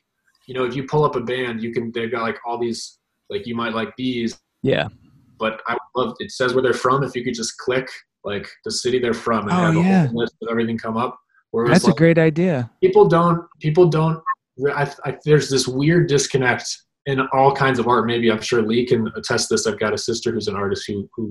you 0.48 0.55
know, 0.55 0.64
if 0.64 0.75
you 0.77 0.83
pull 0.92 1.05
up 1.09 1.14
a 1.16 1.20
band, 1.20 1.62
you 1.62 1.70
can 1.72 1.85
they've 1.94 2.11
got 2.11 2.22
like 2.22 2.38
all 2.46 2.59
these 2.66 2.98
like 3.31 3.46
you 3.46 3.55
might 3.62 3.75
like 3.81 3.90
these, 3.96 4.31
Yeah. 4.62 4.88
but 5.38 5.55
I 5.66 5.75
love 5.96 6.11
it 6.18 6.31
says 6.31 6.53
where 6.53 6.62
they're 6.62 6.83
from. 6.87 6.98
If 7.05 7.12
you 7.16 7.22
could 7.25 7.35
just 7.42 7.57
click 7.57 7.88
like 8.25 8.46
the 8.66 8.70
city 8.83 8.98
they're 8.98 9.14
from 9.27 9.42
and 9.48 9.53
Oh, 9.53 9.55
have 9.55 9.77
a 9.77 9.79
yeah. 9.88 10.07
whole 10.09 10.18
list 10.20 10.35
of 10.42 10.48
everything 10.51 10.77
come 10.87 10.96
up. 11.05 11.12
Whereas 11.53 11.70
That's 11.83 11.88
a 11.94 11.98
great 12.03 12.18
idea. 12.18 12.70
people 12.83 13.07
don't 13.09 13.40
people 13.61 13.87
don't 13.88 14.18
I, 14.81 14.85
I, 15.07 15.16
there's 15.25 15.48
this 15.48 15.66
weird 15.66 16.09
disconnect 16.09 16.66
in 17.07 17.16
all 17.33 17.53
kinds 17.64 17.79
of 17.79 17.88
art. 17.88 18.05
Maybe 18.07 18.31
I'm 18.31 18.42
sure 18.42 18.61
Lee 18.62 18.85
can 18.87 19.03
attest 19.16 19.48
this. 19.48 19.66
I've 19.66 19.79
got 19.85 19.94
a 19.94 19.98
sister 19.98 20.29
who's 20.33 20.48
an 20.48 20.57
artist 20.57 20.85
who 20.88 21.09
who 21.14 21.25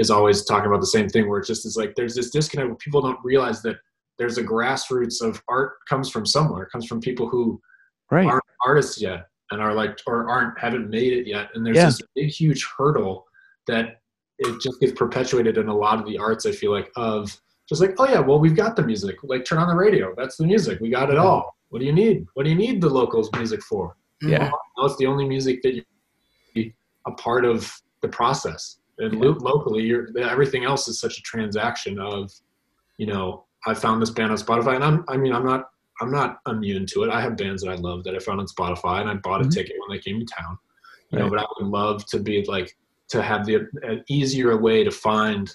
is 0.00 0.10
always 0.10 0.44
talking 0.44 0.66
about 0.66 0.80
the 0.80 0.86
same 0.86 1.08
thing 1.08 1.28
where 1.28 1.38
it's 1.38 1.48
just 1.48 1.66
it's 1.66 1.76
like 1.76 1.94
there's 1.94 2.14
this 2.14 2.30
disconnect 2.30 2.68
where 2.68 2.76
people 2.76 3.02
don't 3.02 3.18
realize 3.22 3.60
that 3.62 3.76
there's 4.18 4.38
a 4.38 4.42
grassroots 4.42 5.20
of 5.22 5.42
art 5.48 5.74
comes 5.88 6.10
from 6.10 6.24
somewhere. 6.26 6.62
It 6.64 6.70
comes 6.72 6.86
from 6.86 7.00
people 7.00 7.28
who 7.28 7.60
Right. 8.10 8.26
aren't 8.26 8.42
artists 8.66 9.00
yet 9.00 9.28
and 9.52 9.60
are 9.60 9.72
like 9.74 9.98
or 10.06 10.28
aren't 10.28 10.58
haven't 10.58 10.90
made 10.90 11.12
it 11.12 11.26
yet 11.28 11.50
and 11.54 11.64
there's 11.64 11.76
Yeah. 11.76 11.86
this 11.86 12.00
big 12.16 12.28
huge 12.30 12.66
hurdle 12.76 13.26
that 13.68 14.00
it 14.38 14.60
just 14.60 14.80
gets 14.80 14.92
perpetuated 14.92 15.58
in 15.58 15.68
a 15.68 15.74
lot 15.84 16.00
of 16.00 16.06
the 16.06 16.18
arts 16.18 16.44
i 16.44 16.50
feel 16.50 16.72
like 16.72 16.90
of 16.96 17.40
just 17.68 17.80
like 17.80 17.94
oh 18.00 18.08
yeah 18.08 18.18
well 18.18 18.40
we've 18.40 18.56
got 18.56 18.74
the 18.74 18.82
music 18.84 19.16
like 19.22 19.44
turn 19.44 19.58
on 19.58 19.68
the 19.68 19.74
radio 19.76 20.12
that's 20.16 20.36
the 20.36 20.44
music 20.46 20.80
we 20.80 20.88
got 20.90 21.08
it 21.10 21.18
all 21.18 21.54
what 21.68 21.78
do 21.78 21.84
you 21.86 21.92
need 21.92 22.26
what 22.34 22.42
do 22.44 22.50
you 22.50 22.56
need 22.56 22.80
the 22.80 22.88
locals 22.88 23.30
music 23.34 23.62
for 23.62 23.96
Yeah. 24.22 24.50
no 24.76 24.84
it's 24.86 24.96
the 24.96 25.06
only 25.06 25.26
music 25.28 25.62
that 25.62 25.74
you 25.76 26.72
a 27.06 27.12
part 27.12 27.44
of 27.44 27.72
the 28.02 28.08
process. 28.08 28.78
And 29.00 29.18
lo- 29.20 29.36
locally, 29.40 29.82
you're, 29.82 30.08
everything 30.18 30.64
else 30.64 30.86
is 30.88 31.00
such 31.00 31.18
a 31.18 31.22
transaction 31.22 31.98
of, 31.98 32.30
you 32.98 33.06
know, 33.06 33.44
I 33.66 33.74
found 33.74 34.00
this 34.00 34.10
band 34.10 34.30
on 34.30 34.38
Spotify, 34.38 34.74
and 34.76 34.84
I'm, 34.84 35.04
I 35.08 35.16
mean, 35.16 35.32
I'm 35.32 35.44
not, 35.44 35.70
I'm 36.00 36.10
not 36.10 36.38
immune 36.46 36.86
to 36.92 37.02
it. 37.04 37.10
I 37.10 37.20
have 37.20 37.36
bands 37.36 37.62
that 37.62 37.70
I 37.70 37.74
love 37.76 38.04
that 38.04 38.14
I 38.14 38.18
found 38.18 38.40
on 38.40 38.46
Spotify, 38.46 39.00
and 39.00 39.10
I 39.10 39.14
bought 39.14 39.40
a 39.42 39.44
Mhm. 39.44 39.52
ticket 39.54 39.76
when 39.78 39.96
they 39.96 40.02
came 40.02 40.18
to 40.20 40.26
town. 40.26 40.56
You 41.10 41.18
know, 41.18 41.28
but 41.28 41.40
I 41.40 41.46
would 41.58 41.66
love 41.68 42.06
to 42.06 42.20
be 42.20 42.44
like 42.46 42.76
to 43.08 43.20
have 43.20 43.44
the 43.44 43.66
an 43.82 44.04
easier 44.08 44.56
way 44.56 44.84
to 44.84 44.90
find 44.92 45.50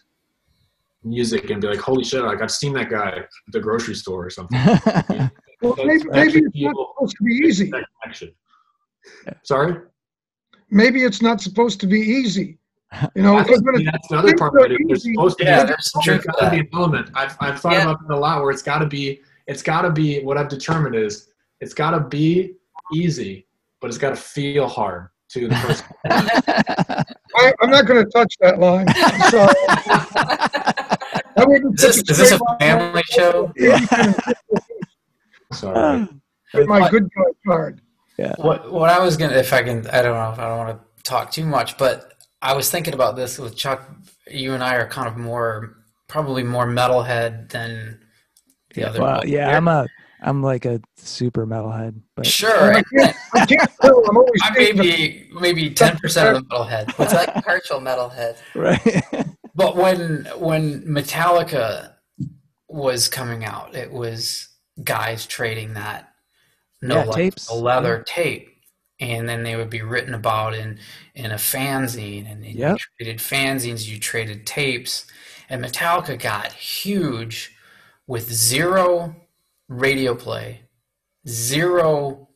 music 1.03 1.49
and 1.49 1.61
be 1.61 1.67
like, 1.69 1.79
holy 1.79 2.03
shit, 2.03 2.21
like 2.23 2.41
I've 2.41 2.51
seen 2.51 2.73
that 2.73 2.89
guy 2.89 3.09
at 3.11 3.29
the 3.53 3.59
grocery 3.61 3.95
store 3.95 4.25
or 4.25 4.29
something. 4.29 4.59
Well, 5.61 5.73
That's 5.75 5.87
maybe, 5.87 6.03
maybe 6.09 6.19
actually 6.19 6.41
it's 6.41 6.61
not 6.61 6.75
supposed 6.75 7.15
to 7.17 7.23
be 7.23 7.33
easy. 7.33 7.71
That 7.71 7.85
connection. 8.03 8.31
Sorry. 9.43 9.77
Maybe 10.69 11.03
it's 11.05 11.21
not 11.21 11.39
supposed 11.39 11.79
to 11.79 11.87
be 11.87 11.99
easy. 12.01 12.59
You 13.15 13.21
know, 13.23 13.35
I 13.37 13.43
because 13.43 13.59
think 13.59 13.65
when 13.71 13.75
it's 13.81 13.91
that's 13.91 14.07
the 14.09 14.17
other 14.17 14.35
part 14.37 14.55
of 14.55 14.71
it. 14.71 14.77
There's 14.87 14.99
easy- 15.05 15.13
supposed 15.13 15.37
to 15.39 15.45
Yeah, 15.45 15.63
be, 15.63 15.67
there's 15.67 15.91
some 15.91 16.01
there's 16.05 16.23
truth 16.23 16.35
to 16.35 16.41
got 16.41 16.49
to 16.49 16.55
be 16.55 16.59
an 16.61 16.69
element. 16.73 17.09
I've, 17.13 17.35
I've 17.39 17.59
thought 17.59 17.73
Yeah. 17.73 17.81
about 17.83 17.99
it 18.09 18.13
a 18.13 18.17
lot 18.17 18.41
where 18.41 18.51
it's 18.51 18.61
got 18.61 18.79
to 18.79 18.85
be, 18.85 19.21
it's 19.47 19.61
got 19.63 19.81
to 19.81 19.91
be, 19.91 20.21
what 20.23 20.37
I've 20.37 20.49
determined 20.49 20.95
is 20.95 21.29
it's 21.61 21.73
got 21.73 21.91
to 21.91 21.99
be 21.99 22.53
easy, 22.93 23.47
but 23.81 23.87
it's 23.87 23.97
got 23.97 24.09
to 24.11 24.15
feel 24.15 24.67
hard 24.67 25.09
to 25.29 25.47
the 25.47 25.55
person. 25.55 25.85
I, 27.37 27.53
I'm 27.61 27.69
not 27.69 27.85
going 27.85 28.03
to 28.05 28.09
touch 28.11 28.33
that 28.41 28.59
line. 28.59 28.85
I'm 28.89 29.31
sorry. 29.31 29.53
I 31.37 31.43
wouldn't 31.43 31.75
Is 31.75 31.81
this, 31.81 31.97
put 31.97 32.11
is 32.11 32.17
this 32.17 32.31
a 32.31 32.35
straight 32.35 32.41
line 32.47 32.59
family 32.59 33.03
show? 33.11 33.51
Sorry. 35.51 35.77
Um, 35.77 36.21
with 36.53 36.67
my 36.67 36.89
good 36.89 37.09
guy 37.45 37.71
Yeah. 38.17 38.33
What 38.37 38.71
what 38.71 38.89
I 38.89 38.99
was 39.03 39.17
gonna 39.17 39.35
if 39.35 39.51
I 39.53 39.61
can 39.63 39.85
I 39.87 40.01
don't 40.01 40.13
know 40.15 40.31
if 40.31 40.39
I 40.39 40.47
don't 40.47 40.57
want 40.57 40.79
to 40.79 41.03
talk 41.03 41.31
too 41.31 41.45
much, 41.45 41.77
but 41.77 42.13
I 42.45 42.53
was 42.53 42.69
thinking 42.69 42.93
about 42.93 43.15
this 43.15 43.39
with 43.39 43.55
Chuck. 43.55 43.89
You 44.29 44.53
and 44.53 44.63
I 44.63 44.75
are 44.75 44.87
kind 44.87 45.07
of 45.07 45.17
more 45.17 45.77
probably 46.07 46.43
more 46.43 46.67
metalhead 46.67 47.49
than 47.49 47.99
the 48.75 48.85
other. 48.85 49.01
well, 49.01 49.17
one 49.17 49.27
yeah, 49.27 49.47
here. 49.47 49.57
I'm 49.57 49.67
a 49.67 49.87
I'm 50.21 50.43
like 50.43 50.65
a 50.65 50.79
super 50.95 51.47
metalhead, 51.47 51.99
but 52.15 52.27
sure. 52.27 52.75
I, 52.75 52.83
can't, 52.83 53.15
I, 53.33 53.45
can't 53.47 53.69
I'm 53.81 54.17
always 54.17 54.41
I'm 54.43 54.53
thinking 54.53 54.79
of- 54.79 54.85
maybe 54.85 55.29
maybe 55.39 55.69
ten 55.73 55.97
percent 55.97 56.37
of 56.37 56.47
the 56.47 56.55
metalhead. 56.55 56.93
It's 56.99 57.13
like 57.13 57.43
partial 57.43 57.79
metalhead. 57.81 58.37
right. 58.55 59.25
But 59.55 59.75
when 59.75 60.25
when 60.37 60.83
Metallica 60.83 61.93
was 62.69 63.07
coming 63.07 63.43
out, 63.43 63.73
it 63.73 63.91
was 63.91 64.49
guys 64.83 65.25
trading 65.25 65.73
that 65.73 66.11
no 66.81 66.97
Yeah, 66.97 67.03
Life, 67.05 67.15
tapes. 67.15 67.49
No 67.49 67.57
leather 67.57 68.03
tape, 68.05 68.49
and 68.99 69.27
then 69.27 69.43
they 69.43 69.55
would 69.55 69.69
be 69.69 69.81
written 69.81 70.13
about 70.13 70.53
in 70.53 70.79
in 71.13 71.31
a 71.31 71.35
fanzine, 71.35 72.29
and 72.31 72.45
Yep. 72.45 72.77
you 72.77 73.05
traded 73.05 73.19
fanzines, 73.21 73.87
you 73.87 73.99
traded 73.99 74.45
tapes, 74.45 75.05
and 75.49 75.63
Metallica 75.63 76.17
got 76.19 76.51
huge 76.53 77.55
with 78.07 78.31
zero 78.31 79.15
radio 79.67 80.13
play, 80.15 80.61
zero 81.27 82.29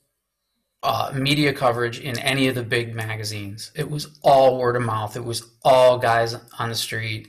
uh, 0.82 1.12
media 1.14 1.52
coverage 1.54 2.00
in 2.00 2.18
any 2.20 2.48
of 2.48 2.56
the 2.56 2.64
big 2.64 2.96
magazines. 2.96 3.72
It 3.76 3.90
was 3.92 4.18
all 4.22 4.58
word 4.58 4.78
of 4.78 4.82
mouth. 4.84 5.16
It 5.18 5.26
was 5.26 5.44
all 5.64 5.98
guys 5.98 6.36
on 6.58 6.70
the 6.70 6.76
street 6.76 7.28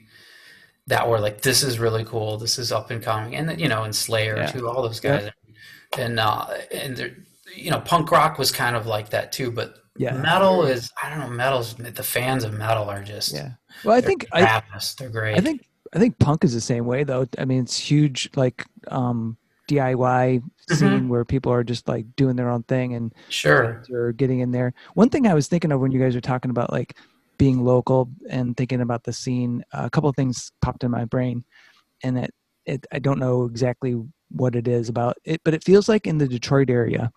that 0.87 1.09
were 1.09 1.19
like, 1.21 1.41
"This 1.41 1.63
is 1.65 1.79
really 1.79 2.05
cool. 2.05 2.39
This 2.39 2.59
is 2.59 2.71
up 2.73 2.91
and 2.91 3.03
coming," 3.03 3.35
and 3.35 3.61
you 3.61 3.69
know, 3.69 3.83
and 3.83 3.95
Slayer 3.95 4.37
Yeah. 4.37 4.47
too. 4.47 4.69
All 4.69 4.83
those 4.83 5.01
guys, 5.01 5.31
and 5.99 6.21
uh, 6.21 6.47
and 6.73 6.97
they're, 6.97 7.17
you 7.57 7.71
know, 7.71 7.81
punk 7.81 8.11
rock 8.11 8.39
was 8.39 8.51
kind 8.51 8.77
of 8.77 8.87
like 8.87 9.11
that 9.11 9.33
too. 9.33 9.51
But 9.51 9.77
Yeah. 9.97 10.15
metal 10.15 10.65
is, 10.65 10.91
I 11.03 11.11
don't 11.11 11.21
know, 11.21 11.29
metal's 11.29 11.75
the 11.75 12.03
fans 12.03 12.45
of 12.45 12.53
metal 12.53 12.89
are 12.89 13.03
just 13.03 13.33
Yeah. 13.33 13.53
Well, 13.85 13.97
I 13.97 14.01
think 14.01 14.27
I, 14.33 14.63
they're 14.99 15.11
great. 15.11 15.37
I 15.37 15.41
think 15.41 15.67
I 15.93 15.99
think 15.99 16.19
punk 16.19 16.45
is 16.45 16.55
the 16.55 16.61
same 16.61 16.87
way 16.87 17.05
though. 17.05 17.27
I 17.39 17.45
mean, 17.45 17.63
it's 17.63 17.77
huge 17.77 18.31
like 18.37 18.65
um 18.89 19.37
DIY 19.69 20.43
Mm-hmm. 20.71 20.75
scene 20.79 21.09
where 21.09 21.25
people 21.25 21.51
are 21.53 21.65
just 21.65 21.89
like 21.89 22.07
doing 22.15 22.37
their 22.37 22.49
own 22.49 22.63
thing 22.63 22.95
and 22.95 23.13
sure. 23.29 23.83
are 23.93 24.13
getting 24.13 24.39
in 24.39 24.53
there. 24.53 24.73
One 24.95 25.09
thing 25.09 25.27
I 25.27 25.35
was 25.35 25.49
thinking 25.49 25.73
of 25.73 25.81
when 25.81 25.91
you 25.91 25.99
guys 25.99 26.15
were 26.15 26.21
talking 26.21 26.53
about 26.53 26.71
like 26.71 26.97
being 27.39 27.65
local 27.65 28.09
and 28.29 28.57
thinking 28.57 28.81
about 28.83 29.03
the 29.03 29.13
scene, 29.13 29.65
a 29.73 29.91
couple 29.91 30.09
of 30.09 30.15
things 30.15 30.53
popped 30.63 30.85
in 30.85 30.91
my 30.93 31.07
brain, 31.07 31.45
and 32.05 32.19
it, 32.19 32.31
it 32.67 32.87
I 32.93 33.01
don't 33.01 33.19
know 33.19 33.47
exactly 33.47 34.01
what 34.31 34.55
it 34.55 34.69
is 34.69 34.89
about 34.89 35.17
it, 35.25 35.41
but 35.45 35.55
it 35.55 35.65
feels 35.65 35.89
like 35.89 36.07
in 36.07 36.19
the 36.19 36.29
Detroit 36.29 36.71
area 36.71 37.11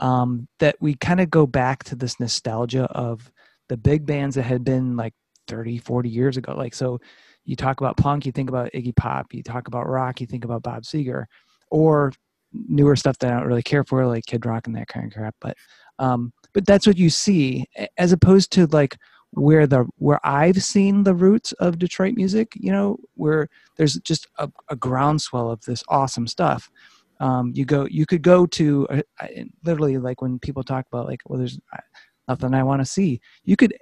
um, 0.00 0.48
that 0.58 0.76
we 0.80 0.94
kind 0.94 1.20
of 1.20 1.30
go 1.30 1.46
back 1.46 1.84
to 1.84 1.94
this 1.94 2.18
nostalgia 2.18 2.84
of 2.86 3.30
the 3.68 3.76
big 3.76 4.04
bands 4.04 4.34
that 4.36 4.42
had 4.42 4.64
been 4.64 4.96
like 4.96 5.14
30, 5.46 5.78
40 5.78 6.08
years 6.08 6.36
ago. 6.36 6.54
Like 6.56 6.74
so, 6.74 7.00
you 7.44 7.56
talk 7.56 7.80
about 7.80 7.96
punk, 7.96 8.26
you 8.26 8.32
think 8.32 8.48
about 8.48 8.72
Iggy 8.72 8.94
Pop, 8.94 9.32
you 9.32 9.42
talk 9.42 9.66
about 9.66 9.88
rock, 9.88 10.20
you 10.20 10.26
think 10.26 10.44
about 10.44 10.62
Bob 10.62 10.82
Seger, 10.82 11.24
or 11.70 12.12
newer 12.52 12.96
stuff 12.96 13.18
that 13.18 13.32
I 13.32 13.36
don't 13.36 13.48
really 13.48 13.62
care 13.62 13.84
for, 13.84 14.06
like 14.06 14.24
Kid 14.26 14.44
Rock 14.44 14.66
and 14.66 14.76
that 14.76 14.88
kind 14.88 15.06
of 15.06 15.12
crap. 15.12 15.34
But 15.40 15.56
um, 15.98 16.32
but 16.52 16.66
that's 16.66 16.86
what 16.86 16.98
you 16.98 17.10
see, 17.10 17.66
as 17.98 18.12
opposed 18.12 18.52
to 18.52 18.66
like 18.66 18.96
where 19.32 19.66
the 19.66 19.86
where 19.96 20.20
I've 20.24 20.62
seen 20.62 21.04
the 21.04 21.14
roots 21.14 21.52
of 21.52 21.78
Detroit 21.78 22.14
music. 22.14 22.52
You 22.54 22.72
know, 22.72 22.98
where 23.14 23.48
there's 23.76 23.98
just 24.00 24.26
a, 24.38 24.50
a 24.68 24.76
groundswell 24.76 25.50
of 25.50 25.60
this 25.62 25.82
awesome 25.88 26.26
stuff. 26.26 26.70
Um, 27.20 27.52
you 27.54 27.64
go, 27.64 27.86
you 27.90 28.06
could 28.06 28.22
go 28.22 28.46
to 28.46 28.86
uh, 28.88 29.02
I- 29.20 29.44
literally 29.64 29.98
like 29.98 30.20
when 30.22 30.38
people 30.38 30.62
talk 30.64 30.86
about 30.90 31.06
like, 31.06 31.20
well, 31.26 31.38
there's 31.38 31.58
uh, 31.72 31.80
nothing 32.28 32.54
I 32.54 32.62
want 32.62 32.80
to 32.80 32.86
see. 32.86 33.20
You 33.44 33.56
could 33.56 33.74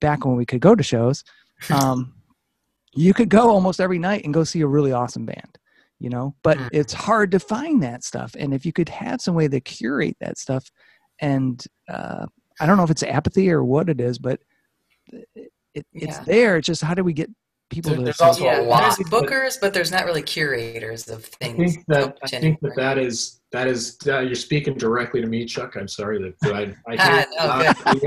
back 0.00 0.24
when 0.24 0.36
we 0.36 0.44
could 0.44 0.60
go 0.60 0.74
to 0.74 0.82
shows. 0.82 1.24
Um, 1.70 2.14
you 2.94 3.14
could 3.14 3.28
go 3.28 3.50
almost 3.50 3.80
every 3.80 3.98
night 3.98 4.24
and 4.24 4.34
go 4.34 4.42
see 4.44 4.62
a 4.62 4.66
really 4.66 4.92
awesome 4.92 5.24
band 5.26 5.58
you 6.00 6.08
know 6.10 6.34
but 6.42 6.58
Mm. 6.58 6.68
it's 6.72 6.92
hard 6.92 7.30
to 7.32 7.38
find 7.38 7.82
that 7.82 8.02
stuff 8.02 8.34
and 8.38 8.52
if 8.54 8.64
you 8.66 8.72
could 8.72 8.88
have 8.88 9.20
some 9.20 9.34
way 9.34 9.46
to 9.46 9.60
curate 9.60 10.16
that 10.20 10.38
stuff 10.38 10.68
and 11.20 11.64
uh, 11.88 12.26
i 12.60 12.66
don't 12.66 12.76
know 12.78 12.82
if 12.82 12.90
it's 12.90 13.02
apathy 13.02 13.50
or 13.52 13.62
what 13.62 13.88
it 13.88 14.00
is 14.00 14.18
but 14.18 14.40
it, 15.12 15.52
it, 15.74 15.86
it's 15.92 16.16
Yeah. 16.18 16.24
there 16.24 16.56
it's 16.56 16.66
just 16.66 16.82
how 16.82 16.94
do 16.94 17.04
we 17.04 17.12
get 17.12 17.30
people 17.70 17.92
There- 17.94 18.04
there's 18.04 18.16
say- 18.18 18.24
also 18.24 18.44
a 18.44 18.62
lot, 18.62 18.80
there's 18.96 19.08
bookers, 19.08 19.58
but 19.60 19.72
there's 19.72 19.90
not 19.90 20.04
really 20.04 20.22
curators 20.22 21.08
of 21.08 21.24
I 21.40 21.44
things. 21.46 21.74
think 21.74 21.86
that 21.86 22.18
I 22.22 22.26
think 22.28 22.60
that 22.60 22.74
that 22.76 22.98
is 22.98 23.40
that 23.52 23.66
is 23.66 23.96
uh, 24.06 24.20
you're 24.20 24.34
speaking 24.34 24.74
directly 24.74 25.20
to 25.20 25.26
me, 25.26 25.44
Chuck. 25.44 25.76
I'm 25.76 25.88
sorry 25.88 26.20
that 26.22 26.38
that 26.40 26.54
I, 26.54 26.62
I 26.86 26.96
Ah, 26.98 27.04
hear, 27.06 27.26
no, 27.38 27.46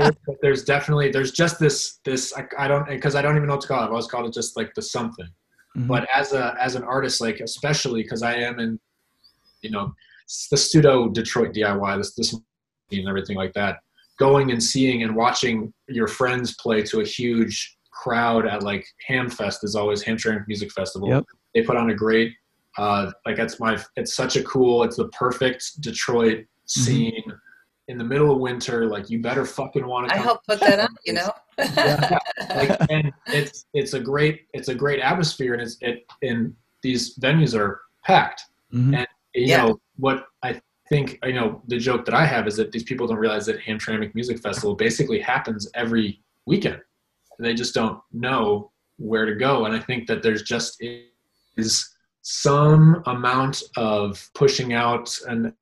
loud 0.04 0.16
but 0.26 0.36
there's 0.42 0.64
definitely 0.64 1.10
there's 1.10 1.32
just 1.32 1.58
this 1.58 1.98
this 2.04 2.32
I, 2.36 2.46
I 2.58 2.68
don't 2.68 2.86
because 2.88 3.14
I 3.14 3.22
don't 3.22 3.36
even 3.36 3.48
know 3.48 3.54
what 3.54 3.62
to 3.62 3.68
call 3.68 3.80
it. 3.82 3.86
I've 3.86 3.90
always 3.90 4.06
called 4.06 4.26
it 4.26 4.32
just 4.34 4.56
like 4.56 4.72
the 4.74 4.82
something. 4.82 5.28
Mhm. 5.76 5.88
But 5.88 6.06
as 6.14 6.32
a 6.32 6.56
as 6.60 6.76
an 6.76 6.84
artist, 6.84 7.20
like 7.20 7.40
especially 7.40 8.02
because 8.02 8.22
I 8.22 8.34
am 8.36 8.60
in, 8.60 8.78
you 9.62 9.70
know, 9.70 9.92
the 10.50 10.56
pseudo 10.56 11.08
Detroit 11.08 11.52
DIY, 11.52 11.96
this 11.98 12.14
this 12.14 12.36
and 12.92 13.08
everything 13.08 13.36
like 13.36 13.52
that. 13.54 13.78
Going 14.18 14.52
and 14.52 14.62
seeing 14.62 15.02
and 15.02 15.16
watching 15.16 15.74
your 15.88 16.06
friends 16.06 16.54
play 16.56 16.82
to 16.84 17.00
a 17.00 17.04
huge 17.04 17.73
crowd 18.04 18.46
at 18.46 18.62
like 18.62 18.84
Hamfest 19.08 19.64
is 19.64 19.74
always 19.74 20.02
Hamtramck 20.04 20.46
Music 20.46 20.70
Festival. 20.72 21.08
Yep. 21.08 21.24
They 21.54 21.62
put 21.62 21.76
on 21.76 21.90
a 21.90 21.94
great, 21.94 22.32
uh, 22.78 23.10
like 23.26 23.36
that's 23.36 23.58
my. 23.60 23.72
It's 23.96 24.14
such 24.14 24.36
a 24.36 24.42
cool. 24.44 24.82
It's 24.84 24.96
the 24.96 25.08
perfect 25.08 25.80
Detroit 25.80 26.44
Mm-hmm. 26.66 26.80
scene 26.82 27.32
in 27.88 27.98
the 27.98 28.04
middle 28.04 28.32
of 28.34 28.38
winter. 28.40 28.86
Like 28.86 29.10
you 29.10 29.20
better 29.20 29.44
fucking 29.44 29.86
want 29.86 30.08
to. 30.08 30.14
I 30.14 30.18
helped 30.18 30.46
put 30.48 30.60
that 30.60 30.80
on, 30.80 30.88
you 31.04 31.12
know. 31.12 31.30
like, 32.56 32.78
and 32.90 33.12
it's 33.26 33.66
it's 33.74 33.92
a 33.92 34.00
great 34.00 34.46
it's 34.54 34.68
a 34.68 34.74
great 34.74 35.00
atmosphere 35.00 35.52
and 35.52 35.62
it's 35.62 35.76
it 35.82 36.06
and 36.22 36.54
these 36.82 37.18
venues 37.18 37.54
are 37.54 37.82
packed 38.04 38.42
Mhm. 38.72 38.96
and 38.98 39.06
you 39.34 39.46
Yeah. 39.52 39.58
know 39.66 39.80
what 39.96 40.26
i 40.42 40.50
think 40.88 41.18
you 41.24 41.32
know 41.38 41.62
the 41.68 41.78
joke 41.78 42.04
that 42.06 42.14
i 42.14 42.24
have 42.26 42.46
is 42.50 42.56
that 42.56 42.72
these 42.72 42.82
people 42.82 43.06
don't 43.06 43.18
realize 43.26 43.46
that 43.46 43.58
hamtramck 43.60 44.14
music 44.14 44.38
festival 44.40 44.74
basically 44.74 45.20
happens 45.20 45.62
every 45.74 46.20
weekend 46.46 46.80
they 47.38 47.54
just 47.54 47.74
don't 47.74 48.00
know 48.12 48.70
where 48.98 49.26
to 49.26 49.34
go 49.34 49.64
and 49.64 49.74
i 49.74 49.78
think 49.78 50.06
that 50.06 50.22
there's 50.22 50.42
just 50.42 50.82
is 51.56 51.94
some 52.22 53.02
amount 53.06 53.62
of 53.76 54.30
pushing 54.34 54.72
out 54.72 55.16
and 55.28 55.52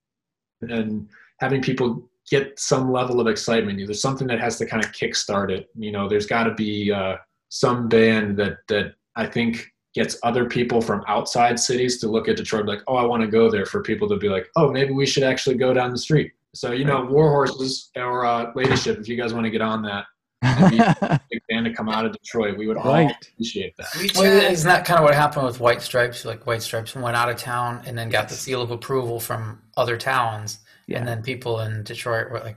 and 0.63 1.09
having 1.41 1.61
people 1.61 2.09
get 2.31 2.59
some 2.59 2.91
level 2.91 3.21
of 3.21 3.27
excitement. 3.27 3.79
There's 3.85 4.01
something 4.01 4.29
that 4.29 4.41
has 4.41 4.57
to 4.59 4.67
kind 4.67 4.85
of 4.85 4.93
kickstart 4.93 5.51
it. 5.51 5.69
You 5.77 5.93
know, 5.93 6.09
there's 6.09 6.27
got 6.27 6.45
to 6.45 6.55
be 6.55 6.93
uh, 6.93 7.17
some 7.49 7.89
band 7.89 8.37
that 8.39 8.59
that 8.69 8.95
I 9.17 9.27
think 9.27 9.73
gets 9.95 10.17
other 10.23 10.47
people 10.47 10.81
from 10.81 11.05
outside 11.07 11.61
cities 11.61 12.01
to 12.01 12.09
look 12.09 12.27
at 12.27 12.37
Detroit, 12.37 12.65
like, 12.65 12.81
oh, 12.87 12.97
I 12.97 13.05
want 13.05 13.23
to 13.23 13.29
go 13.29 13.51
there. 13.51 13.67
For 13.67 13.83
people 13.83 14.09
to 14.09 14.17
be 14.17 14.29
like, 14.29 14.49
oh, 14.57 14.71
maybe 14.71 14.93
we 14.93 15.05
should 15.05 15.25
actually 15.25 15.57
go 15.57 15.75
down 15.75 15.91
the 15.91 15.99
street. 15.99 16.33
So 16.55 16.73
you 16.73 16.85
know, 16.85 17.05
War 17.05 17.29
Horses 17.31 17.91
or 17.97 18.25
uh, 18.25 18.53
Ladyship, 18.55 18.99
if 18.99 19.09
you 19.09 19.17
guys 19.17 19.35
want 19.35 19.45
to 19.45 19.51
get 19.51 19.63
on 19.63 19.83
that, 19.83 20.05
big 21.31 21.43
band 21.49 21.67
to 21.67 21.73
come 21.73 21.89
out 21.89 22.05
of 22.05 22.13
Detroit, 22.13 22.57
we 22.59 22.67
would 22.67 22.77
all 22.77 22.93
Right. 22.93 23.15
appreciate 23.33 23.77
that. 23.77 23.87
Well, 24.17 24.25
isn't 24.25 24.69
that 24.69 24.85
kind 24.85 24.99
of 24.99 25.05
what 25.05 25.15
happened 25.15 25.47
with 25.47 25.61
White 25.61 25.83
Stripes? 25.83 26.25
Like 26.25 26.47
White 26.47 26.63
Stripes 26.63 26.95
went 26.95 27.17
out 27.17 27.29
of 27.29 27.37
town 27.37 27.83
and 27.87 27.97
then 27.97 28.09
got 28.11 28.29
the 28.29 28.35
seal 28.35 28.61
of 28.63 28.71
approval 28.71 29.21
from 29.21 29.63
other 29.77 29.97
towns, 29.97 30.59
Yeah. 30.87 30.99
and 30.99 31.09
then 31.09 31.23
people 31.23 31.61
in 31.61 31.85
Detroit 31.85 32.31
were 32.31 32.41
like, 32.41 32.57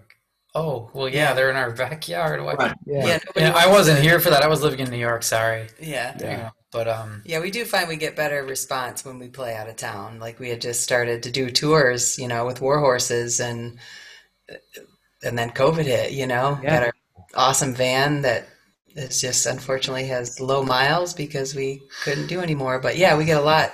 Oh 0.58 0.90
well, 0.94 1.10
yeah, 1.10 1.34
they're 1.34 1.50
in 1.50 1.58
our 1.58 1.72
backyard. 1.72 2.40
Right. 2.42 2.74
Yeah. 2.86 3.06
Yeah, 3.06 3.20
nobody 3.26 3.46
Yeah, 3.46 3.54
I 3.56 3.68
wasn't 3.68 4.00
here 4.00 4.20
for 4.22 4.30
that. 4.30 4.42
I 4.42 4.48
was 4.48 4.62
living 4.64 4.80
in 4.80 4.90
New 4.90 4.98
York. 4.98 5.22
Sorry. 5.24 5.68
Yeah. 5.82 6.18
You 6.18 6.26
know, 6.26 6.50
but 6.72 6.88
um, 6.88 7.22
Yeah, 7.26 7.42
we 7.42 7.52
do 7.52 7.66
find 7.66 7.90
we 7.90 7.98
get 7.98 8.16
better 8.16 8.42
response 8.42 9.04
when 9.04 9.20
we 9.20 9.28
play 9.28 9.54
out 9.54 9.68
of 9.68 9.76
town. 9.76 10.18
Like 10.20 10.40
we 10.40 10.50
had 10.50 10.62
just 10.62 10.82
started 10.82 11.24
to 11.24 11.32
do 11.32 11.50
tours, 11.50 12.18
you 12.18 12.30
know, 12.30 12.46
with 12.46 12.62
war 12.62 12.80
horses 12.80 13.42
and 13.42 13.78
and 15.24 15.38
then 15.38 15.50
COVID 15.52 15.84
hit, 15.84 16.12
you 16.14 16.26
know. 16.26 16.58
Yeah. 16.64 16.92
Awesome 17.36 17.74
van 17.74 18.22
that 18.22 18.48
is 18.96 19.20
just 19.20 19.46
unfortunately 19.46 20.08
has 20.08 20.40
low 20.40 20.64
miles 20.64 21.14
because 21.14 21.54
we 21.54 21.82
couldn't 22.04 22.28
do 22.28 22.40
anymore. 22.40 22.80
But 22.80 22.98
yeah, 22.98 23.18
we 23.18 23.26
get 23.26 23.38
a 23.38 23.44
lot 23.44 23.74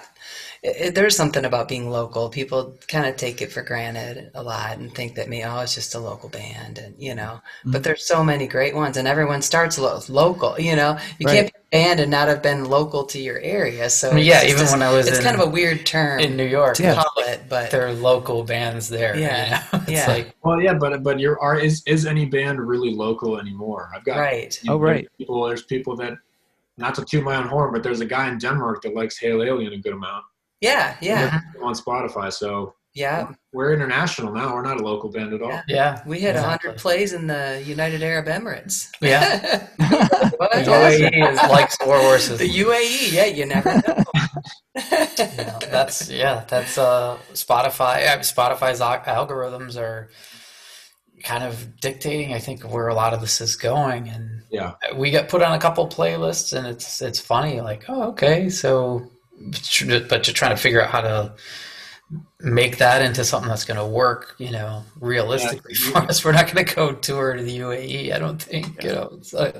it, 0.64 0.76
it- 0.88 0.96
there's 0.96 1.16
something 1.16 1.46
about 1.46 1.68
being 1.68 1.90
local. 1.90 2.30
People 2.30 2.78
kind 2.88 3.06
of 3.06 3.16
take 3.16 3.42
it 3.42 3.52
for 3.52 3.62
granted 3.64 4.32
a 4.36 4.44
lot 4.44 4.78
and 4.78 4.94
think 4.94 5.16
that 5.16 5.30
me, 5.30 5.44
oh, 5.44 5.60
it's 5.60 5.76
just 5.76 5.96
a 5.96 6.00
local 6.00 6.30
band, 6.30 6.78
and 6.78 6.96
you 7.00 7.16
know. 7.16 7.42
But 7.66 7.72
mm-hmm. 7.72 7.82
there's 7.84 8.06
so 8.06 8.24
many 8.24 8.48
great 8.48 8.76
ones, 8.76 8.98
and 8.98 9.08
everyone 9.08 9.42
starts 9.42 9.78
lo- 9.80 10.00
local. 10.10 10.60
You 10.60 10.76
know, 10.76 10.98
you 11.20 11.28
Right. 11.28 11.34
can't 11.36 11.54
be 11.54 11.60
a 11.60 11.84
band 11.84 12.00
and 12.00 12.12
not 12.12 12.28
have 12.28 12.42
been 12.44 12.66
local 12.66 13.06
to 13.06 13.20
your 13.20 13.40
area. 13.40 13.90
So 13.90 14.16
it's 14.16 14.26
yeah, 14.26 14.44
even 14.46 14.58
this- 14.58 14.72
when 14.72 14.82
I 14.84 14.92
was 14.92 15.08
it's 15.08 15.18
in- 15.18 15.24
kind 15.24 15.36
of 15.40 15.48
a 15.48 15.50
weird 15.50 15.86
term 15.86 16.20
in 16.20 16.38
New 16.38 16.46
York, 16.46 16.76
to 16.76 16.84
Yeah. 16.84 16.96
call 16.96 17.24
it, 17.26 17.42
but 17.50 17.72
there 17.72 17.86
are 17.88 17.94
local 17.94 18.44
bands 18.44 18.88
there. 18.90 19.18
Yeah, 19.18 19.46
you 19.46 19.80
know? 19.80 19.84
it's 19.88 19.92
yeah. 19.92 20.08
like 20.08 20.36
Well, 20.44 20.62
yeah, 20.62 20.74
but 20.76 21.02
but 21.04 21.20
your 21.20 21.40
are 21.40 21.58
is 21.58 21.82
is 21.88 22.06
any 22.06 22.26
band 22.26 22.60
really 22.60 22.94
local 22.94 23.40
anymore? 23.40 23.90
I've 23.96 24.04
got 24.06 24.20
right. 24.20 24.60
Oh, 24.70 24.78
right. 24.78 25.08
There's 25.08 25.18
people 25.18 25.44
there's 25.48 25.64
people 25.64 25.96
that 25.98 26.14
not 26.78 26.96
to 26.96 27.06
toot 27.06 27.24
my 27.24 27.36
own 27.36 27.48
horn, 27.48 27.72
but 27.74 27.84
there's 27.84 28.00
a 28.02 28.06
guy 28.06 28.28
in 28.30 28.38
Denmark 28.40 28.82
that 28.84 28.96
likes 28.96 29.18
Hail 29.20 29.44
Alien 29.44 29.74
a 29.74 29.78
good 29.78 29.94
amount 29.94 30.24
Yeah, 30.62 30.96
yeah, 31.02 31.40
on 31.62 31.74
Spotify. 31.74 32.32
So 32.32 32.76
yeah. 32.94 33.32
we're 33.52 33.74
international 33.74 34.32
now. 34.32 34.54
We're 34.54 34.62
not 34.62 34.80
a 34.80 34.84
local 34.84 35.10
band 35.10 35.34
at 35.34 35.42
all. 35.42 35.50
Yeah. 35.50 35.62
yeah, 35.68 36.02
We 36.06 36.20
had 36.22 36.36
a 36.36 36.40
exactly. 36.40 36.68
hundred 36.70 36.80
plays 36.80 37.14
in 37.14 37.28
the 37.28 37.64
United 37.66 38.04
Arab 38.04 38.28
Emirates. 38.28 38.88
Yeah. 39.02 39.68
What? 40.38 40.52
The 40.54 40.72
UAE 40.72 41.34
is 41.34 41.38
like 41.52 41.86
war 41.86 42.00
horses. 42.00 42.40
The 42.40 42.50
UAE, 42.50 43.12
yeah, 43.12 43.26
you 43.26 43.46
never 43.46 43.76
know. 43.76 44.04
You 44.76 44.84
that's 45.70 46.10
yeah, 46.10 46.46
that's 46.48 46.78
uh, 46.78 47.18
Spotify. 47.34 48.02
Spotify's 48.22 48.80
algorithms 48.80 49.78
are 49.78 50.10
kind 51.24 51.44
of 51.44 51.80
dictating, 51.80 52.34
I 52.34 52.40
think, 52.40 52.64
where 52.64 52.88
a 52.88 52.96
lot 52.96 53.14
of 53.14 53.22
this 53.22 53.42
is 53.42 53.56
going, 53.56 54.10
and 54.10 54.44
Yeah. 54.50 54.74
we 54.96 55.12
get 55.12 55.30
put 55.30 55.42
on 55.42 55.54
a 55.54 55.60
couple 55.60 55.88
playlists, 55.88 56.58
and 56.58 56.66
it's 56.66 57.02
it's 57.02 57.20
funny, 57.20 57.62
like, 57.62 57.86
oh, 57.88 58.10
okay, 58.10 58.50
so, 58.50 59.12
but 59.50 60.28
you're 60.28 60.34
trying 60.34 60.56
to 60.56 60.62
figure 60.62 60.82
out 60.82 60.90
how 60.90 61.02
to 61.02 61.34
make 62.42 62.78
that 62.78 63.02
into 63.02 63.24
something 63.24 63.48
that's 63.48 63.64
going 63.64 63.78
to 63.78 63.86
work, 63.86 64.36
you 64.38 64.52
know, 64.52 64.84
realistically 65.00 65.74
Yeah. 65.80 65.92
for 65.92 66.10
us. 66.10 66.26
We're 66.26 66.34
not 66.34 66.52
going 66.52 66.66
to 66.66 66.76
go 66.76 66.92
tour 66.94 67.34
to 67.34 67.42
the 67.44 67.60
UAE, 67.60 68.12
I 68.14 68.20
don't 68.20 68.42
think. 68.42 68.84
You 68.84 68.90
know, 68.92 69.10
it's 69.18 69.32
like, 69.34 69.56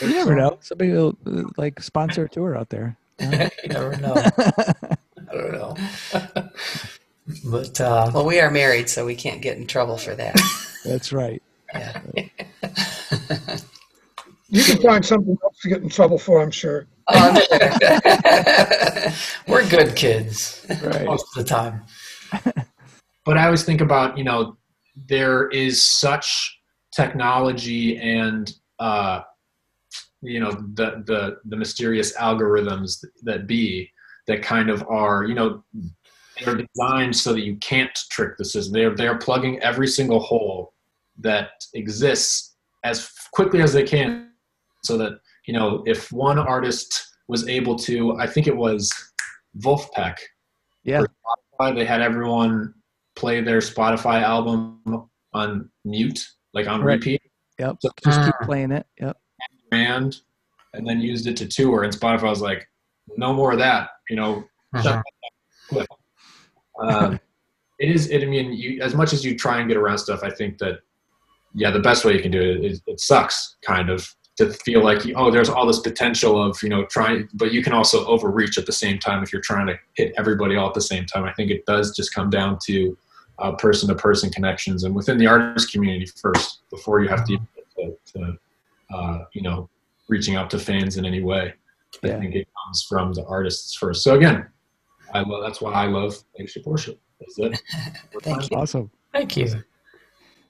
You 0.00 0.08
never 0.08 0.34
know. 0.34 0.58
Somebody 0.60 0.90
will 0.92 1.16
like 1.56 1.80
sponsor 1.80 2.24
a 2.24 2.28
tour 2.28 2.56
out 2.56 2.70
there. 2.70 2.96
you 3.20 3.28
never 3.68 3.96
know. 3.98 4.14
I 4.36 5.32
don't 5.32 5.52
know. 5.52 5.76
but 7.44 7.80
uh, 7.80 8.10
Well, 8.12 8.26
we 8.26 8.40
are 8.40 8.50
married, 8.50 8.88
so 8.88 9.06
we 9.06 9.14
can't 9.14 9.40
get 9.40 9.56
in 9.56 9.66
trouble 9.66 9.96
for 9.96 10.14
that. 10.16 10.36
That's 10.84 11.12
right. 11.12 11.40
yeah. 11.72 12.00
You 14.48 14.62
can 14.62 14.80
find 14.82 15.04
something 15.04 15.36
else 15.42 15.58
to 15.60 15.68
get 15.68 15.82
in 15.82 15.88
trouble 15.88 16.18
for, 16.18 16.40
I'm 16.42 16.50
sure. 16.50 16.86
I'm. 17.08 17.34
We're 19.48 19.68
good 19.68 19.94
kids 19.96 20.64
Right. 20.82 21.04
most 21.04 21.26
of 21.36 21.44
the 21.44 21.44
time. 21.44 21.82
but 23.24 23.36
I 23.38 23.44
always 23.46 23.64
think 23.64 23.80
about 23.80 24.16
you 24.18 24.24
know 24.24 24.56
there 25.08 25.48
is 25.48 25.82
such 25.84 26.58
technology 26.94 27.98
and 27.98 28.52
uh, 28.78 29.22
you 30.22 30.40
know 30.40 30.52
the 30.52 31.02
the 31.06 31.38
the 31.44 31.56
mysterious 31.56 32.16
algorithms 32.16 33.04
that 33.22 33.46
be 33.46 33.90
that 34.26 34.42
kind 34.42 34.70
of 34.70 34.82
are 34.88 35.24
you 35.24 35.34
know 35.34 35.62
they're 36.44 36.56
designed 36.56 37.14
so 37.14 37.32
that 37.32 37.42
you 37.42 37.56
can't 37.56 37.96
trick 38.10 38.36
the 38.38 38.44
system. 38.44 38.72
They're 38.72 38.94
they're 38.94 39.18
plugging 39.18 39.60
every 39.60 39.86
single 39.86 40.20
hole 40.20 40.72
that 41.18 41.50
exists 41.74 42.56
as 42.82 43.10
quickly 43.32 43.62
as 43.62 43.72
they 43.72 43.84
can, 43.84 44.30
so 44.82 44.96
that 44.98 45.20
you 45.46 45.52
know 45.54 45.82
if 45.86 46.10
one 46.12 46.38
artist 46.38 47.16
was 47.28 47.46
able 47.48 47.76
to, 47.76 48.16
I 48.16 48.26
think 48.26 48.46
it 48.46 48.56
was 48.56 48.90
Vulfpeck 49.58 50.16
Yeah. 50.82 51.02
Spotify, 51.58 51.74
they 51.74 51.84
had 51.84 52.02
everyone 52.02 52.74
play 53.16 53.40
their 53.40 53.58
Spotify 53.60 54.20
album 54.22 54.80
on 55.32 55.70
mute, 55.84 56.20
like 56.52 56.66
on 56.66 56.82
Right. 56.82 56.94
repeat, 56.96 57.22
Yep. 57.58 57.76
So- 57.80 57.90
Just 58.04 58.20
keep 58.24 58.34
Ah. 58.40 58.44
playing 58.44 58.72
it. 58.72 58.86
Yep. 59.00 59.16
and 59.72 60.14
and 60.74 60.86
then 60.86 61.00
used 61.00 61.26
it 61.28 61.36
to 61.36 61.46
tour. 61.46 61.84
And 61.84 61.92
Spotify 61.92 62.24
was 62.28 62.40
like, 62.42 62.68
"No 63.16 63.32
more 63.32 63.52
of 63.52 63.58
that," 63.58 63.90
you 64.10 64.16
know. 64.16 64.44
Shut 64.82 64.84
that 64.84 65.04
down. 65.72 65.86
um, 66.80 67.20
it 67.78 67.90
is. 67.90 68.10
It, 68.10 68.22
I 68.22 68.26
mean, 68.26 68.52
you, 68.52 68.80
as 68.82 68.94
much 68.94 69.12
as 69.12 69.24
you 69.24 69.36
try 69.38 69.58
and 69.60 69.68
get 69.68 69.76
around 69.76 69.98
stuff, 69.98 70.22
I 70.24 70.30
think 70.30 70.58
that 70.58 70.80
yeah, 71.54 71.70
the 71.70 71.78
best 71.80 72.04
way 72.04 72.14
you 72.14 72.22
can 72.22 72.32
do 72.32 72.40
it 72.40 72.64
is 72.64 72.82
it 72.88 72.98
sucks, 73.00 73.56
kind 73.62 73.88
of, 73.90 74.12
to 74.36 74.52
feel 74.52 74.82
like 74.82 75.02
oh, 75.14 75.30
there's 75.30 75.48
all 75.48 75.66
this 75.66 75.80
potential 75.80 76.42
of 76.42 76.60
you 76.62 76.68
know 76.68 76.84
trying, 76.86 77.28
but 77.34 77.52
you 77.52 77.62
can 77.62 77.72
also 77.72 78.04
overreach 78.06 78.58
at 78.58 78.66
the 78.66 78.72
same 78.72 78.98
time 78.98 79.22
if 79.22 79.32
you're 79.32 79.42
trying 79.42 79.66
to 79.66 79.78
hit 79.94 80.12
everybody 80.16 80.56
all 80.56 80.68
at 80.68 80.74
the 80.74 80.80
same 80.80 81.06
time. 81.06 81.24
I 81.24 81.32
think 81.32 81.50
it 81.50 81.64
does 81.66 81.94
just 81.94 82.14
come 82.14 82.30
down 82.30 82.58
to 82.66 82.96
person 83.58 83.88
to 83.88 83.94
person 83.94 84.30
connections 84.30 84.84
and 84.84 84.94
within 84.94 85.18
the 85.18 85.26
artist 85.26 85.72
community 85.72 86.06
first 86.06 86.60
before 86.70 87.02
you 87.02 87.08
have 87.08 87.26
to 87.26 87.38
to, 87.76 87.96
to 88.12 88.38
uh, 88.94 89.24
you 89.32 89.42
know 89.42 89.68
reaching 90.08 90.36
out 90.36 90.50
to 90.50 90.58
fans 90.58 90.96
in 90.96 91.04
any 91.04 91.22
way. 91.22 91.52
I 92.02 92.08
think 92.08 92.34
it 92.34 92.48
comes 92.66 92.82
from 92.82 93.12
the 93.12 93.24
artists 93.26 93.74
first. 93.76 94.02
So 94.02 94.16
again, 94.16 94.46
I 95.12 95.20
love 95.20 95.42
that's 95.42 95.60
why 95.60 95.72
I 95.72 95.86
love 95.86 96.16
Ladyship 96.36 96.66
Worship. 96.66 97.00
Is 97.20 97.38
it? 97.38 97.60
Thank 98.22 98.50
you. 98.50 98.56
Awesome. 98.56 98.90
Thank 99.12 99.36
you. 99.36 99.62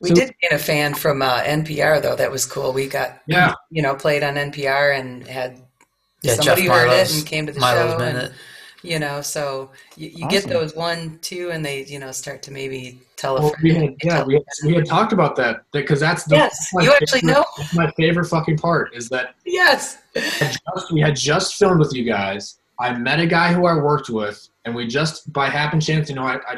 We 0.00 0.08
So- 0.10 0.14
did 0.16 0.34
get 0.40 0.52
a 0.52 0.58
fan 0.58 0.94
from 0.94 1.22
uh, 1.22 1.40
NPR 1.42 2.00
though. 2.02 2.16
That 2.16 2.30
was 2.30 2.44
cool. 2.46 2.72
We 2.72 2.86
got 2.88 3.18
Yeah. 3.26 3.54
you 3.70 3.82
know 3.82 3.94
played 3.94 4.22
on 4.22 4.34
NPR 4.36 4.98
and 4.98 5.26
had 5.26 5.60
Yeah, 6.22 6.34
somebody 6.34 6.62
Jeff 6.66 6.70
heard 6.76 6.90
it 6.90 7.14
and 7.14 7.26
came 7.26 7.46
to 7.46 7.52
the 7.52 7.60
Milo's 7.60 7.92
show. 7.92 8.04
And, 8.04 8.32
you 8.82 8.98
know, 8.98 9.22
so 9.22 9.70
you, 9.96 10.10
you 10.14 10.28
get 10.28 10.44
those 10.44 10.74
one, 10.74 11.18
two, 11.22 11.50
and 11.50 11.64
they 11.64 11.84
you 11.84 11.98
know 11.98 12.12
start 12.12 12.42
to 12.42 12.50
maybe 12.50 13.00
tell 13.16 13.36
a 13.38 13.40
Well, 13.40 13.50
friend. 13.50 13.62
we 13.64 13.74
had, 13.74 13.94
yeah, 14.02 14.24
we 14.24 14.34
had, 14.34 14.42
we 14.66 14.74
had 14.74 14.84
talked 14.86 15.12
about 15.14 15.36
that 15.36 15.62
because 15.72 16.00
that's 16.00 16.24
the 16.24 16.36
Yes, 16.36 16.68
my 16.74 16.82
you 16.82 16.92
actually 16.92 17.20
favorite- 17.20 17.32
know. 17.34 17.44
my 17.74 17.90
favorite 17.96 18.26
fucking 18.26 18.58
part 18.58 18.94
is 18.94 19.08
that 19.08 19.34
Yes. 19.46 19.98
just, 20.14 20.92
we 20.92 21.00
had 21.00 21.16
just 21.16 21.54
filmed 21.54 21.78
with 21.78 21.94
you 21.94 22.04
guys. 22.04 22.56
I 22.78 22.92
met 22.92 23.20
a 23.20 23.26
guy 23.26 23.52
who 23.52 23.66
I 23.66 23.74
worked 23.74 24.10
with, 24.10 24.48
and 24.64 24.74
we 24.74 24.86
just 24.86 25.32
by 25.32 25.48
happen 25.48 25.80
chance, 25.80 26.08
you 26.10 26.16
know, 26.16 26.24
I, 26.24 26.40
I 26.46 26.56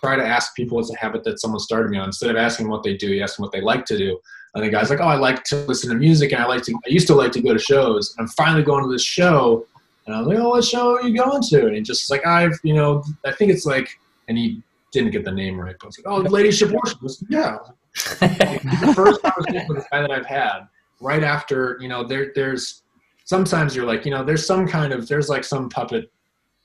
try 0.00 0.16
to 0.16 0.24
ask 0.24 0.54
people 0.54 0.78
it's 0.78 0.92
a 0.92 0.98
habit 0.98 1.24
that 1.24 1.40
someone 1.40 1.60
started 1.60 1.90
me 1.90 1.98
on. 1.98 2.06
Instead 2.06 2.30
of 2.30 2.36
asking 2.36 2.68
what 2.68 2.82
they 2.82 2.96
do, 2.96 3.08
you 3.08 3.22
ask 3.22 3.36
them 3.36 3.42
what 3.44 3.52
they 3.52 3.60
like 3.60 3.84
to 3.86 3.98
do. 3.98 4.18
And 4.54 4.64
the 4.64 4.70
guy's 4.70 4.90
like, 4.90 5.00
"Oh, 5.00 5.04
I 5.08 5.16
like 5.16 5.44
to 5.44 5.56
listen 5.66 5.90
to 5.90 5.96
music, 5.96 6.32
and 6.32 6.42
I 6.42 6.46
like 6.46 6.62
to. 6.64 6.72
I 6.86 6.88
used 6.88 7.06
to 7.08 7.14
like 7.14 7.32
to 7.32 7.40
go 7.42 7.52
to 7.52 7.58
shows. 7.58 8.14
And 8.16 8.24
I'm 8.24 8.28
finally 8.28 8.62
going 8.62 8.82
to 8.84 8.90
this 8.90 9.04
show." 9.04 9.66
And 10.06 10.14
I 10.14 10.18
was 10.20 10.28
like, 10.28 10.38
"Oh, 10.38 10.48
what 10.50 10.64
show 10.64 10.96
are 10.96 11.02
you 11.06 11.16
going 11.16 11.42
to?" 11.42 11.66
And 11.66 11.74
he 11.76 11.82
just 11.82 12.10
like, 12.10 12.24
"I've, 12.26 12.58
you 12.62 12.74
know, 12.74 13.04
I 13.26 13.32
think 13.32 13.50
it's 13.50 13.66
like," 13.66 13.88
and 14.28 14.38
he 14.38 14.62
didn't 14.92 15.10
get 15.10 15.24
the 15.24 15.32
name 15.32 15.60
right, 15.60 15.76
but 15.78 15.86
I 15.86 15.88
was 15.88 15.98
like, 15.98 16.06
"Oh, 16.06 16.16
Ladyship 16.30 16.70
Worship." 16.70 17.02
Like, 17.02 17.16
yeah, 17.28 17.58
the 17.94 18.92
first 18.96 19.22
conversation 19.22 19.68
with 19.68 19.78
this 19.78 19.86
guy 19.92 20.00
that 20.00 20.10
I've 20.10 20.26
had 20.26 20.60
right 21.00 21.22
after, 21.22 21.78
you 21.80 21.88
know, 21.88 22.02
there 22.04 22.32
there's 22.34 22.82
sometimes 23.24 23.76
you're 23.76 23.86
like, 23.86 24.04
you 24.04 24.10
know, 24.10 24.24
there's 24.24 24.46
some 24.46 24.66
kind 24.66 24.92
of 24.92 25.06
there's 25.08 25.28
like 25.28 25.44
some 25.44 25.68
puppet 25.68 26.10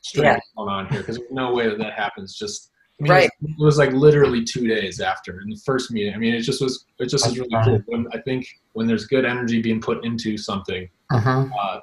string 0.02 0.26
Yeah. 0.26 0.40
going 0.58 0.70
on 0.70 0.88
here 0.88 1.00
because 1.00 1.18
there's 1.18 1.32
no 1.32 1.54
way 1.54 1.68
that 1.68 1.78
that 1.80 1.94
happens. 1.94 2.36
Just 2.36 2.72
I 3.00 3.04
mean, 3.04 3.12
Right. 3.12 3.30
It 3.42 3.56
was 3.60 3.78
like 3.78 3.92
literally 3.92 4.44
two 4.44 4.68
days 4.68 5.00
after 5.02 5.42
in 5.42 5.50
the 5.50 5.58
first 5.66 5.92
meeting. 5.92 6.14
I 6.14 6.18
mean, 6.18 6.34
it 6.36 6.42
just 6.42 6.62
was 6.62 6.86
it 7.00 7.10
just 7.10 7.26
is 7.28 7.38
really 7.40 7.50
cool. 7.64 7.82
When, 7.88 8.08
I 8.14 8.20
think 8.20 8.46
when 8.74 8.88
there's 8.88 9.06
good 9.08 9.26
energy 9.26 9.62
being 9.62 9.82
put 9.82 10.06
into 10.06 10.38
something, 10.38 10.88
Uh-huh. 11.12 11.46
uh, 11.60 11.80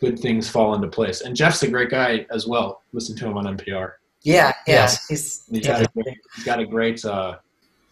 good 0.00 0.18
things 0.18 0.48
fall 0.48 0.74
into 0.74 0.88
place. 0.88 1.20
And 1.20 1.36
Jeff's 1.36 1.62
a 1.62 1.68
great 1.68 1.90
guy 1.90 2.26
as 2.30 2.46
well. 2.46 2.82
Listen 2.92 3.16
to 3.16 3.26
him 3.26 3.36
on 3.38 3.44
NPR. 3.56 3.92
Yeah. 4.22 4.52
Yeah. 4.66 4.74
Yes. 4.74 5.06
He's 5.08 5.44
He's 5.50 5.64
Yeah. 5.64 5.78
got, 5.78 5.82
a 5.82 5.90
great, 6.02 6.16
he's 6.36 6.44
got 6.44 6.60
a 6.60 6.66
great. 6.66 7.04
Uh, 7.04 7.36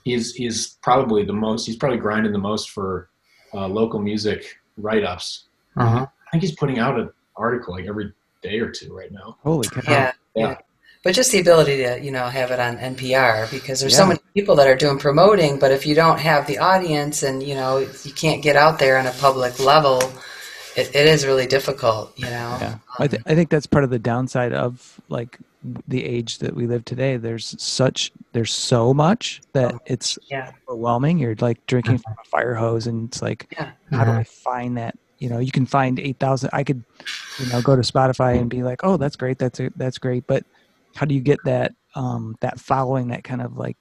he's 0.05 0.35
he's 0.35 0.77
probably 0.83 1.25
the 1.25 1.33
most. 1.33 1.67
He's 1.67 1.77
probably 1.77 1.99
grinding 1.99 2.33
the 2.33 2.39
most 2.39 2.71
for 2.71 3.09
uh, 3.55 3.69
local 3.69 4.01
music 4.01 4.45
write 4.77 5.05
ups. 5.05 5.47
Uh-huh. 5.77 6.07
I 6.07 6.31
think 6.33 6.43
he's 6.43 6.57
putting 6.57 6.79
out 6.81 6.99
an 6.99 7.11
article 7.37 7.75
like 7.75 7.87
every 7.87 8.13
day 8.43 8.59
or 8.59 8.71
two 8.71 8.93
right 8.95 9.13
now. 9.13 9.37
Holy 9.45 9.69
cow. 9.69 9.83
yeah. 9.89 10.13
Yeah. 10.35 10.57
Yeah. 11.03 11.09
But 11.09 11.15
just 11.15 11.33
the 11.33 11.41
ability 11.41 11.79
to, 11.79 12.01
you 12.01 12.11
know, 12.11 12.27
have 12.27 12.51
it 12.51 12.61
on 12.61 12.77
NPR 12.77 13.51
because 13.51 13.81
there's 13.81 13.97
so 13.97 14.07
many 14.07 14.21
people 14.35 14.55
that 14.57 14.69
are 14.69 14.77
doing 14.77 14.99
promoting, 14.99 15.59
but 15.59 15.73
if 15.73 15.87
you 15.87 15.95
don't 15.95 16.21
have 16.21 16.47
the 16.47 16.59
audience 16.59 17.23
and, 17.23 17.43
you 17.43 17.55
know, 17.55 17.79
you 17.79 18.13
can't 18.13 18.43
get 18.43 18.57
out 18.57 18.79
there 18.79 18.99
on 18.99 19.07
a 19.07 19.13
public 19.13 19.59
level, 19.59 20.03
it, 20.77 20.95
it 20.95 21.07
is 21.07 21.27
really 21.27 21.47
difficult, 21.47 22.13
you 22.19 22.27
know. 22.27 22.57
Yeah, 22.61 22.79
I, 22.99 23.07
th- 23.09 23.23
I 23.27 23.35
think 23.35 23.51
that's 23.51 23.67
part 23.67 23.85
of 23.85 23.91
the 23.91 23.99
downside 23.99 24.53
of 24.53 25.01
like 25.09 25.39
the 25.89 26.05
age 26.05 26.39
that 26.39 26.55
we 26.55 26.67
live 26.67 26.85
today. 26.85 27.17
There's 27.17 27.61
such 27.63 28.13
there's 28.33 28.53
so 28.53 28.95
much 28.95 29.41
that 29.53 29.75
it's 29.87 30.19
yeah, 30.31 30.53
overwhelming. 30.69 31.19
You're 31.19 31.35
like 31.41 31.65
drinking 31.67 31.97
mm-hmm. 31.97 32.03
from 32.03 32.17
a 32.21 32.29
fire 32.29 32.55
hose, 32.55 32.87
and 32.87 33.09
it's 33.09 33.23
like, 33.23 33.49
Yeah. 33.53 33.71
how 33.91 34.05
do 34.05 34.11
mm-hmm. 34.11 34.21
I 34.21 34.25
find 34.25 34.77
that? 34.79 34.97
You 35.19 35.29
know, 35.29 35.39
you 35.39 35.51
can 35.51 35.67
find 35.67 36.01
eight 36.01 36.19
thousand. 36.19 36.51
I 36.53 36.65
could, 36.65 36.83
you 37.39 37.47
know, 37.47 37.61
go 37.61 37.77
to 37.77 37.83
Spotify 37.83 38.39
and 38.39 38.49
be 38.49 38.63
like, 38.63 38.81
oh, 38.85 38.97
that's 38.97 39.17
great, 39.17 39.39
that's 39.39 39.61
a, 39.61 39.71
that's 39.77 39.99
great. 39.99 40.27
But 40.27 40.45
how 40.95 41.07
do 41.07 41.14
you 41.14 41.20
get 41.20 41.38
that 41.45 41.72
um, 41.95 42.36
that 42.41 42.61
following, 42.61 43.09
that 43.09 43.24
kind 43.24 43.43
of 43.43 43.57
like 43.57 43.76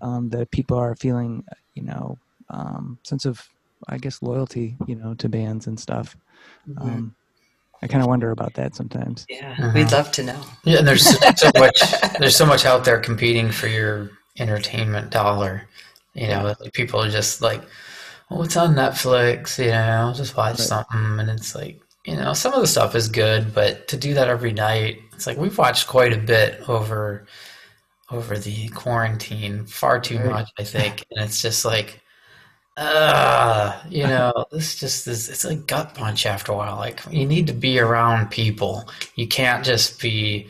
um, 0.00 0.28
that 0.30 0.50
people 0.50 0.76
are 0.78 0.94
feeling, 0.96 1.44
you 1.74 1.82
know, 1.82 2.18
um, 2.48 2.98
sense 3.02 3.24
of, 3.24 3.46
I 3.88 3.98
guess, 3.98 4.22
loyalty, 4.22 4.76
you 4.86 4.94
know, 4.96 5.14
to 5.14 5.28
bands 5.28 5.66
and 5.66 5.78
stuff. 5.78 6.16
Um, 6.78 7.14
I 7.82 7.86
kind 7.86 8.02
of 8.02 8.08
wonder 8.08 8.30
about 8.30 8.54
that 8.54 8.74
sometimes. 8.74 9.26
yeah. 9.28 9.54
Mhm. 9.56 9.74
We'd 9.74 9.92
love 9.92 10.10
to 10.12 10.22
know. 10.22 10.40
Yeah, 10.64 10.78
and 10.78 10.88
there's 10.88 11.04
so, 11.08 11.16
so 11.36 11.50
much. 11.56 11.80
There's 12.18 12.36
so 12.36 12.44
much 12.46 12.64
out 12.66 12.84
there 12.84 12.98
competing 13.00 13.50
for 13.50 13.68
your 13.68 14.10
entertainment 14.38 15.10
dollar. 15.10 15.66
You 16.14 16.28
know, 16.28 16.54
like 16.60 16.72
people 16.74 17.00
are 17.00 17.08
just 17.10 17.40
like, 17.40 17.62
"Oh, 18.30 18.42
it's 18.42 18.56
on 18.56 18.74
Netflix." 18.74 19.58
You 19.58 19.70
know, 19.70 20.12
just 20.14 20.36
watch 20.36 20.58
Right. 20.58 20.68
something, 20.68 21.20
and 21.20 21.30
it's 21.30 21.54
like, 21.54 21.80
you 22.04 22.16
know, 22.16 22.34
some 22.34 22.52
of 22.52 22.60
the 22.60 22.66
stuff 22.66 22.94
is 22.94 23.08
good, 23.08 23.54
but 23.54 23.88
to 23.88 23.96
do 23.96 24.12
that 24.14 24.28
every 24.28 24.52
night, 24.52 24.98
it's 25.20 25.26
like 25.26 25.36
we've 25.36 25.58
watched 25.58 25.86
quite 25.86 26.14
a 26.14 26.18
bit 26.18 26.68
over 26.68 27.26
over 28.10 28.38
the 28.38 28.68
quarantine, 28.70 29.66
far 29.66 30.00
too 30.00 30.18
much, 30.18 30.50
I 30.58 30.64
think, 30.64 31.04
and 31.10 31.24
it's 31.24 31.42
just 31.42 31.64
like. 31.64 32.00
Uh, 32.76 33.78
you 33.90 34.04
know, 34.04 34.46
this 34.52 34.78
just 34.78 35.06
is, 35.06 35.28
it's 35.28 35.44
a 35.44 35.54
gut 35.54 35.94
punch 35.94 36.24
after 36.24 36.52
a 36.52 36.56
while. 36.56 36.76
Like, 36.76 37.02
you 37.10 37.26
need 37.26 37.46
to 37.48 37.52
be 37.52 37.78
around 37.78 38.30
people. 38.30 38.88
You 39.16 39.26
can't 39.26 39.62
just 39.62 40.00
be 40.00 40.48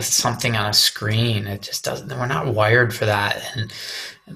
something 0.00 0.56
on 0.56 0.70
a 0.70 0.72
screen. 0.72 1.46
It 1.46 1.62
just 1.62 1.84
doesn't, 1.84 2.08
we're 2.08 2.26
not 2.26 2.54
wired 2.54 2.92
for 2.92 3.06
that. 3.06 3.40
And 3.54 3.72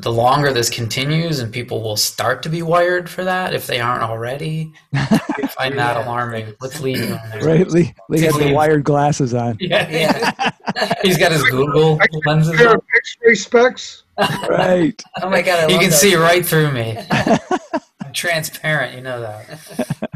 the 0.01 0.13
longer 0.13 0.53
this 0.53 0.69
continues 0.71 1.39
and 1.41 1.53
people 1.53 1.83
will 1.83 1.97
start 1.97 2.43
to 2.43 2.49
be 2.49 2.63
wired 2.63 3.09
for 3.09 3.25
that 3.25 3.55
if 3.55 3.67
they 3.67 3.81
aren't 3.81 4.03
already, 4.03 4.73
I 4.95 5.19
find 5.57 5.79
that 5.79 5.97
alarming. 5.97 6.55
Let's 6.61 6.81
leave 6.81 7.01
it 7.01 7.21
there. 7.33 7.43
Right? 7.45 7.69
Lee, 7.69 7.95
Lee 8.09 8.21
has 8.23 8.37
the 8.37 8.53
wired 8.53 8.85
glasses 8.85 9.35
on. 9.35 9.57
Yeah. 9.61 9.89
Yeah. 9.89 10.95
He's 11.03 11.19
got 11.19 11.33
his 11.33 11.43
Google 11.45 11.99
lenses 12.27 12.57
pair 12.57 12.71
on. 12.71 12.81
X-ray 12.97 13.35
specs. 13.35 14.03
Right. 14.49 15.01
Oh 15.23 15.31
my 15.31 15.43
god, 15.43 15.71
I 15.71 15.73
You 15.73 15.79
can 15.79 15.91
those. 15.91 16.01
see 16.01 16.15
right 16.17 16.45
through 16.45 16.71
me. 16.73 16.99
I'm 17.11 18.13
transparent, 18.13 18.95
you 18.97 19.01
know 19.03 19.21
that. 19.21 20.11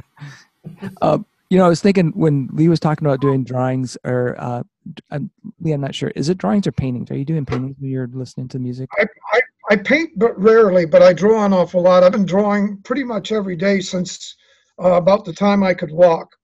Um, 1.00 1.24
you 1.50 1.56
know, 1.56 1.64
I 1.64 1.68
was 1.68 1.80
thinking 1.80 2.12
when 2.14 2.48
Lee 2.52 2.68
was 2.68 2.80
talking 2.80 3.06
about 3.06 3.20
doing 3.20 3.42
drawings, 3.42 3.96
or 4.04 4.36
uh, 4.38 4.62
I'm, 5.10 5.30
Lee, 5.60 5.72
I'm 5.72 5.80
not 5.80 5.94
sure. 5.94 6.10
Is 6.14 6.28
it 6.28 6.38
drawings 6.38 6.66
or 6.66 6.72
paintings? 6.72 7.10
Are 7.10 7.16
you 7.16 7.24
doing 7.24 7.46
paintings 7.46 7.76
when 7.78 7.90
you're 7.90 8.10
listening 8.12 8.48
to 8.48 8.58
music? 8.58 8.88
I, 8.98 9.06
I, 9.32 9.40
I 9.70 9.76
paint 9.76 10.10
but 10.16 10.38
rarely, 10.38 10.84
but 10.84 11.02
I 11.02 11.12
draw 11.12 11.44
an 11.44 11.52
awful 11.54 11.82
lot. 11.82 12.02
I've 12.02 12.12
been 12.12 12.26
drawing 12.26 12.78
pretty 12.82 13.04
much 13.04 13.32
every 13.32 13.56
day 13.56 13.80
since 13.80 14.36
uh, 14.82 14.92
about 14.92 15.24
the 15.24 15.32
time 15.32 15.62
I 15.62 15.74
could 15.74 15.90
walk. 15.90 16.34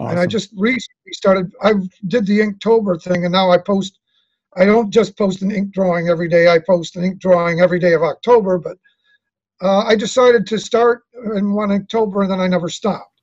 And 0.00 0.18
I 0.20 0.26
just 0.26 0.50
recently 0.56 1.12
started. 1.12 1.52
I 1.60 1.72
did 2.06 2.24
the 2.24 2.38
Inktober 2.38 3.02
thing, 3.02 3.24
and 3.24 3.32
now 3.32 3.50
I 3.50 3.58
post. 3.58 3.98
I 4.56 4.64
don't 4.64 4.90
just 4.90 5.18
post 5.18 5.42
an 5.42 5.50
ink 5.50 5.72
drawing 5.72 6.08
every 6.08 6.28
day. 6.28 6.48
I 6.48 6.60
post 6.60 6.94
an 6.94 7.02
ink 7.02 7.18
drawing 7.18 7.60
every 7.60 7.80
day 7.80 7.94
of 7.94 8.04
October. 8.04 8.58
But 8.58 8.76
uh, 9.60 9.80
I 9.80 9.96
decided 9.96 10.46
to 10.46 10.58
start 10.58 11.02
in 11.34 11.52
one 11.52 11.72
October, 11.72 12.22
and 12.22 12.30
then 12.30 12.38
I 12.38 12.46
never 12.46 12.68
stopped. 12.68 13.17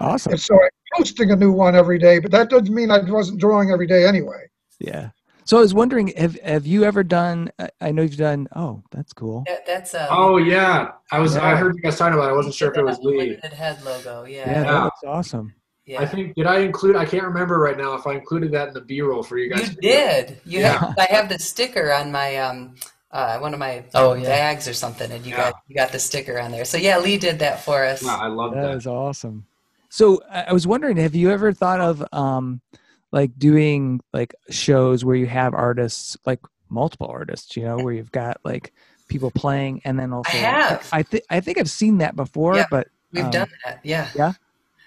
Awesome. 0.00 0.32
And 0.32 0.40
so 0.40 0.54
I'm 0.54 0.68
posting 0.96 1.30
a 1.30 1.36
new 1.36 1.52
one 1.52 1.74
every 1.76 1.98
day. 1.98 2.18
But 2.18 2.30
that 2.32 2.50
doesn't 2.50 2.74
mean 2.74 2.90
I 2.90 2.98
wasn't 3.00 3.38
drawing 3.40 3.70
every 3.70 3.86
day 3.86 4.06
anyway. 4.06 4.48
Yeah. 4.78 5.10
So 5.44 5.56
I 5.58 5.60
was 5.60 5.74
wondering, 5.74 6.08
have 6.16 6.38
have 6.42 6.66
you 6.66 6.84
ever 6.84 7.02
done? 7.02 7.50
I- 7.58 7.70
I 7.80 7.90
know 7.92 8.02
you've 8.02 8.16
done. 8.16 8.46
Oh, 8.54 8.82
that's 8.92 9.12
cool. 9.12 9.44
That, 9.46 9.66
that's 9.66 9.94
a. 9.94 10.06
Oh 10.10 10.36
yeah, 10.36 10.92
I 11.10 11.18
was. 11.18 11.36
I 11.36 11.56
heard 11.56 11.74
you 11.76 11.82
guys 11.82 11.96
talking 11.98 12.14
about. 12.14 12.28
it. 12.28 12.32
I 12.32 12.36
wasn't 12.36 12.54
sure 12.54 12.70
if 12.70 12.76
it 12.78 12.84
was 12.84 12.98
Lee. 13.00 13.16
Limited 13.18 13.52
head 13.52 13.82
logo. 13.82 14.24
Yeah, 14.24 14.38
Yeah. 14.38 14.62
that 14.62 14.66
Yeah. 14.66 14.84
looks 14.84 15.00
awesome. 15.06 15.54
yeah. 15.86 16.00
I 16.02 16.06
think 16.06 16.34
did 16.36 16.46
I 16.46 16.58
include? 16.60 16.94
I 16.94 17.04
can't 17.04 17.24
remember 17.24 17.58
right 17.58 17.76
now 17.76 17.94
if 17.94 18.06
I 18.06 18.12
included 18.12 18.52
that 18.52 18.68
in 18.68 18.74
the 18.74 18.80
B-roll 18.82 19.22
for 19.24 19.38
you 19.38 19.50
guys. 19.52 19.70
You 19.70 19.76
did. 19.76 20.40
You 20.44 20.60
Yeah. 20.60 20.78
have. 20.78 20.94
I 20.98 21.06
have 21.10 21.28
the 21.28 21.38
sticker 21.38 21.92
on 21.92 22.12
my 22.12 22.36
um, 22.36 22.76
uh, 23.10 23.38
one 23.38 23.52
of 23.52 23.58
my 23.58 23.82
Oh, 23.94 24.12
yeah. 24.14 24.28
bags 24.28 24.68
or 24.68 24.74
something, 24.74 25.10
and 25.10 25.24
you 25.24 25.32
Yeah. 25.32 25.50
got 25.50 25.54
you 25.66 25.74
got 25.74 25.90
the 25.90 25.98
sticker 25.98 26.38
on 26.38 26.52
there. 26.52 26.64
So 26.66 26.76
yeah, 26.76 26.98
Lee 26.98 27.18
did 27.18 27.40
that 27.40 27.64
for 27.64 27.82
us. 27.84 28.04
Wow, 28.04 28.20
I 28.20 28.28
love 28.28 28.54
That 28.54 28.62
that. 28.68 28.76
is 28.76 28.86
awesome. 28.86 29.46
So 29.90 30.22
I 30.30 30.44
I 30.48 30.52
was 30.52 30.66
wondering, 30.66 30.96
have 30.96 31.14
you 31.14 31.30
ever 31.30 31.52
thought 31.52 31.80
of 31.80 32.02
um, 32.12 32.60
like 33.12 33.38
doing 33.38 34.00
like 34.12 34.34
shows 34.50 35.04
where 35.04 35.16
you 35.16 35.26
have 35.26 35.54
artists, 35.54 36.16
like 36.24 36.40
multiple 36.70 37.08
artists, 37.08 37.56
you 37.56 37.64
know, 37.64 37.76
where 37.78 37.92
you've 37.92 38.12
got 38.12 38.38
like 38.44 38.72
people 39.08 39.30
playing, 39.32 39.82
and 39.84 39.98
then 39.98 40.12
also 40.12 40.30
have. 40.38 40.88
I 40.92 41.02
think 41.02 41.24
I 41.30 41.40
think 41.40 41.58
I've 41.58 41.70
seen 41.70 41.98
that 41.98 42.16
before, 42.16 42.56
Yeah, 42.56 42.66
but 42.70 42.88
We've 43.12 43.24
um, 43.24 43.30
done 43.32 43.48
that. 43.64 43.80
Yeah. 43.82 44.08
yeah? 44.14 44.32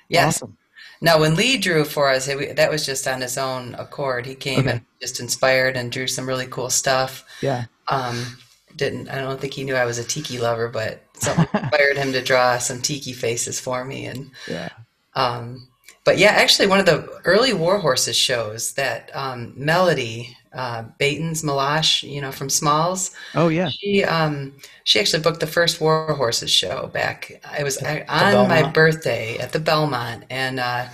Yes. 0.09 0.37
awesome. 0.37 0.57
Now, 1.01 1.19
when 1.19 1.35
Lee 1.35 1.57
drew 1.57 1.83
for 1.83 2.09
us, 2.09 2.27
it, 2.29 2.55
that 2.55 2.71
was 2.71 2.85
just 2.85 3.05
on 3.07 3.19
his 3.19 3.37
own 3.37 3.75
accord. 3.75 4.25
He 4.25 4.35
came 4.35 4.59
Okay. 4.59 4.71
and 4.71 4.81
just 5.01 5.19
inspired 5.19 5.75
and 5.75 5.91
drew 5.91 6.07
some 6.07 6.25
really 6.27 6.47
cool 6.47 6.69
stuff. 6.69 7.25
Yeah, 7.41 7.65
Um, 7.89 8.37
didn't 8.77 9.09
I 9.09 9.19
don't 9.19 9.41
think 9.41 9.53
he 9.53 9.65
knew 9.65 9.75
I 9.75 9.85
was 9.85 9.97
a 9.97 10.03
tiki 10.03 10.39
lover, 10.39 10.69
but 10.69 11.03
something 11.15 11.47
inspired 11.53 11.97
him 11.97 12.13
to 12.13 12.21
draw 12.21 12.57
some 12.59 12.81
tiki 12.81 13.11
faces 13.11 13.59
for 13.59 13.83
me. 13.83 14.05
And 14.05 14.31
yeah. 14.47 14.69
Um, 15.15 15.67
but 16.05 16.17
yeah, 16.17 16.31
actually, 16.31 16.67
one 16.67 16.79
of 16.79 16.85
the 16.85 17.07
early 17.23 17.53
War 17.53 17.79
Horses 17.79 18.17
shows 18.17 18.73
that 18.73 19.09
um, 19.15 19.53
Melody 19.55 20.35
uh, 20.53 20.83
Baton's 20.99 21.43
Malash, 21.43 22.07
you 22.07 22.21
know, 22.21 22.31
from 22.31 22.49
Smalls, 22.49 23.11
Oh 23.35 23.47
yeah. 23.47 23.69
she 23.69 24.03
um, 24.03 24.53
she 24.83 24.99
actually 24.99 25.23
booked 25.23 25.39
the 25.39 25.47
first 25.47 25.81
War 25.81 26.13
Horses 26.13 26.51
show 26.51 26.87
back. 26.87 27.31
It 27.57 27.63
was 27.63 27.77
on 27.77 28.47
my 28.47 28.63
birthday 28.63 29.37
at 29.37 29.51
the 29.51 29.59
Belmont, 29.59 30.25
and 30.29 30.59
uh, 30.59 30.87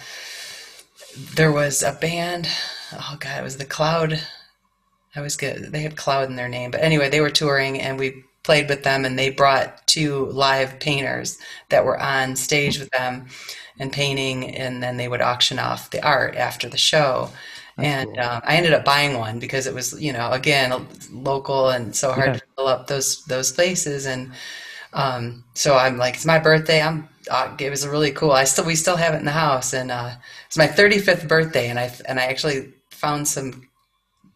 there 1.36 1.52
was 1.52 1.84
a 1.84 1.94
band. 1.94 2.48
Oh 2.94 3.18
God, 3.20 3.40
it 3.40 3.44
was 3.44 3.58
the 3.58 3.66
Cloud. 3.66 4.22
I 5.16 5.22
was 5.22 5.36
good. 5.36 5.72
They 5.72 5.82
had 5.82 5.98
Cloud 5.98 6.30
in 6.30 6.36
their 6.36 6.48
name, 6.50 6.72
but 6.72 6.82
anyway, 6.82 7.10
they 7.10 7.22
were 7.22 7.30
touring, 7.32 7.82
and 7.82 7.98
we 7.98 8.24
played 8.44 8.70
with 8.70 8.84
them, 8.84 9.06
and 9.06 9.18
they 9.18 9.30
brought 9.30 9.86
two 9.88 10.28
live 10.28 10.80
painters 10.80 11.38
that 11.70 11.84
were 11.84 12.00
on 12.00 12.36
stage 12.36 12.80
with 12.80 12.90
them 12.92 13.28
and 13.80 13.92
painting, 13.94 14.56
and 14.56 14.84
then 14.84 14.98
they 14.98 15.08
would 15.08 15.22
auction 15.22 15.60
off 15.60 15.90
the 15.92 16.04
art 16.06 16.36
after 16.36 16.70
the 16.70 16.78
show. 16.78 17.32
That's 17.78 17.94
and 17.94 18.06
cool. 18.06 18.20
um, 18.20 18.42
I 18.46 18.58
ended 18.58 18.74
up 18.74 18.84
buying 18.86 19.18
one 19.18 19.40
because 19.40 19.66
it 19.68 19.74
was, 19.74 20.00
you 20.02 20.12
know, 20.14 20.32
again, 20.32 20.88
local 21.12 21.70
and 21.70 21.96
so 21.96 22.12
hard 22.12 22.34
Yeah. 22.34 22.36
to 22.36 22.42
fill 22.58 22.68
up 22.68 22.88
those 22.88 23.24
those 23.26 23.52
places. 23.54 24.06
And 24.06 24.34
um, 24.94 25.44
so 25.56 25.78
I'm 25.78 25.98
like, 25.98 26.16
it's 26.16 26.26
my 26.26 26.40
birthday. 26.40 26.82
I'm. 26.82 27.10
Uh, 27.30 27.56
it 27.60 27.70
was 27.70 27.88
really 27.88 28.12
cool. 28.12 28.32
I 28.32 28.44
still 28.46 28.66
we 28.66 28.76
still 28.76 28.96
have 28.98 29.14
it 29.14 29.20
in 29.20 29.26
the 29.26 29.32
house, 29.32 29.74
and 29.74 29.92
uh, 29.92 30.12
it's 30.48 30.58
my 30.58 30.68
35th 30.68 31.28
birthday, 31.28 31.70
and 31.70 31.80
I 31.80 31.92
and 32.08 32.20
I 32.20 32.26
actually 32.26 32.74
found 32.92 33.28
some 33.28 33.68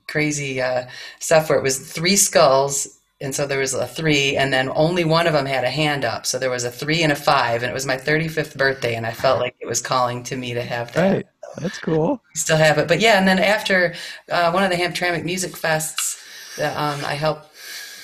crazy 0.08 0.62
uh, 0.62 0.86
stuff 1.20 1.50
where 1.50 1.58
it 1.60 1.64
was 1.64 1.92
three 1.92 2.16
skulls. 2.16 3.00
And 3.24 3.34
so 3.34 3.48
there 3.48 3.60
was 3.60 3.74
a 3.74 3.88
three, 3.88 4.36
and 4.36 4.52
then 4.52 4.70
only 4.76 5.06
one 5.06 5.28
of 5.28 5.34
them 5.34 5.46
had 5.46 5.64
a 5.64 5.70
hand 5.70 6.04
up. 6.04 6.26
So 6.26 6.38
there 6.38 6.50
was 6.50 6.66
a 6.66 6.70
three 6.70 7.04
and 7.04 7.12
a 7.12 7.16
five, 7.16 7.64
and 7.64 7.70
it 7.70 7.74
was 7.74 7.86
my 7.86 7.96
35th 7.96 8.58
birthday, 8.58 8.96
and 8.96 9.06
I 9.06 9.12
felt 9.14 9.40
like 9.40 9.56
it 9.62 9.66
was 9.66 9.82
calling 9.82 10.24
to 10.24 10.36
me 10.36 10.54
to 10.54 10.62
have 10.62 10.92
that 10.94 11.12
Right. 11.14 11.26
That's 11.58 11.78
cool. 11.78 12.22
still 12.36 12.58
have 12.58 12.78
it. 12.78 12.88
But 12.88 13.00
yeah, 13.00 13.18
and 13.18 13.28
then 13.28 13.40
after 13.40 13.94
uh, 14.30 14.52
one 14.52 14.64
of 14.64 14.70
the 14.72 14.76
Hamtramck 14.76 15.24
Music 15.24 15.54
Fests, 15.54 16.20
um, 16.60 17.06
I 17.06 17.14
helped 17.14 17.48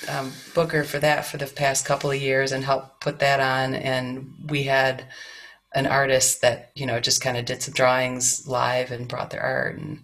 um, 0.08 0.32
book 0.54 0.72
her 0.72 0.84
for 0.84 0.98
that 1.00 1.26
for 1.26 1.36
the 1.36 1.46
past 1.46 1.84
couple 1.84 2.10
of 2.10 2.20
years 2.20 2.52
and 2.52 2.64
helped 2.64 3.00
put 3.00 3.18
that 3.18 3.40
on. 3.40 3.74
And 3.74 4.32
we 4.48 4.62
had 4.64 5.04
an 5.74 5.86
artist 5.86 6.40
that 6.40 6.70
you 6.74 6.86
know 6.86 6.98
just 6.98 7.20
kind 7.20 7.36
of 7.36 7.44
did 7.44 7.62
some 7.62 7.74
drawings 7.74 8.46
live 8.46 8.90
and 8.90 9.08
brought 9.08 9.30
their 9.30 9.42
art. 9.42 9.78
And 9.78 10.02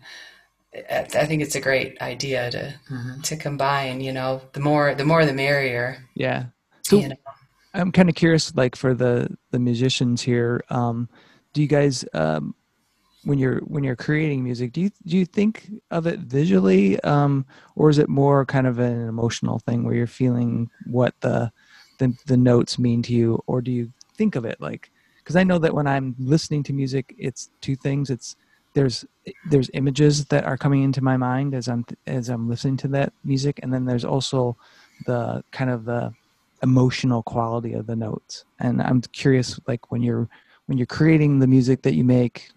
I 0.90 1.06
I 1.22 1.26
think 1.26 1.42
it's 1.42 1.54
a 1.54 1.60
great 1.60 2.00
idea 2.00 2.50
to 2.50 2.74
Mhm. 2.90 3.22
to 3.22 3.36
combine. 3.36 4.00
You 4.00 4.12
know, 4.12 4.42
the 4.52 4.60
more 4.60 4.94
the 4.94 5.04
more 5.04 5.24
the 5.26 5.32
merrier. 5.32 5.98
Yeah. 6.14 6.46
So 6.82 6.98
you 6.98 7.08
know. 7.08 7.16
I'm 7.74 7.92
kind 7.92 8.08
of 8.08 8.14
curious, 8.14 8.54
like 8.54 8.76
for 8.76 8.94
the 8.94 9.36
the 9.50 9.58
musicians 9.58 10.22
here, 10.22 10.64
um, 10.70 11.08
do 11.52 11.60
you 11.60 11.68
guys, 11.68 12.04
um, 12.14 12.54
when 13.24 13.38
you're 13.38 13.58
when 13.60 13.84
you're 13.84 13.96
creating 13.96 14.42
music, 14.44 14.72
do 14.72 14.80
you 14.80 14.90
do 15.06 15.16
you 15.16 15.26
think 15.26 15.68
of 15.90 16.06
it 16.06 16.20
visually, 16.20 16.98
um, 17.00 17.44
or 17.74 17.90
is 17.90 17.98
it 17.98 18.08
more 18.08 18.46
kind 18.46 18.66
of 18.66 18.78
an 18.78 19.08
emotional 19.08 19.58
thing 19.58 19.82
where 19.84 19.94
you're 19.94 20.06
feeling 20.06 20.70
what 20.86 21.14
the 21.20 21.50
the, 21.98 22.14
the 22.26 22.36
notes 22.36 22.78
mean 22.78 23.02
to 23.02 23.12
you, 23.12 23.42
or 23.46 23.60
do 23.60 23.70
you 23.72 23.90
think 24.16 24.36
of 24.36 24.44
it 24.44 24.60
like? 24.60 24.90
Because 25.18 25.36
I 25.36 25.42
know 25.42 25.58
that 25.58 25.74
when 25.74 25.86
I'm 25.86 26.14
listening 26.18 26.62
to 26.64 26.72
music, 26.72 27.14
it's 27.18 27.50
two 27.60 27.74
things. 27.76 28.10
It's 28.10 28.36
there's 28.74 29.04
there's 29.50 29.70
images 29.74 30.26
that 30.26 30.44
are 30.44 30.56
coming 30.56 30.82
into 30.82 31.02
my 31.02 31.16
mind 31.16 31.54
as 31.54 31.68
I'm 31.68 31.84
as 32.06 32.28
I'm 32.28 32.48
listening 32.48 32.76
to 32.78 32.88
that 32.88 33.12
music, 33.24 33.60
and 33.62 33.72
then 33.72 33.84
there's 33.84 34.04
also 34.04 34.56
the 35.06 35.44
kind 35.52 35.70
of 35.70 35.84
the 35.84 36.12
emotional 36.62 37.22
quality 37.22 37.74
of 37.74 37.86
the 37.86 37.94
notes 37.94 38.46
and 38.60 38.80
i'm 38.80 39.02
curious 39.12 39.60
like 39.66 39.92
when 39.92 40.02
you're 40.02 40.26
when 40.66 40.78
you're 40.78 40.86
creating 40.86 41.38
the 41.38 41.46
music 41.46 41.82
that 41.82 41.94
you 41.94 42.04
make, 42.04 42.50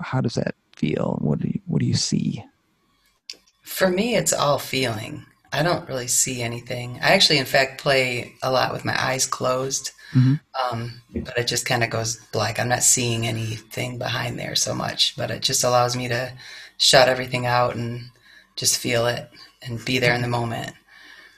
how 0.00 0.20
does 0.20 0.34
that 0.34 0.54
feel? 0.74 1.18
What 1.20 1.40
do 1.40 1.48
you, 1.48 1.60
what 1.66 1.80
do 1.80 1.86
you 1.86 1.94
see? 1.94 2.44
For 3.62 3.88
me, 3.88 4.16
it's 4.16 4.32
all 4.32 4.58
feeling. 4.58 5.26
I 5.52 5.62
don't 5.62 5.88
really 5.88 6.06
see 6.06 6.42
anything. 6.42 6.98
I 7.02 7.12
actually, 7.12 7.38
in 7.38 7.44
fact, 7.44 7.80
play 7.80 8.34
a 8.42 8.50
lot 8.50 8.72
with 8.72 8.84
my 8.84 8.94
eyes 8.96 9.26
closed, 9.26 9.90
mm-hmm. 10.14 10.34
um, 10.72 11.02
but 11.14 11.38
it 11.38 11.46
just 11.46 11.66
kind 11.66 11.84
of 11.84 11.90
goes 11.90 12.16
black. 12.32 12.58
I'm 12.58 12.68
not 12.68 12.82
seeing 12.82 13.26
anything 13.26 13.98
behind 13.98 14.38
there 14.38 14.54
so 14.54 14.74
much, 14.74 15.16
but 15.16 15.30
it 15.30 15.42
just 15.42 15.64
allows 15.64 15.96
me 15.96 16.08
to 16.08 16.32
shut 16.78 17.08
everything 17.08 17.46
out 17.46 17.76
and 17.76 18.10
just 18.56 18.78
feel 18.78 19.06
it 19.06 19.30
and 19.62 19.84
be 19.84 19.98
there 19.98 20.14
in 20.14 20.22
the 20.22 20.28
moment. 20.28 20.72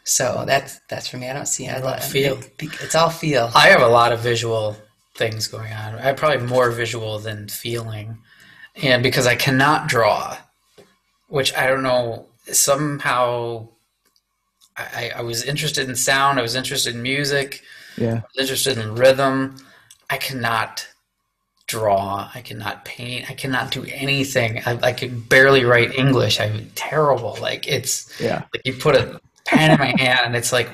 So 0.04 0.44
that's 0.46 0.80
that's 0.88 1.06
for 1.06 1.16
me. 1.16 1.28
I 1.28 1.32
don't 1.32 1.46
see. 1.46 1.68
I 1.68 1.78
love 1.78 2.02
feel. 2.02 2.38
It, 2.38 2.52
it's 2.80 2.94
all 2.94 3.10
feel. 3.10 3.50
I 3.54 3.68
have 3.68 3.82
a 3.82 3.88
lot 3.88 4.12
of 4.12 4.20
visual 4.20 4.76
things 5.14 5.46
going 5.46 5.72
on. 5.72 5.94
I 5.96 6.12
probably 6.12 6.46
more 6.46 6.70
visual 6.70 7.18
than 7.18 7.48
feeling, 7.48 8.18
and 8.74 9.02
because 9.02 9.26
I 9.26 9.36
cannot 9.36 9.88
draw, 9.88 10.36
which 11.28 11.54
I 11.54 11.66
don't 11.66 11.82
know 11.82 12.26
somehow. 12.50 13.68
I, 14.74 15.12
I 15.16 15.20
was 15.20 15.44
interested 15.44 15.86
in 15.86 15.94
sound. 15.94 16.38
I 16.38 16.42
was 16.42 16.54
interested 16.54 16.94
in 16.94 17.02
music. 17.02 17.62
Yeah. 17.96 18.16
I 18.16 18.22
was 18.36 18.38
interested 18.38 18.78
in 18.78 18.94
rhythm. 18.94 19.56
I 20.10 20.16
cannot 20.16 20.88
draw. 21.66 22.30
I 22.34 22.42
cannot 22.42 22.84
paint. 22.84 23.30
I 23.30 23.34
cannot 23.34 23.70
do 23.70 23.84
anything. 23.88 24.60
I, 24.66 24.78
I 24.82 24.92
could 24.92 25.28
barely 25.28 25.64
write 25.64 25.94
English. 25.94 26.40
I'm 26.40 26.70
terrible. 26.74 27.38
Like 27.40 27.66
it's 27.66 28.20
yeah. 28.20 28.44
Like 28.52 28.62
you 28.64 28.74
put 28.74 28.94
a 28.94 29.20
pen 29.46 29.70
in 29.70 29.78
my 29.78 29.94
hand, 29.98 30.20
and 30.24 30.36
it's 30.36 30.52
like, 30.52 30.70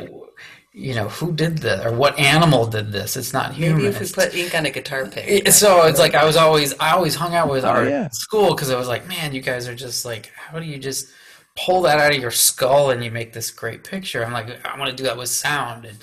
you 0.72 0.94
know, 0.94 1.08
who 1.08 1.32
did 1.32 1.58
this 1.58 1.84
or 1.84 1.92
what 1.92 2.18
animal 2.18 2.66
did 2.66 2.90
this? 2.90 3.16
It's 3.16 3.32
not 3.32 3.54
human. 3.54 3.82
Maybe 3.82 3.88
if 3.88 4.00
we 4.00 4.08
put 4.08 4.34
ink 4.34 4.54
on 4.54 4.66
a 4.66 4.70
guitar 4.70 5.06
pick. 5.06 5.48
So 5.48 5.86
it's 5.86 5.98
like 5.98 6.14
I 6.14 6.24
was 6.24 6.36
always 6.36 6.74
I 6.78 6.92
always 6.92 7.14
hung 7.14 7.34
out 7.34 7.48
with 7.48 7.64
oh, 7.64 7.82
yeah. 7.82 8.08
school 8.10 8.54
because 8.54 8.70
I 8.70 8.76
was 8.76 8.88
like, 8.88 9.06
man, 9.06 9.32
you 9.32 9.40
guys 9.40 9.68
are 9.68 9.74
just 9.74 10.04
like, 10.04 10.32
how 10.34 10.58
do 10.58 10.66
you 10.66 10.78
just 10.78 11.08
pull 11.56 11.82
that 11.82 11.98
out 11.98 12.12
of 12.12 12.20
your 12.20 12.30
skull 12.30 12.90
and 12.90 13.04
you 13.04 13.10
make 13.10 13.32
this 13.32 13.50
great 13.50 13.84
picture? 13.84 14.24
I'm 14.24 14.32
like, 14.32 14.64
I 14.66 14.78
want 14.78 14.90
to 14.90 14.96
do 14.96 15.04
that 15.04 15.16
with 15.16 15.28
sound, 15.28 15.84
and 15.84 15.98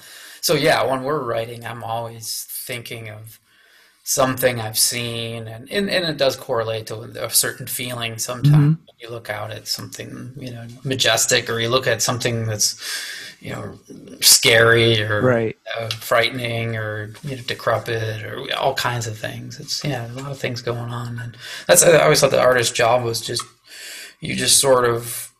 so 0.45 0.53
yeah, 0.53 0.83
when 0.83 1.01
we're 1.01 1.23
writing, 1.23 1.65
I'm 1.65 1.83
always 1.83 2.45
thinking 2.47 3.09
of 3.09 3.39
something 4.03 4.61
I've 4.61 4.77
seen, 4.77 5.47
and, 5.47 5.67
and, 5.71 5.89
and 5.89 6.05
it 6.05 6.17
does 6.17 6.35
correlate 6.35 6.85
to 6.85 7.01
a 7.19 7.31
certain 7.31 7.65
feeling 7.65 8.19
sometimes. 8.19 8.77
Mm-hmm. 8.77 8.99
You 8.99 9.09
look 9.09 9.31
out 9.31 9.49
at 9.49 9.67
something, 9.67 10.33
you 10.37 10.51
know, 10.51 10.67
majestic, 10.83 11.49
or 11.49 11.59
you 11.59 11.69
look 11.69 11.87
at 11.87 12.03
something 12.03 12.45
that's, 12.45 12.79
you 13.39 13.53
know, 13.53 13.79
scary 14.21 15.01
or 15.01 15.23
right. 15.23 15.57
uh, 15.79 15.89
frightening 15.89 16.75
or 16.75 17.15
you 17.23 17.37
know, 17.37 17.41
decrepit 17.41 18.23
or 18.23 18.45
all 18.55 18.75
kinds 18.75 19.07
of 19.07 19.17
things. 19.17 19.59
It's 19.59 19.83
yeah, 19.83 20.05
a 20.05 20.13
lot 20.13 20.31
of 20.31 20.37
things 20.37 20.61
going 20.61 20.91
on, 20.91 21.17
and 21.17 21.35
that's 21.65 21.81
I 21.81 22.03
always 22.03 22.21
thought 22.21 22.29
the 22.29 22.39
artist's 22.39 22.71
job 22.71 23.03
was 23.03 23.19
just 23.19 23.41
you 24.19 24.35
just 24.35 24.59
sort 24.59 24.85
of. 24.85 25.31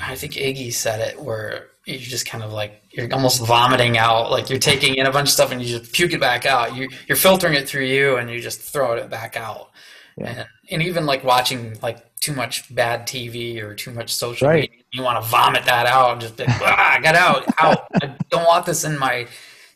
I 0.00 0.14
think 0.14 0.32
Iggy 0.32 0.72
said 0.72 1.00
it 1.00 1.20
where 1.20 1.69
you're 1.92 2.10
just 2.10 2.26
kind 2.26 2.42
of 2.42 2.52
like 2.52 2.82
you're 2.90 3.12
almost 3.12 3.44
vomiting 3.44 3.98
out 3.98 4.30
like 4.30 4.50
you're 4.50 4.58
taking 4.58 4.94
in 4.96 5.06
a 5.06 5.12
bunch 5.12 5.28
of 5.28 5.32
stuff 5.32 5.52
and 5.52 5.62
you 5.62 5.78
just 5.78 5.92
puke 5.92 6.12
it 6.12 6.20
back 6.20 6.46
out. 6.46 6.74
You, 6.74 6.88
you're 7.06 7.16
filtering 7.16 7.54
it 7.54 7.68
through 7.68 7.84
you 7.84 8.16
and 8.16 8.30
you 8.30 8.40
just 8.40 8.60
throw 8.60 8.94
it 8.94 9.10
back 9.10 9.36
out. 9.36 9.70
Yeah. 10.16 10.26
and, 10.26 10.46
and 10.70 10.82
even 10.82 11.06
like 11.06 11.24
watching 11.24 11.78
like 11.82 12.18
too 12.18 12.34
much 12.34 12.74
bad 12.74 13.06
tv 13.06 13.62
or 13.62 13.74
too 13.74 13.92
much 13.92 14.12
social 14.12 14.48
right. 14.48 14.68
media 14.68 14.84
you 14.92 15.02
want 15.02 15.22
to 15.22 15.30
vomit 15.30 15.64
that 15.64 15.86
out 15.86 16.12
and 16.12 16.20
just 16.20 16.36
be 16.36 16.44
like, 16.44 16.60
ah, 16.60 16.98
get 17.00 17.14
out 17.14 17.44
out. 17.58 17.86
I 18.02 18.14
don't 18.28 18.44
want 18.44 18.66
this 18.66 18.84
in 18.84 18.98
my 18.98 19.26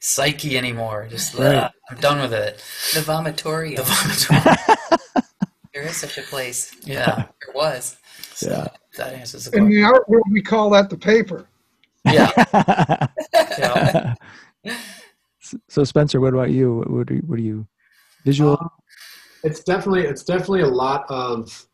psyche 0.01 0.59
anymore. 0.59 1.07
Just 1.09 1.35
right. 1.35 1.55
uh, 1.55 1.71
i'm 1.91 1.99
done 1.99 2.21
with 2.21 2.33
it. 2.33 2.62
The 2.93 3.01
vomitorium. 3.01 3.77
The 3.77 3.83
vomitorium. 3.83 4.79
There 5.75 5.83
is 5.83 5.97
such 5.97 6.19
a 6.19 6.23
place. 6.23 6.73
Yeah. 6.85 7.27
There 7.45 7.53
was. 7.53 7.97
So 8.35 8.51
yeah. 8.51 8.69
That 8.97 9.12
answers 9.15 9.47
the 9.47 9.51
question. 9.51 9.67
in 9.67 9.73
the 9.73 9.83
art 9.83 10.09
world 10.09 10.25
we 10.31 10.41
call 10.41 10.71
that 10.71 10.89
the 10.89 10.97
paper 10.97 11.49
yeah. 12.05 13.07
yeah. 13.59 14.15
So 15.69 15.85
Spencer, 15.85 16.21
what 16.21 16.35
about 16.35 16.51
you? 16.51 16.85
What 16.87 17.07
do 17.07 17.15
you, 17.17 17.23
what 17.27 17.37
do 17.37 17.43
you 17.43 17.67
visual? 18.25 18.59
Uh, 18.61 18.69
it's 19.43 19.63
definitely 19.63 20.03
it's 20.03 20.25
definitely 20.25 20.63
a 20.63 20.69
lot 20.69 21.05
of. 21.09 21.67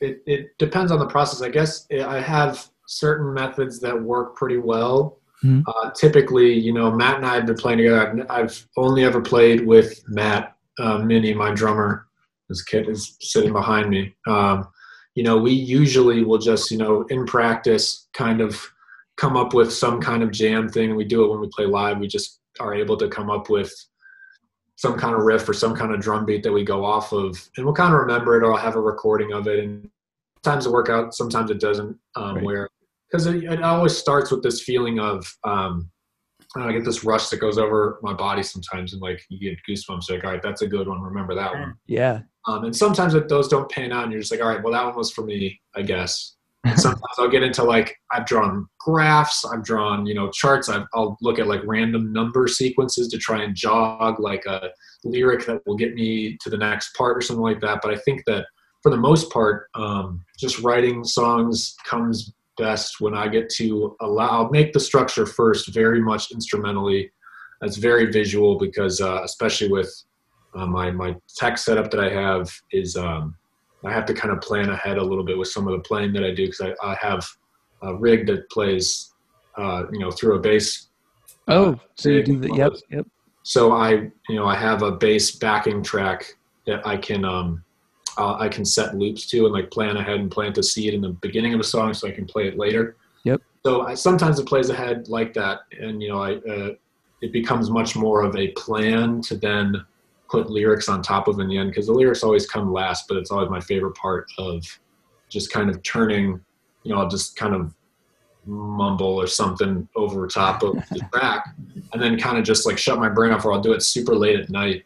It 0.00 0.22
it 0.26 0.58
depends 0.58 0.92
on 0.92 0.98
the 0.98 1.06
process. 1.06 1.42
I 1.42 1.48
guess 1.50 1.86
I 1.90 2.20
have 2.20 2.68
certain 2.86 3.34
methods 3.34 3.80
that 3.80 4.00
work 4.00 4.36
pretty 4.36 4.58
well. 4.58 5.18
Mm-hmm. 5.44 5.62
Uh, 5.66 5.90
typically, 5.92 6.52
you 6.52 6.72
know, 6.72 6.90
Matt 6.90 7.16
and 7.16 7.26
I 7.26 7.34
have 7.34 7.46
been 7.46 7.56
playing 7.56 7.78
together. 7.78 8.26
I've 8.28 8.66
only 8.76 9.04
ever 9.04 9.20
played 9.20 9.66
with 9.66 10.02
Matt 10.08 10.56
uh, 10.78 10.98
Minnie, 10.98 11.34
my 11.34 11.52
drummer. 11.52 12.06
This 12.48 12.62
kid 12.62 12.88
is 12.88 13.16
sitting 13.20 13.52
behind 13.52 13.90
me. 13.90 14.14
Um, 14.26 14.68
you 15.14 15.22
know, 15.22 15.38
we 15.38 15.52
usually 15.52 16.24
will 16.24 16.38
just, 16.38 16.70
you 16.70 16.78
know, 16.78 17.02
in 17.10 17.26
practice, 17.26 18.08
kind 18.12 18.40
of 18.40 18.60
come 19.20 19.36
up 19.36 19.52
with 19.52 19.70
some 19.70 20.00
kind 20.00 20.22
of 20.22 20.30
jam 20.30 20.68
thing. 20.68 20.88
And 20.88 20.96
we 20.96 21.04
do 21.04 21.22
it 21.24 21.30
when 21.30 21.40
we 21.40 21.50
play 21.54 21.66
live. 21.66 21.98
We 21.98 22.08
just 22.08 22.40
are 22.58 22.74
able 22.74 22.96
to 22.96 23.08
come 23.08 23.30
up 23.30 23.50
with 23.50 23.70
some 24.76 24.98
kind 24.98 25.14
of 25.14 25.20
riff 25.20 25.46
or 25.46 25.52
some 25.52 25.76
kind 25.76 25.92
of 25.92 26.00
drum 26.00 26.24
beat 26.24 26.42
that 26.42 26.52
we 26.52 26.64
go 26.64 26.86
off 26.86 27.12
of, 27.12 27.36
and 27.56 27.66
we'll 27.66 27.74
kind 27.74 27.92
of 27.92 28.00
remember 28.00 28.36
it 28.36 28.42
or 28.42 28.54
I'll 28.54 28.58
have 28.58 28.76
a 28.76 28.80
recording 28.80 29.30
of 29.32 29.46
it. 29.46 29.62
And 29.62 29.90
sometimes 30.42 30.64
it 30.64 30.72
work 30.72 30.88
out, 30.88 31.14
sometimes 31.14 31.50
it 31.50 31.60
doesn't. 31.60 31.98
Um, 32.16 32.36
right. 32.36 32.44
Where 32.44 32.68
because 33.10 33.26
it, 33.26 33.44
it, 33.44 33.62
always 33.62 33.96
starts 33.96 34.30
with 34.30 34.42
this 34.42 34.62
feeling 34.62 35.00
of 35.00 35.26
um, 35.44 35.90
I 36.56 36.72
get 36.72 36.84
this 36.84 37.04
rush 37.04 37.28
that 37.28 37.40
goes 37.40 37.58
over 37.58 37.98
my 38.02 38.14
body 38.14 38.42
sometimes, 38.42 38.94
and 38.94 39.02
like 39.02 39.20
you 39.28 39.38
get 39.38 39.58
goosebumps. 39.68 40.10
Like, 40.10 40.24
all 40.24 40.30
right, 40.30 40.42
that's 40.42 40.62
a 40.62 40.66
good 40.66 40.88
one. 40.88 41.02
Remember 41.02 41.34
that 41.34 41.52
one. 41.52 41.74
Yeah. 41.86 42.20
Um, 42.46 42.64
and 42.64 42.74
sometimes 42.74 43.14
it, 43.14 43.28
those 43.28 43.48
don't 43.48 43.70
pan 43.70 43.92
out, 43.92 44.04
and 44.04 44.12
you're 44.12 44.20
just 44.20 44.32
like, 44.32 44.40
all 44.40 44.48
right, 44.48 44.62
well, 44.62 44.72
that 44.72 44.86
one 44.86 44.96
was 44.96 45.10
for 45.10 45.24
me, 45.24 45.60
I 45.76 45.82
guess. 45.82 46.36
Sometimes 46.76 47.00
I'll 47.18 47.30
get 47.30 47.42
into 47.42 47.64
like 47.64 47.96
I've 48.12 48.26
drawn 48.26 48.68
graphs, 48.78 49.46
I've 49.46 49.64
drawn 49.64 50.04
you 50.04 50.14
know 50.14 50.30
charts. 50.30 50.68
i 50.68 50.84
will 50.94 51.16
look 51.22 51.38
at 51.38 51.46
like 51.46 51.62
random 51.64 52.12
number 52.12 52.46
sequences 52.48 53.08
to 53.08 53.18
try 53.18 53.42
and 53.42 53.56
jog 53.56 54.20
like 54.20 54.44
a 54.44 54.68
lyric 55.02 55.46
that 55.46 55.62
will 55.66 55.76
get 55.76 55.94
me 55.94 56.36
to 56.42 56.50
the 56.50 56.58
next 56.58 56.94
part 56.94 57.16
or 57.16 57.22
something 57.22 57.42
like 57.42 57.60
that. 57.60 57.80
But 57.82 57.94
I 57.94 57.96
think 57.98 58.24
that 58.26 58.46
for 58.82 58.90
the 58.90 58.98
most 58.98 59.32
part, 59.32 59.68
um, 59.74 60.22
just 60.38 60.58
writing 60.60 61.02
songs 61.02 61.76
comes 61.86 62.32
best 62.58 63.00
when 63.00 63.14
I 63.14 63.28
get 63.28 63.48
to 63.56 63.96
allow. 64.02 64.50
Make 64.50 64.74
the 64.74 64.80
structure 64.80 65.24
first, 65.24 65.72
very 65.72 66.02
much 66.02 66.30
instrumentally. 66.30 67.10
That's 67.62 67.76
very 67.78 68.12
visual 68.12 68.58
because 68.58 69.00
uh, 69.00 69.22
especially 69.24 69.68
with 69.68 69.90
uh, 70.54 70.66
my 70.66 70.90
my 70.90 71.16
tech 71.36 71.56
setup 71.56 71.90
that 71.90 72.00
I 72.00 72.10
have 72.10 72.50
is. 72.70 72.96
Um, 72.96 73.36
I 73.84 73.92
have 73.92 74.04
to 74.06 74.14
kind 74.14 74.32
of 74.32 74.40
plan 74.40 74.68
ahead 74.68 74.98
a 74.98 75.02
little 75.02 75.24
bit 75.24 75.38
with 75.38 75.48
some 75.48 75.66
of 75.66 75.72
the 75.72 75.80
playing 75.80 76.12
that 76.14 76.24
I 76.24 76.34
do 76.34 76.46
because 76.46 76.60
I, 76.60 76.74
I, 76.86 76.94
have 76.96 77.26
a 77.82 77.94
rig 77.94 78.26
that 78.26 78.50
plays, 78.50 79.12
uh, 79.56 79.84
you 79.90 79.98
know, 79.98 80.10
through 80.10 80.36
a 80.36 80.38
bass. 80.38 80.88
Oh, 81.48 81.78
so 81.94 82.10
you 82.10 82.22
do 82.22 82.38
the 82.38 82.54
yep, 82.54 82.72
yep. 82.90 83.06
So 83.42 83.72
I, 83.72 84.10
you 84.28 84.36
know, 84.36 84.46
I 84.46 84.54
have 84.54 84.82
a 84.82 84.92
bass 84.92 85.32
backing 85.32 85.82
track 85.82 86.36
that 86.66 86.86
I 86.86 86.98
can, 86.98 87.24
um, 87.24 87.64
uh, 88.18 88.34
I 88.34 88.48
can 88.48 88.64
set 88.64 88.94
loops 88.96 89.26
to 89.30 89.46
and 89.46 89.54
like 89.54 89.70
plan 89.70 89.96
ahead 89.96 90.20
and 90.20 90.30
plant 90.30 90.58
a 90.58 90.62
seed 90.62 90.92
in 90.92 91.00
the 91.00 91.08
beginning 91.08 91.54
of 91.54 91.60
a 91.60 91.64
song 91.64 91.94
so 91.94 92.06
I 92.06 92.10
can 92.10 92.26
play 92.26 92.48
it 92.48 92.58
later. 92.58 92.96
Yep. 93.24 93.40
So 93.64 93.82
I, 93.82 93.94
sometimes 93.94 94.38
it 94.38 94.46
plays 94.46 94.68
ahead 94.68 95.08
like 95.08 95.32
that, 95.34 95.60
and 95.78 96.02
you 96.02 96.10
know, 96.10 96.22
I, 96.22 96.34
uh, 96.36 96.74
it 97.22 97.32
becomes 97.32 97.70
much 97.70 97.96
more 97.96 98.22
of 98.22 98.36
a 98.36 98.48
plan 98.48 99.20
to 99.22 99.36
then 99.36 99.84
put 100.30 100.48
lyrics 100.48 100.88
on 100.88 101.02
top 101.02 101.28
of 101.28 101.40
in 101.40 101.48
the 101.48 101.58
end 101.58 101.70
because 101.70 101.86
the 101.86 101.92
lyrics 101.92 102.22
always 102.22 102.46
come 102.46 102.72
last, 102.72 103.08
but 103.08 103.16
it's 103.16 103.30
always 103.30 103.50
my 103.50 103.60
favorite 103.60 103.94
part 103.96 104.30
of 104.38 104.64
just 105.28 105.52
kind 105.52 105.68
of 105.68 105.82
turning, 105.82 106.40
you 106.84 106.94
know, 106.94 107.00
I'll 107.00 107.08
just 107.08 107.36
kind 107.36 107.54
of 107.54 107.74
mumble 108.46 109.20
or 109.20 109.26
something 109.26 109.88
over 109.96 110.26
top 110.26 110.62
of 110.62 110.74
the 110.90 111.00
track 111.12 111.44
and 111.92 112.00
then 112.00 112.18
kind 112.18 112.38
of 112.38 112.44
just 112.44 112.64
like 112.64 112.78
shut 112.78 112.98
my 112.98 113.08
brain 113.08 113.32
off 113.32 113.44
or 113.44 113.52
I'll 113.52 113.60
do 113.60 113.72
it 113.72 113.82
super 113.82 114.14
late 114.14 114.38
at 114.38 114.50
night 114.50 114.84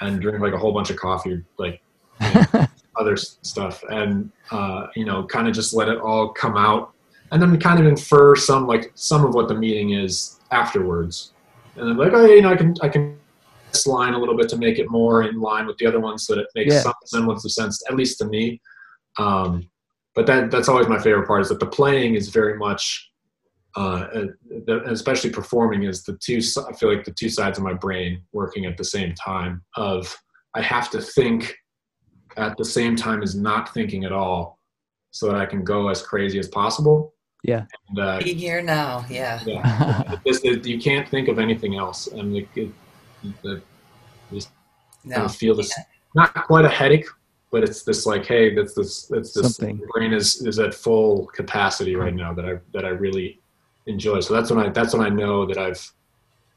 and 0.00 0.20
drink 0.20 0.40
like 0.40 0.52
a 0.52 0.58
whole 0.58 0.72
bunch 0.72 0.90
of 0.90 0.96
coffee, 0.96 1.42
like 1.56 1.80
you 2.20 2.28
know, 2.34 2.66
other 2.96 3.16
stuff 3.16 3.82
and, 3.90 4.30
uh, 4.50 4.88
you 4.96 5.04
know, 5.04 5.24
kind 5.24 5.46
of 5.46 5.54
just 5.54 5.72
let 5.72 5.88
it 5.88 5.98
all 6.00 6.28
come 6.30 6.56
out 6.56 6.92
and 7.30 7.40
then 7.40 7.58
kind 7.60 7.78
of 7.78 7.86
infer 7.86 8.34
some, 8.34 8.66
like 8.66 8.90
some 8.96 9.24
of 9.24 9.34
what 9.34 9.46
the 9.46 9.54
meaning 9.54 9.90
is 9.90 10.40
afterwards. 10.50 11.32
And 11.76 11.88
then 11.88 11.96
like, 11.96 12.12
oh, 12.12 12.26
you 12.26 12.42
know, 12.42 12.50
I 12.50 12.56
can, 12.56 12.74
I 12.82 12.88
can 12.88 13.19
this 13.72 13.86
line 13.86 14.14
a 14.14 14.18
little 14.18 14.36
bit 14.36 14.48
to 14.50 14.56
make 14.56 14.78
it 14.78 14.90
more 14.90 15.22
in 15.22 15.40
line 15.40 15.66
with 15.66 15.76
the 15.78 15.86
other 15.86 16.00
ones 16.00 16.26
so 16.26 16.34
that 16.34 16.42
it 16.42 16.48
makes 16.54 16.74
yeah. 16.74 16.80
some 16.80 16.94
semblance 17.06 17.44
of 17.44 17.52
sense, 17.52 17.82
at 17.88 17.96
least 17.96 18.18
to 18.18 18.26
me. 18.26 18.60
Um, 19.18 19.68
but 20.14 20.26
that 20.26 20.50
that's 20.50 20.68
always 20.68 20.88
my 20.88 20.98
favorite 20.98 21.26
part 21.26 21.42
is 21.42 21.48
that 21.48 21.60
the 21.60 21.66
playing 21.66 22.14
is 22.14 22.28
very 22.28 22.56
much, 22.58 23.10
uh, 23.76 24.06
especially 24.86 25.30
performing, 25.30 25.84
is 25.84 26.02
the 26.02 26.18
two. 26.18 26.40
I 26.68 26.72
feel 26.74 26.94
like 26.94 27.04
the 27.04 27.12
two 27.12 27.28
sides 27.28 27.58
of 27.58 27.64
my 27.64 27.74
brain 27.74 28.22
working 28.32 28.66
at 28.66 28.76
the 28.76 28.84
same 28.84 29.14
time. 29.14 29.62
Of 29.76 30.16
I 30.54 30.62
have 30.62 30.90
to 30.90 31.00
think 31.00 31.54
at 32.36 32.56
the 32.56 32.64
same 32.64 32.96
time 32.96 33.22
as 33.22 33.34
not 33.34 33.72
thinking 33.72 34.04
at 34.04 34.12
all, 34.12 34.58
so 35.10 35.26
that 35.26 35.36
I 35.36 35.46
can 35.46 35.62
go 35.64 35.88
as 35.88 36.02
crazy 36.02 36.38
as 36.38 36.48
possible. 36.48 37.14
Yeah. 37.42 37.64
And, 37.88 37.98
uh, 37.98 38.18
Be 38.18 38.34
here 38.34 38.62
now. 38.62 39.04
Yeah. 39.08 39.40
Yeah. 39.46 40.16
you 40.24 40.78
can't 40.80 41.08
think 41.08 41.28
of 41.28 41.38
anything 41.38 41.76
else, 41.76 42.06
and 42.08 42.36
it, 42.36 42.48
it, 42.54 42.70
the, 43.42 43.62
No. 45.04 45.14
kind 45.14 45.26
of 45.26 45.34
feel 45.34 45.54
this 45.54 45.72
not 46.14 46.34
quite 46.46 46.64
a 46.64 46.68
headache, 46.68 47.06
but 47.50 47.62
it's 47.64 47.82
this 47.82 48.04
like, 48.06 48.26
hey, 48.26 48.54
that's 48.54 48.74
this 48.74 49.06
that's 49.06 49.32
this 49.32 49.56
Something. 49.56 49.80
brain 49.92 50.12
is 50.12 50.42
is 50.46 50.58
at 50.58 50.74
full 50.74 51.26
capacity 51.26 51.96
right 51.96 52.14
now 52.14 52.32
that 52.34 52.44
I 52.44 52.58
that 52.72 52.84
I 52.84 52.88
really 52.90 53.40
enjoy. 53.86 54.20
So 54.20 54.34
that's 54.34 54.50
when 54.50 54.64
I 54.66 54.68
that's 54.70 54.94
when 54.94 55.04
I 55.04 55.08
know 55.08 55.46
that 55.46 55.58
I've 55.58 55.92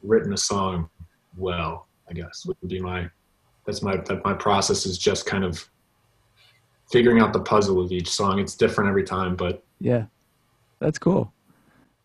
written 0.03 0.34
a 0.34 0.38
song 0.38 0.89
well. 1.38 1.88
I 2.09 2.14
guess 2.14 2.45
would 2.45 2.57
be 2.68 2.80
my 2.80 3.09
that's 3.66 3.82
my 3.82 3.95
that 3.97 4.24
my 4.26 4.34
process 4.34 4.86
is 4.86 4.97
just 4.97 5.26
kind 5.26 5.43
of 5.45 5.68
figuring 6.91 7.20
out 7.22 7.34
the 7.34 7.39
puzzle 7.39 7.80
of 7.82 7.91
each 7.91 8.09
song. 8.09 8.39
It's 8.39 8.55
different 8.55 8.89
every 8.89 9.03
time, 9.03 9.36
but 9.36 9.64
Yeah, 9.80 10.05
that's 10.80 10.99
cool. 10.99 11.32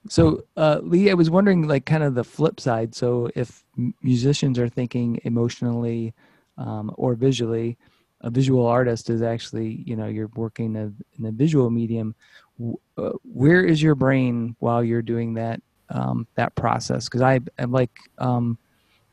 So, 0.09 0.45
uh, 0.57 0.81
Lee, 0.83 1.11
I 1.11 1.15
was 1.15 1.31
wondering, 1.31 1.69
like, 1.69 1.85
kind 1.85 2.03
of 2.03 2.15
the 2.15 2.25
flip 2.25 2.61
side. 2.61 2.95
So, 2.95 3.31
if 3.35 3.65
musicians 4.03 4.59
are 4.59 4.69
thinking 4.69 5.21
emotionally 5.25 6.15
um, 6.57 6.93
or 6.97 7.15
visually, 7.15 7.77
a 8.23 8.31
visual 8.31 8.67
artist 8.67 9.11
is 9.11 9.23
actually, 9.23 9.83
you 9.87 9.97
know, 9.97 10.07
you're 10.07 10.31
working 10.35 10.77
a, 10.77 10.93
in 11.19 11.27
a 11.27 11.33
visual 11.33 11.71
medium. 11.71 12.15
Uh, 12.97 13.11
where 13.23 13.65
is 13.65 13.81
your 13.81 13.95
brain 13.95 14.57
while 14.59 14.83
you're 14.83 15.03
doing 15.03 15.35
that 15.35 15.61
um, 15.91 16.27
that 16.35 16.55
process? 16.57 17.05
Because 17.05 17.23
I 17.23 17.41
am 17.59 17.71
like 17.71 17.93
um, 18.19 18.59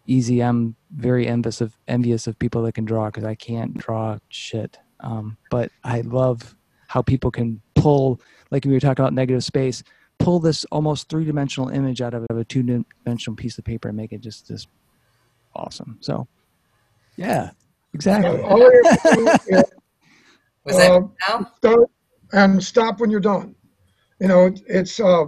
easy. 0.08 0.41
I'm 0.41 0.76
very 0.96 1.28
envious 1.28 1.62
of 1.62 1.78
envious 1.88 2.26
of 2.26 2.39
people 2.39 2.64
that 2.64 2.74
can 2.74 2.86
draw 2.86 3.06
because 3.08 3.24
I 3.24 3.36
can't 3.36 3.78
draw 3.78 4.18
shit. 4.30 4.80
Um, 5.02 5.38
but 5.52 5.72
I 5.84 6.02
love 6.02 6.56
how 6.88 7.02
people 7.02 7.30
can 7.30 7.62
pull, 7.76 8.20
like 8.52 8.66
we 8.66 8.72
were 8.72 8.80
talking 8.80 9.04
about 9.04 9.14
negative 9.14 9.43
space, 9.43 9.84
pull 10.20 10.39
this 10.39 10.66
almost 10.66 11.09
three 11.09 11.26
dimensional 11.26 11.70
image 11.70 12.01
out 12.01 12.13
of 12.13 12.26
a 12.30 12.43
two 12.45 12.63
dimensional 12.63 13.36
piece 13.36 13.57
of 13.57 13.66
paper 13.66 13.89
and 13.89 13.97
make 13.97 14.13
it 14.13 14.22
just 14.22 14.47
this 14.47 14.68
awesome. 15.55 15.97
So, 16.01 16.28
yeah, 17.16 17.51
exactly. 17.93 18.41
All 18.41 18.61
I 18.61 18.72
have 18.89 19.01
to 19.01 19.16
do 19.16 19.28
is 19.57 19.63
Was 20.63 20.78
that 20.78 20.91
Um, 20.91 21.13
now? 21.30 21.51
start 21.57 21.89
and 22.34 22.63
stop 22.63 22.99
when 22.99 23.09
you're 23.09 23.20
done. 23.20 23.55
You 24.20 24.28
know, 24.28 24.53
it's 24.68 24.99
uh, 24.99 25.26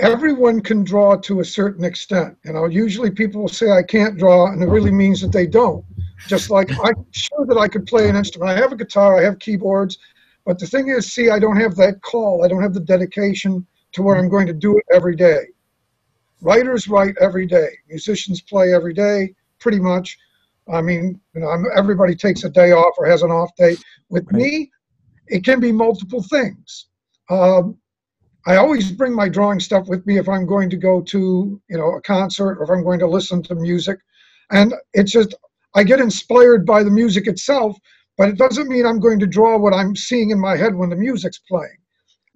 everyone 0.00 0.60
can 0.60 0.84
draw 0.84 1.16
to 1.16 1.40
a 1.40 1.44
certain 1.44 1.84
extent. 1.84 2.36
You 2.44 2.52
know, 2.52 2.66
usually 2.66 3.10
people 3.10 3.40
will 3.42 3.48
say 3.48 3.70
I 3.70 3.82
can't 3.82 4.18
draw, 4.18 4.46
and 4.52 4.62
it 4.62 4.66
really 4.66 4.92
means 4.92 5.20
that 5.20 5.32
they 5.32 5.46
don't. 5.46 5.84
Just 6.28 6.50
like 6.50 6.70
I'm 6.84 7.04
sure 7.12 7.46
that 7.46 7.56
I 7.58 7.68
could 7.68 7.86
play 7.86 8.08
an 8.08 8.16
instrument. 8.16 8.50
I 8.50 8.56
have 8.56 8.72
a 8.72 8.76
guitar, 8.76 9.18
I 9.18 9.24
have 9.24 9.38
keyboards, 9.38 9.98
but 10.44 10.58
the 10.58 10.66
thing 10.66 10.88
is, 10.88 11.12
see, 11.12 11.30
I 11.30 11.38
don't 11.38 11.56
have 11.56 11.74
that 11.76 12.02
call. 12.02 12.44
I 12.44 12.48
don't 12.48 12.62
have 12.62 12.74
the 12.74 12.80
dedication 12.80 13.66
to 13.92 14.02
where 14.02 14.16
I'm 14.16 14.28
going 14.28 14.46
to 14.46 14.52
do 14.52 14.76
it 14.78 14.84
every 14.92 15.16
day. 15.16 15.46
Writers 16.42 16.88
write 16.88 17.14
every 17.20 17.46
day. 17.46 17.68
Musicians 17.88 18.40
play 18.42 18.74
every 18.74 18.92
day, 18.92 19.34
pretty 19.60 19.78
much. 19.80 20.18
I 20.72 20.82
mean, 20.82 21.20
you 21.34 21.40
know, 21.40 21.48
I'm, 21.48 21.64
everybody 21.76 22.14
takes 22.14 22.44
a 22.44 22.50
day 22.50 22.72
off 22.72 22.94
or 22.98 23.06
has 23.06 23.22
an 23.22 23.30
off 23.30 23.50
day. 23.56 23.76
With 24.08 24.24
Right. 24.26 24.42
me, 24.42 24.70
it 25.28 25.44
can 25.44 25.60
be 25.60 25.72
multiple 25.72 26.22
things. 26.22 26.86
Um, 27.30 27.78
I 28.46 28.56
always 28.56 28.90
bring 28.92 29.14
my 29.14 29.28
drawing 29.28 29.60
stuff 29.60 29.88
with 29.88 30.04
me 30.06 30.18
if 30.18 30.28
I'm 30.28 30.44
going 30.44 30.68
to 30.70 30.76
go 30.76 31.00
to, 31.00 31.60
you 31.68 31.78
know, 31.78 31.94
a 31.94 32.02
concert 32.02 32.58
or 32.58 32.64
if 32.64 32.70
I'm 32.70 32.84
going 32.84 32.98
to 32.98 33.06
listen 33.06 33.42
to 33.44 33.54
music. 33.54 33.98
And 34.50 34.74
it's 34.92 35.12
just, 35.12 35.34
I 35.74 35.82
get 35.82 36.00
inspired 36.00 36.66
by 36.66 36.82
the 36.82 36.90
music 36.90 37.26
itself, 37.26 37.78
but 38.16 38.28
it 38.28 38.38
doesn't 38.38 38.68
mean 38.68 38.86
I'm 38.86 39.00
going 39.00 39.18
to 39.20 39.26
draw 39.26 39.58
what 39.58 39.72
I'm 39.72 39.96
seeing 39.96 40.30
in 40.30 40.40
my 40.40 40.56
head 40.56 40.74
when 40.74 40.90
the 40.90 40.96
music's 40.96 41.38
playing. 41.48 41.76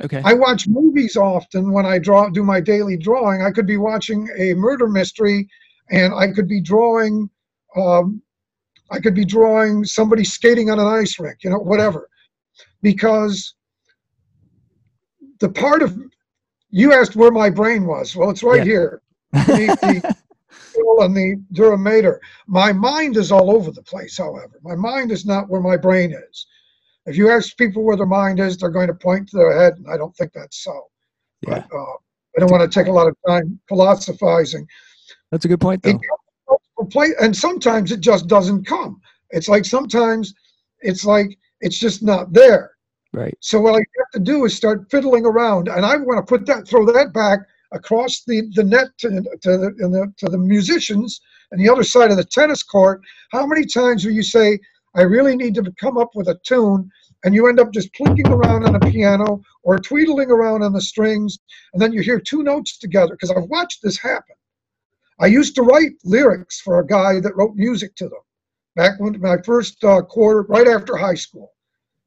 Okay. 0.02 0.22
I 0.24 0.34
watch 0.34 0.68
movies 0.68 1.16
often 1.16 1.72
when 1.72 1.84
I 1.84 1.98
draw, 1.98 2.28
do 2.28 2.44
my 2.44 2.60
daily 2.60 2.96
drawing. 2.96 3.42
I 3.42 3.50
could 3.50 3.66
be 3.66 3.76
watching 3.76 4.28
a 4.38 4.54
murder 4.54 4.86
mystery, 4.88 5.48
and 5.90 6.14
I 6.14 6.28
could 6.28 6.48
be 6.48 6.60
drawing, 6.60 7.28
um, 7.76 8.22
I 8.90 9.00
could 9.00 9.14
be 9.14 9.24
drawing 9.24 9.84
somebody 9.84 10.24
skating 10.24 10.70
on 10.70 10.78
an 10.78 10.86
ice 10.86 11.18
rink, 11.18 11.38
you 11.42 11.50
know, 11.50 11.58
whatever, 11.58 12.08
because 12.82 13.54
the 15.40 15.48
part 15.48 15.82
of 15.82 15.98
you 16.70 16.92
asked 16.92 17.16
where 17.16 17.30
my 17.30 17.50
brain 17.50 17.86
was. 17.86 18.14
Well, 18.14 18.30
it's 18.30 18.42
right 18.42 18.58
Yeah. 18.58 18.64
here, 18.64 19.02
beneath 19.46 19.80
the 19.80 20.02
and 21.02 21.16
the 21.16 21.42
dura 21.52 21.78
mater. 21.78 22.20
My 22.46 22.72
mind 22.72 23.16
is 23.16 23.30
all 23.30 23.50
over 23.50 23.70
the 23.70 23.82
place. 23.82 24.18
However, 24.18 24.58
my 24.62 24.74
mind 24.74 25.12
is 25.12 25.26
not 25.26 25.48
where 25.48 25.60
my 25.60 25.76
brain 25.76 26.12
is. 26.12 26.46
If 27.06 27.16
you 27.16 27.30
ask 27.30 27.56
people 27.56 27.82
where 27.84 27.96
their 27.96 28.06
mind 28.06 28.40
is, 28.40 28.56
they're 28.56 28.70
going 28.70 28.88
to 28.88 28.94
point 28.94 29.28
to 29.30 29.36
their 29.36 29.58
head, 29.58 29.74
and 29.78 29.88
I 29.90 29.96
don't 29.96 30.14
think 30.16 30.32
that's 30.32 30.62
so. 30.62 30.88
yeah, 31.42 31.64
But 31.70 31.76
uh, 31.76 31.94
I 32.36 32.40
don't 32.40 32.50
want 32.50 32.70
to 32.70 32.78
take 32.78 32.88
a 32.88 32.92
lot 32.92 33.06
of 33.06 33.16
time 33.26 33.58
philosophizing. 33.68 34.66
that's 35.30 35.44
a 35.44 35.48
good 35.48 35.60
point, 35.60 35.82
though. 35.82 35.92
comes 35.92 36.02
from 36.06 36.56
multiple 36.76 36.86
pla- 36.86 37.24
and 37.24 37.34
sometimes 37.34 37.92
it 37.92 38.00
just 38.00 38.26
doesn't 38.26 38.66
come. 38.66 39.00
It's 39.30 39.48
like 39.48 39.64
sometimes 39.64 40.34
it's 40.80 41.04
like 41.04 41.38
it's 41.60 41.78
just 41.78 42.02
not 42.02 42.32
there. 42.32 42.72
Right. 43.12 43.36
So 43.40 43.60
what 43.60 43.74
I 43.74 43.78
have 43.78 44.10
to 44.12 44.20
do 44.20 44.44
is 44.44 44.54
start 44.54 44.90
fiddling 44.90 45.24
around, 45.24 45.68
and 45.68 45.84
I 45.86 45.96
want 45.96 46.24
to 46.24 46.28
put 46.28 46.46
that, 46.46 46.68
throw 46.68 46.84
that 46.92 47.12
back 47.14 47.40
across 47.72 48.24
the, 48.24 48.42
the 48.54 48.64
net 48.64 48.88
to, 48.98 49.08
to, 49.42 49.58
the, 49.58 49.74
and 49.78 49.94
the, 49.94 50.12
to 50.16 50.26
the 50.26 50.38
musicians 50.38 51.20
and 51.50 51.60
the 51.60 51.68
other 51.68 51.82
side 51.82 52.10
of 52.10 52.16
the 52.16 52.24
tennis 52.24 52.62
court. 52.62 53.00
How 53.30 53.46
many 53.46 53.66
times 53.66 54.04
will 54.04 54.12
you 54.12 54.22
say, 54.22 54.58
I 54.94 55.02
really 55.02 55.36
need 55.36 55.54
to 55.56 55.72
come 55.78 55.98
up 55.98 56.10
with 56.14 56.28
a 56.28 56.38
tune, 56.44 56.90
and 57.24 57.34
you 57.34 57.48
end 57.48 57.60
up 57.60 57.72
just 57.72 57.92
plinking 57.94 58.30
around 58.30 58.64
on 58.64 58.74
a 58.74 58.80
piano 58.80 59.42
or 59.62 59.78
tweedling 59.78 60.30
around 60.30 60.62
on 60.62 60.72
the 60.72 60.80
strings, 60.80 61.38
and 61.72 61.82
then 61.82 61.92
you 61.92 62.00
hear 62.00 62.20
two 62.20 62.42
notes 62.42 62.78
together? 62.78 63.12
Because 63.12 63.30
I've 63.30 63.50
watched 63.50 63.82
this 63.82 63.98
happen. 63.98 64.36
I 65.20 65.26
used 65.26 65.54
to 65.56 65.62
write 65.62 65.92
lyrics 66.04 66.60
for 66.60 66.78
a 66.78 66.86
guy 66.86 67.20
that 67.20 67.36
wrote 67.36 67.56
music 67.56 67.96
to 67.96 68.04
them 68.04 68.20
back 68.76 69.00
when 69.00 69.20
my 69.20 69.36
first 69.44 69.82
uh, 69.82 70.02
quarter, 70.02 70.42
right 70.42 70.68
after 70.68 70.96
high 70.96 71.14
school 71.16 71.52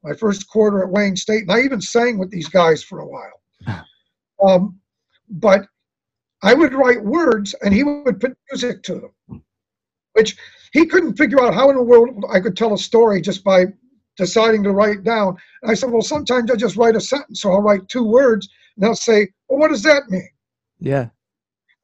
my 0.02 0.12
first 0.14 0.48
quarter 0.48 0.82
at 0.82 0.90
Wayne 0.90 1.16
State, 1.16 1.42
and 1.42 1.52
I 1.52 1.60
even 1.60 1.80
sang 1.80 2.18
with 2.18 2.30
these 2.30 2.48
guys 2.48 2.82
for 2.82 3.00
a 3.00 3.06
while. 3.06 3.84
Um, 4.42 4.80
but 5.32 5.66
I 6.42 6.54
would 6.54 6.74
write 6.74 7.02
words, 7.02 7.54
and 7.62 7.72
he 7.72 7.84
would 7.84 8.20
put 8.20 8.36
music 8.50 8.82
to 8.84 8.94
them, 9.28 9.42
which 10.14 10.36
he 10.72 10.86
couldn't 10.86 11.16
figure 11.16 11.40
out 11.40 11.54
how 11.54 11.70
in 11.70 11.76
the 11.76 11.82
world 11.82 12.24
I 12.30 12.40
could 12.40 12.56
tell 12.56 12.74
a 12.74 12.78
story 12.78 13.20
just 13.20 13.44
by 13.44 13.66
deciding 14.16 14.62
to 14.64 14.72
write 14.72 15.04
down. 15.04 15.36
And 15.62 15.70
I 15.70 15.74
said, 15.74 15.90
well, 15.90 16.02
sometimes 16.02 16.50
I 16.50 16.56
just 16.56 16.76
write 16.76 16.96
a 16.96 17.00
sentence, 17.00 17.40
so 17.40 17.52
I'll 17.52 17.62
write 17.62 17.88
two 17.88 18.04
words, 18.04 18.48
and 18.76 18.84
they'll 18.84 18.94
say, 18.94 19.28
well, 19.48 19.58
what 19.60 19.68
does 19.68 19.82
that 19.84 20.10
mean? 20.10 20.28
Yeah. 20.80 21.08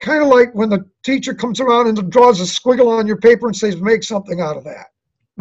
Kind 0.00 0.22
of 0.22 0.28
like 0.28 0.54
when 0.54 0.68
the 0.68 0.84
teacher 1.04 1.34
comes 1.34 1.60
around 1.60 1.86
and 1.88 2.10
draws 2.10 2.40
a 2.40 2.44
squiggle 2.44 2.88
on 2.88 3.06
your 3.06 3.16
paper 3.16 3.46
and 3.46 3.56
says, 3.56 3.80
make 3.80 4.02
something 4.02 4.40
out 4.40 4.56
of 4.56 4.64
that. 4.64 4.86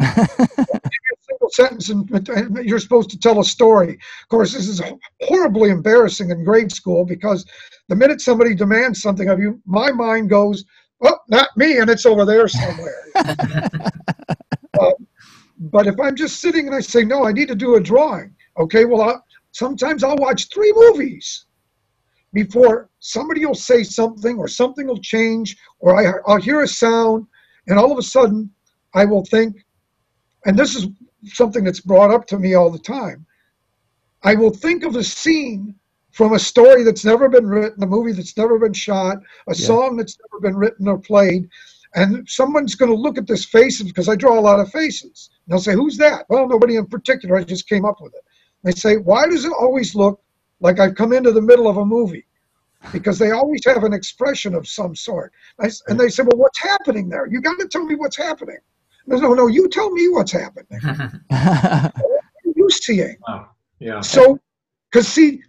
Single 0.00 1.50
sentence 1.50 1.88
and 1.90 2.28
and 2.28 2.64
you're 2.64 2.78
supposed 2.78 3.10
to 3.10 3.18
tell 3.18 3.40
a 3.40 3.44
story. 3.44 3.94
Of 3.94 4.28
course, 4.28 4.52
this 4.52 4.68
is 4.68 4.82
horribly 5.22 5.70
embarrassing 5.70 6.30
in 6.30 6.44
grade 6.44 6.72
school 6.72 7.04
because 7.04 7.44
the 7.88 7.96
minute 7.96 8.20
somebody 8.20 8.54
demands 8.54 9.02
something 9.02 9.28
of 9.28 9.38
you, 9.38 9.60
my 9.66 9.90
mind 9.90 10.30
goes, 10.30 10.64
"Well, 11.00 11.20
not 11.28 11.48
me," 11.56 11.78
and 11.78 11.90
it's 11.90 12.06
over 12.06 12.24
there 12.24 12.48
somewhere. 12.48 13.04
Uh, 13.14 14.90
but 15.58 15.86
if 15.86 15.98
I'm 16.00 16.16
just 16.16 16.40
sitting 16.40 16.66
and 16.66 16.74
I 16.74 16.80
say, 16.80 17.04
"No, 17.04 17.24
I 17.24 17.32
need 17.32 17.48
to 17.48 17.54
do 17.54 17.76
a 17.76 17.80
drawing," 17.80 18.34
okay, 18.58 18.84
well, 18.84 19.02
I, 19.02 19.14
sometimes 19.52 20.04
I'll 20.04 20.16
watch 20.16 20.48
three 20.52 20.72
movies 20.74 21.46
before 22.32 22.90
somebody 23.00 23.44
will 23.46 23.54
say 23.54 23.82
something 23.82 24.36
or 24.38 24.48
something 24.48 24.86
will 24.86 25.00
change 25.00 25.56
or 25.78 25.98
I, 25.98 26.12
I'll 26.26 26.40
hear 26.40 26.60
a 26.60 26.68
sound, 26.68 27.26
and 27.66 27.78
all 27.78 27.90
of 27.90 27.98
a 27.98 28.02
sudden 28.02 28.50
I 28.94 29.04
will 29.04 29.24
think, 29.24 29.56
and 30.46 30.58
this 30.58 30.74
is 30.74 30.86
something 31.24 31.64
that's 31.64 31.80
brought 31.80 32.10
up 32.10 32.26
to 32.28 32.38
me 32.38 32.54
all 32.54 32.70
the 32.70 32.78
time. 32.78 33.26
I 34.22 34.34
will 34.34 34.50
think 34.50 34.84
of 34.84 34.96
a 34.96 35.04
scene 35.04 35.74
from 36.12 36.32
a 36.32 36.38
story 36.38 36.82
that's 36.82 37.04
never 37.04 37.28
been 37.28 37.46
written, 37.46 37.82
a 37.82 37.86
movie 37.86 38.12
that's 38.12 38.36
never 38.36 38.58
been 38.58 38.72
shot, 38.72 39.18
a 39.48 39.54
Yeah. 39.54 39.66
song 39.66 39.96
that's 39.96 40.18
never 40.24 40.40
been 40.40 40.56
written 40.56 40.88
or 40.88 40.98
played, 40.98 41.48
and 41.94 42.28
someone's 42.28 42.74
going 42.74 42.90
to 42.90 42.96
look 42.96 43.18
at 43.18 43.26
this 43.26 43.44
face 43.44 43.80
because 43.82 44.08
I 44.08 44.16
draw 44.16 44.38
a 44.38 44.40
lot 44.40 44.60
of 44.60 44.70
faces. 44.70 45.30
And 45.46 45.52
they'll 45.52 45.60
say, 45.60 45.74
"Who's 45.74 45.96
that?" 45.98 46.26
Well, 46.28 46.48
nobody 46.48 46.76
in 46.76 46.86
particular. 46.86 47.36
I 47.36 47.44
just 47.44 47.68
came 47.68 47.84
up 47.84 48.00
with 48.00 48.14
it. 48.14 48.24
They 48.64 48.72
say, 48.72 48.96
"Why 48.96 49.26
does 49.26 49.44
it 49.44 49.52
always 49.52 49.94
look 49.94 50.20
like 50.60 50.80
I've 50.80 50.96
come 50.96 51.12
into 51.12 51.32
the 51.32 51.42
middle 51.42 51.68
of 51.68 51.76
a 51.76 51.84
movie?" 51.84 52.26
Because 52.92 53.18
they 53.18 53.30
always 53.30 53.64
have 53.66 53.84
an 53.84 53.92
expression 53.92 54.54
of 54.54 54.68
some 54.68 54.94
sort. 54.94 55.32
And 55.58 55.98
they 55.98 56.08
say, 56.08 56.22
"Well, 56.24 56.38
what's 56.38 56.60
happening 56.60 57.08
there? 57.08 57.26
You 57.26 57.40
got 57.40 57.58
to 57.58 57.68
tell 57.68 57.84
me 57.84 57.94
what's 57.94 58.16
happening." 58.16 58.58
No, 59.08 59.16
no, 59.16 59.32
no. 59.32 59.46
You 59.46 59.68
tell 59.68 59.90
me 59.90 60.08
what's 60.08 60.32
happening. 60.32 60.80
What 61.30 62.54
are 62.54 62.54
you 62.56 62.70
seeing? 62.70 63.16
wow. 63.26 63.50
yeah. 63.78 64.00
So, 64.00 64.38
because 64.90 65.08
see, 65.08 65.40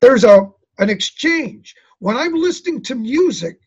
there's 0.00 0.24
a 0.24 0.48
an 0.78 0.90
exchange 0.90 1.74
when 1.98 2.16
I'm 2.16 2.34
listening 2.34 2.82
to 2.84 2.94
music, 2.94 3.58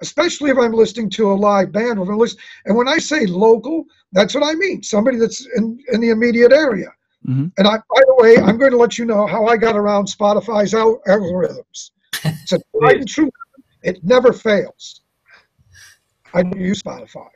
especially 0.00 0.50
if 0.50 0.58
I'm 0.58 0.72
listening 0.72 1.08
to 1.10 1.32
a 1.32 1.34
live 1.34 1.70
band. 1.72 1.98
Or 1.98 2.02
if 2.04 2.08
I'm 2.08 2.18
listen, 2.18 2.38
and 2.66 2.76
when 2.76 2.88
I 2.88 2.98
say 2.98 3.26
local, 3.26 3.84
that's 4.12 4.34
what 4.34 4.44
I 4.44 4.54
mean. 4.54 4.82
Somebody 4.82 5.18
that's 5.18 5.46
in 5.56 5.78
in 5.92 6.00
the 6.00 6.10
immediate 6.10 6.52
area. 6.52 6.90
Mhm. 7.28 7.52
And 7.58 7.68
I, 7.68 7.76
by 7.76 8.02
the 8.08 8.16
way, 8.18 8.38
I'm 8.38 8.58
going 8.58 8.72
to 8.72 8.76
let 8.76 8.98
you 8.98 9.04
know 9.04 9.26
how 9.26 9.46
I 9.46 9.56
got 9.56 9.76
around 9.76 10.06
Spotify's 10.06 10.74
al- 10.74 11.00
algorithms. 11.06 11.90
It's 12.24 12.52
a 12.52 12.58
tried 12.78 12.96
and 12.96 13.08
true. 13.08 13.30
It 13.84 14.02
never 14.02 14.32
fails. 14.32 15.02
I 16.34 16.42
do 16.42 16.58
use 16.58 16.82
Spotify. 16.82 17.28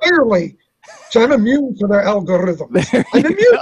Entirely. 0.00 0.56
So 1.10 1.22
I'm 1.22 1.32
immune 1.32 1.76
to 1.78 1.86
their 1.86 2.02
algorithm. 2.02 2.76
I'm 3.12 3.24
immune. 3.26 3.58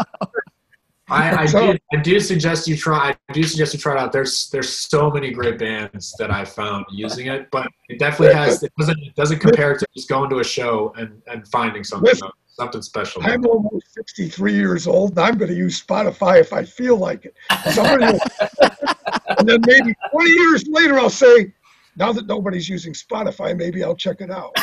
I, 1.08 1.42
I, 1.42 1.46
So- 1.46 1.72
do, 1.72 1.78
I 1.92 1.96
do 2.00 2.18
suggest 2.20 2.66
you 2.66 2.76
try. 2.76 3.14
I 3.28 3.32
do 3.32 3.42
suggest 3.42 3.74
you 3.74 3.80
try 3.80 3.94
it 3.94 3.98
out. 3.98 4.12
There's 4.12 4.48
there's 4.50 4.70
so 4.72 5.10
many 5.10 5.30
great 5.30 5.58
bands 5.58 6.14
that 6.18 6.30
I 6.30 6.44
found 6.44 6.86
using 6.90 7.26
it, 7.26 7.50
but 7.50 7.68
it 7.88 7.98
definitely 7.98 8.34
has. 8.34 8.62
It 8.62 8.72
doesn't 8.78 8.98
it 8.98 9.14
doesn't 9.14 9.38
compare 9.40 9.76
to 9.76 9.86
just 9.94 10.08
going 10.08 10.30
to 10.30 10.38
a 10.38 10.44
show 10.44 10.94
and, 10.96 11.20
and 11.26 11.46
finding 11.48 11.84
something 11.84 12.08
Listen, 12.08 12.30
something 12.46 12.80
special. 12.80 13.22
I'm 13.24 13.44
almost 13.44 13.92
63 13.94 14.54
years 14.54 14.86
old, 14.86 15.10
and 15.10 15.20
I'm 15.20 15.36
going 15.36 15.50
to 15.50 15.56
use 15.56 15.82
Spotify 15.84 16.40
if 16.40 16.52
I 16.52 16.64
feel 16.64 16.96
like 16.96 17.26
it. 17.26 17.36
Somebody 17.72 18.06
will- 18.06 18.20
and 19.38 19.48
then 19.48 19.60
maybe 19.66 19.94
20 20.12 20.30
years 20.30 20.64
later, 20.68 20.98
I'll 20.98 21.10
say, 21.10 21.52
now 21.96 22.12
that 22.12 22.26
nobody's 22.26 22.68
using 22.68 22.92
Spotify, 22.92 23.56
maybe 23.56 23.84
I'll 23.84 23.96
check 23.96 24.20
it 24.20 24.30
out. 24.30 24.52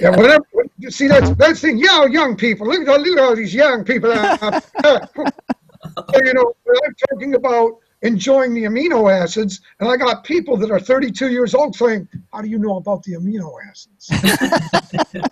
yeah, 0.00 0.10
whatever. 0.10 0.44
See, 0.88 1.08
that's 1.08 1.30
that's 1.30 1.60
the 1.60 1.68
thing. 1.68 1.78
Yeah, 1.78 2.06
young 2.06 2.36
people. 2.36 2.66
Look 2.66 2.88
at, 2.88 3.00
look 3.00 3.18
at 3.18 3.24
all 3.24 3.36
these 3.36 3.54
young 3.54 3.84
people. 3.84 4.12
You 6.14 6.34
know, 6.34 6.52
I'm 6.84 6.94
talking 7.10 7.34
about 7.34 7.78
enjoying 8.02 8.54
the 8.54 8.64
amino 8.64 9.12
acids, 9.12 9.60
and 9.80 9.88
I 9.88 9.96
got 9.96 10.24
people 10.24 10.56
that 10.56 10.70
are 10.70 10.80
32 10.80 11.30
years 11.30 11.54
old 11.54 11.76
saying, 11.76 12.08
"How 12.32 12.42
do 12.42 12.48
you 12.48 12.58
know 12.58 12.76
about 12.76 13.02
the 13.04 13.14
amino 13.14 13.52
acids?" 13.68 14.10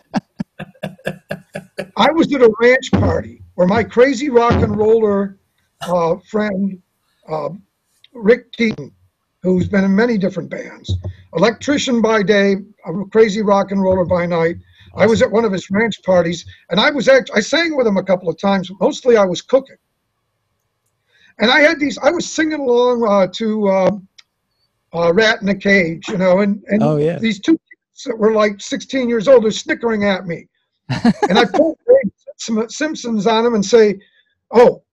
I 1.97 2.11
was 2.13 2.33
at 2.33 2.41
a 2.41 2.55
ranch 2.61 2.93
party 2.93 3.43
where 3.55 3.67
my 3.67 3.83
crazy 3.83 4.31
rock 4.31 4.53
and 4.53 4.77
roller 4.77 5.39
uh, 5.83 6.17
friend 6.31 6.81
uh, 7.29 7.49
Rick 8.15 8.53
Keaton, 8.53 8.93
who's 9.43 9.69
been 9.69 9.85
in 9.85 9.95
many 9.95 10.17
different 10.17 10.49
bands, 10.51 10.93
electrician 11.35 12.01
by 12.01 12.23
day, 12.23 12.57
a 12.87 12.93
crazy 13.11 13.43
rock 13.43 13.71
and 13.73 13.83
roller 13.83 14.05
by 14.05 14.25
night. 14.27 14.57
I 14.97 15.07
was 15.07 15.23
at 15.23 15.31
one 15.31 15.45
of 15.45 15.53
his 15.53 15.69
ranch 15.71 16.01
parties, 16.05 16.45
and 16.71 16.79
I 16.79 16.91
was 16.91 17.09
act- 17.09 17.31
I 17.35 17.41
sang 17.41 17.77
with 17.77 17.87
him 17.87 17.97
a 17.97 18.03
couple 18.05 18.29
of 18.29 18.39
times. 18.39 18.71
Mostly, 18.81 19.17
I 19.17 19.25
was 19.25 19.43
cooking, 19.43 19.77
and 21.41 21.51
I 21.51 21.61
had 21.61 21.81
these. 21.81 21.99
I 21.99 22.11
was 22.11 22.31
singing 22.31 22.61
along 22.61 23.05
uh, 23.07 23.27
to 23.33 23.69
um, 23.71 24.09
uh, 24.95 25.13
"Rat 25.13 25.43
in 25.43 25.49
a 25.49 25.55
Cage," 25.55 26.07
you 26.09 26.17
know, 26.19 26.41
and 26.41 26.63
and 26.69 26.83
Oh, 26.83 26.97
yeah. 26.97 27.19
these 27.19 27.41
two 27.41 27.55
kids 27.55 28.05
that 28.07 28.17
were 28.17 28.33
like 28.33 28.61
16 28.61 29.09
years 29.09 29.27
old 29.27 29.45
are 29.45 29.51
snickering 29.51 30.05
at 30.05 30.27
me, 30.27 30.47
and 31.29 31.39
I 31.39 31.45
pull 31.45 31.77
Craig 31.85 32.13
Sim- 32.37 32.69
Simpsons 32.71 33.27
on 33.27 33.43
them 33.43 33.55
and 33.55 33.65
say, 33.65 33.99
"Oh, 34.53 34.84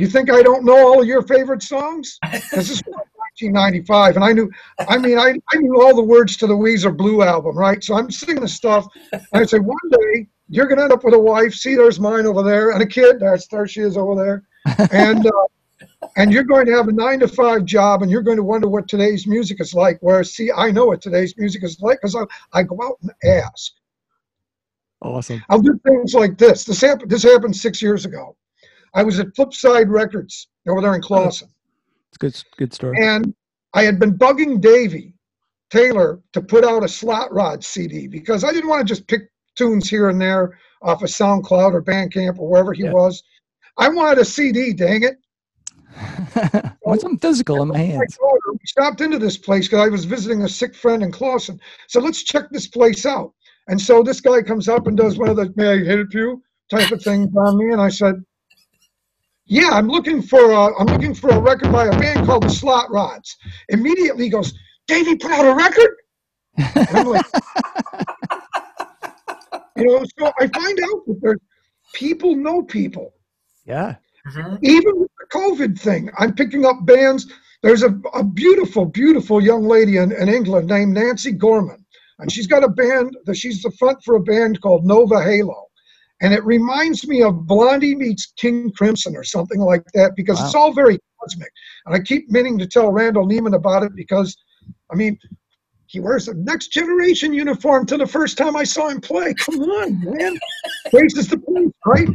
you 0.00 0.08
think 0.08 0.30
I 0.30 0.42
don't 0.42 0.64
know 0.64 0.76
all 0.76 1.00
of 1.00 1.06
your 1.06 1.22
favorite 1.22 1.62
songs?" 1.62 2.18
This 2.52 2.70
is 2.70 2.82
1995, 2.86 4.16
and 4.16 4.24
I 4.24 4.32
knew. 4.32 4.50
I 4.88 4.98
mean, 4.98 5.18
I, 5.18 5.34
I 5.52 5.56
knew 5.56 5.80
all 5.80 5.94
the 5.94 6.02
words 6.02 6.36
to 6.38 6.46
the 6.46 6.54
Weezer 6.54 6.96
Blue 6.96 7.22
album, 7.22 7.56
right? 7.56 7.82
So 7.82 7.94
I'm 7.94 8.10
singing 8.10 8.40
the 8.40 8.48
stuff. 8.48 8.86
And 9.12 9.22
I 9.32 9.44
say, 9.44 9.58
one 9.58 9.76
day 9.90 10.26
you're 10.48 10.66
gonna 10.66 10.82
end 10.82 10.92
up 10.92 11.04
with 11.04 11.14
a 11.14 11.18
wife. 11.18 11.54
See, 11.54 11.74
there's 11.74 12.00
mine 12.00 12.26
over 12.26 12.42
there, 12.42 12.70
and 12.70 12.82
a 12.82 12.86
kid. 12.86 13.20
There's 13.20 13.46
there 13.48 13.66
she 13.66 13.80
is 13.80 13.96
over 13.96 14.14
there, 14.14 14.88
and. 14.92 15.26
Uh, 15.26 15.30
and 16.16 16.32
you're 16.32 16.44
going 16.44 16.66
to 16.66 16.72
have 16.72 16.88
a 16.88 16.92
nine 16.92 17.20
to 17.20 17.28
five 17.28 17.64
job 17.64 18.02
and 18.02 18.10
you're 18.10 18.22
going 18.22 18.36
to 18.36 18.42
wonder 18.42 18.68
what 18.68 18.88
today's 18.88 19.26
music 19.26 19.60
is 19.60 19.74
like. 19.74 19.98
Whereas, 20.00 20.34
see, 20.34 20.50
I 20.52 20.70
know 20.70 20.86
what 20.86 21.00
today's 21.00 21.36
music 21.36 21.62
is 21.62 21.80
like 21.80 22.00
because 22.00 22.16
I, 22.16 22.24
I 22.52 22.62
go 22.62 22.78
out 22.82 22.98
and 23.02 23.12
ask. 23.24 23.72
Awesome. 25.02 25.42
I'll 25.48 25.62
do 25.62 25.80
things 25.86 26.14
like 26.14 26.36
this. 26.36 26.64
This 26.64 26.80
happened. 26.80 27.10
This 27.10 27.22
happened 27.22 27.56
six 27.56 27.80
years 27.80 28.04
ago. 28.04 28.36
I 28.94 29.02
was 29.02 29.20
at 29.20 29.28
Flipside 29.34 29.88
Records 29.88 30.48
over 30.68 30.80
there 30.80 30.94
in 30.94 31.00
oh, 31.04 31.06
Clawson, 31.06 31.48
It's 32.08 32.18
good. 32.18 32.42
Good 32.56 32.74
story. 32.74 32.96
and 33.00 33.34
I 33.74 33.82
had 33.82 33.98
been 33.98 34.16
bugging 34.18 34.60
Davey 34.60 35.14
Taylor 35.70 36.20
to 36.32 36.40
put 36.40 36.64
out 36.64 36.84
a 36.84 36.88
Slot 36.88 37.32
Rod 37.32 37.62
CD 37.64 38.08
because 38.08 38.42
I 38.44 38.52
didn't 38.52 38.68
want 38.68 38.86
to 38.86 38.92
just 38.92 39.06
pick 39.06 39.30
tunes 39.54 39.88
here 39.88 40.08
and 40.08 40.20
there 40.20 40.58
off 40.82 41.02
of 41.02 41.08
SoundCloud 41.08 41.72
or 41.74 41.82
Bandcamp 41.82 42.38
or 42.38 42.48
wherever 42.48 42.72
he 42.72 42.84
Yeah. 42.84 42.92
was. 42.92 43.22
I 43.78 43.88
wanted 43.88 44.18
a 44.18 44.24
CD. 44.24 44.72
Dang 44.72 45.04
it! 45.04 45.18
Want 46.82 47.00
something 47.00 47.18
physical 47.18 47.62
in 47.62 47.68
my 47.68 47.74
oh, 47.74 47.78
my 47.78 47.84
hands. 47.84 48.18
we 48.20 48.58
stopped 48.64 49.00
into 49.00 49.18
this 49.18 49.36
place 49.36 49.66
because 49.66 49.84
I 49.84 49.88
was 49.88 50.04
visiting 50.04 50.42
a 50.42 50.48
sick 50.48 50.74
friend 50.74 51.02
in 51.02 51.10
Clawson. 51.10 51.60
So 51.88 52.00
let's 52.00 52.22
check 52.22 52.50
this 52.50 52.68
place 52.68 53.04
out. 53.06 53.32
And 53.68 53.80
so 53.80 54.02
this 54.02 54.20
guy 54.20 54.42
comes 54.42 54.68
up 54.68 54.86
and 54.86 54.96
does 54.96 55.18
one 55.18 55.28
of 55.28 55.36
the 55.36 55.52
"May 55.56 55.72
I 55.72 55.78
hit 55.78 56.14
you?" 56.14 56.42
type 56.70 56.90
of 56.92 57.02
things 57.02 57.28
on 57.36 57.58
me, 57.58 57.72
and 57.72 57.80
I 57.80 57.88
said, 57.88 58.14
"Yeah, 59.50 59.70
I'm 59.72 59.88
looking 59.88 60.22
for 60.22 60.52
a, 60.52 60.78
I'm 60.78 60.86
looking 60.86 61.14
for 61.14 61.30
a 61.30 61.40
record 61.40 61.72
by 61.72 61.86
a 61.86 61.98
band 61.98 62.26
called 62.26 62.44
the 62.44 62.50
Slot 62.50 62.90
Rods." 62.90 63.36
Immediately 63.68 64.24
he 64.24 64.30
goes, 64.30 64.54
"Davey 64.86 65.16
put 65.16 65.32
out 65.32 65.44
a 65.46 65.54
record." 65.54 65.90
And 66.56 66.88
I'm 66.98 67.06
like, 67.08 67.26
you 69.76 69.84
know, 69.86 70.04
so 70.18 70.32
I 70.40 70.46
find 70.48 70.78
out 70.80 71.06
that 71.06 71.18
there's 71.22 71.38
people 71.94 72.36
know 72.36 72.62
people 72.62 73.12
yeah. 73.66 73.96
Mhm. 74.28 74.58
even 74.62 75.00
with 75.00 75.10
the 75.18 75.38
COVID 75.38 75.78
thing, 75.78 76.10
I'm 76.18 76.34
picking 76.34 76.64
up 76.66 76.84
bands. 76.84 77.26
There's 77.62 77.82
a, 77.82 77.98
a 78.14 78.24
beautiful, 78.24 78.84
beautiful 78.86 79.42
young 79.42 79.64
lady 79.66 79.96
in, 79.98 80.12
in 80.12 80.28
England 80.28 80.68
named 80.68 80.94
Nancy 80.94 81.32
Gorman, 81.32 81.84
and 82.18 82.30
she's 82.32 82.46
got 82.46 82.64
a 82.64 82.68
band 82.68 83.16
that 83.26 83.36
she's 83.36 83.62
the 83.62 83.70
front 83.72 84.02
for 84.04 84.16
a 84.16 84.20
band 84.20 84.60
called 84.60 84.84
Nova 84.84 85.22
Halo. 85.22 85.66
And 86.20 86.34
it 86.34 86.44
reminds 86.44 87.06
me 87.06 87.22
of 87.22 87.46
Blondie 87.46 87.94
meets 87.94 88.32
King 88.36 88.70
Crimson 88.76 89.16
or 89.16 89.24
something 89.24 89.60
like 89.60 89.84
that 89.94 90.16
because 90.16 90.40
it's 90.40 90.54
all 90.54 90.72
very 90.72 90.98
cosmic. 91.20 91.50
And 91.86 91.94
I 91.94 92.00
keep 92.00 92.28
meaning 92.30 92.58
to 92.58 92.66
tell 92.66 92.90
Randall 92.90 93.26
Neiman 93.26 93.54
about 93.54 93.82
it 93.84 93.94
because, 93.94 94.36
I 94.92 94.96
mean, 94.96 95.18
he 95.86 95.98
wears 95.98 96.28
a 96.28 96.34
next 96.34 96.68
generation 96.68 97.32
uniform 97.32 97.86
to 97.86 97.96
the 97.96 98.06
first 98.06 98.36
time 98.36 98.54
I 98.54 98.64
saw 98.64 98.88
him 98.88 99.00
play. 99.00 99.34
Come 99.34 99.60
on, 99.60 99.98
man. 100.04 100.38
Raises 100.92 101.28
the 101.28 101.38
place, 101.38 101.72
right? 101.86 102.08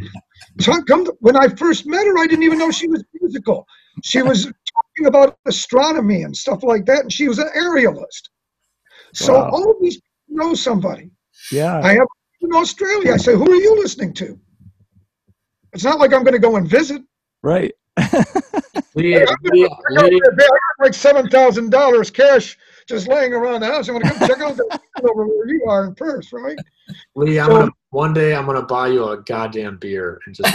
When 1.20 1.36
I 1.36 1.48
first 1.50 1.86
met 1.88 2.06
her, 2.06 2.18
I 2.18 2.28
didn't 2.28 2.44
even 2.44 2.60
know 2.60 2.72
she 2.72 2.88
was 2.88 3.04
musical. 3.20 3.66
She 4.04 4.22
was 4.22 4.46
talking 4.46 5.08
about 5.08 5.38
astronomy 5.46 6.24
and 6.24 6.36
stuff 6.36 6.64
like 6.64 6.86
that, 6.86 7.02
and 7.02 7.12
she 7.12 7.28
was 7.28 7.40
an 7.40 7.50
aerialist. 7.58 8.30
So 9.14 9.34
Wow. 9.34 9.50
all 9.52 9.76
these 9.82 10.00
know 10.28 10.54
somebody. 10.54 11.12
Yeah. 11.52 11.80
I 11.80 11.94
have 11.94 12.08
in 12.42 12.54
Australia. 12.54 13.14
I 13.14 13.18
say, 13.18 13.34
who 13.34 13.50
are 13.52 13.56
you 13.56 13.76
listening 13.76 14.14
to? 14.16 14.40
It's 15.74 15.84
not 15.84 16.00
like 16.00 16.14
I'm 16.14 16.24
going 16.24 16.34
to 16.34 16.40
go 16.40 16.56
and 16.56 16.68
visit. 16.68 17.02
right. 17.42 17.74
Lee, 18.96 19.16
I 19.22 19.26
got, 19.26 19.38
Lee, 19.44 19.66
I 19.66 19.96
got 19.96 20.10
Lee, 20.12 20.22
like 20.80 20.94
seven 20.94 21.30
thousand 21.30 21.70
dollars 21.70 22.10
cash 22.12 22.58
just 22.88 23.08
laying 23.08 23.34
around 23.34 23.62
the 23.62 23.68
house. 23.68 23.88
I'm 23.90 23.96
going 24.00 24.06
to 24.06 24.14
come 24.20 24.28
check 24.28 24.40
out 24.42 24.56
that 24.58 24.80
over 25.10 25.26
where 25.28 25.48
you 25.50 25.66
are 25.68 25.86
in 25.86 25.96
Perth, 25.96 26.32
right? 26.34 26.58
Lee, 27.16 27.40
I'm 27.40 27.48
So- 27.48 27.58
gonna 27.60 27.72
one 27.92 28.14
day 28.14 28.36
I'm 28.36 28.46
gonna 28.46 28.62
buy 28.66 28.88
you 28.88 29.08
a 29.10 29.22
goddamn 29.22 29.78
beer 29.78 30.20
and 30.26 30.36
just. 30.36 30.54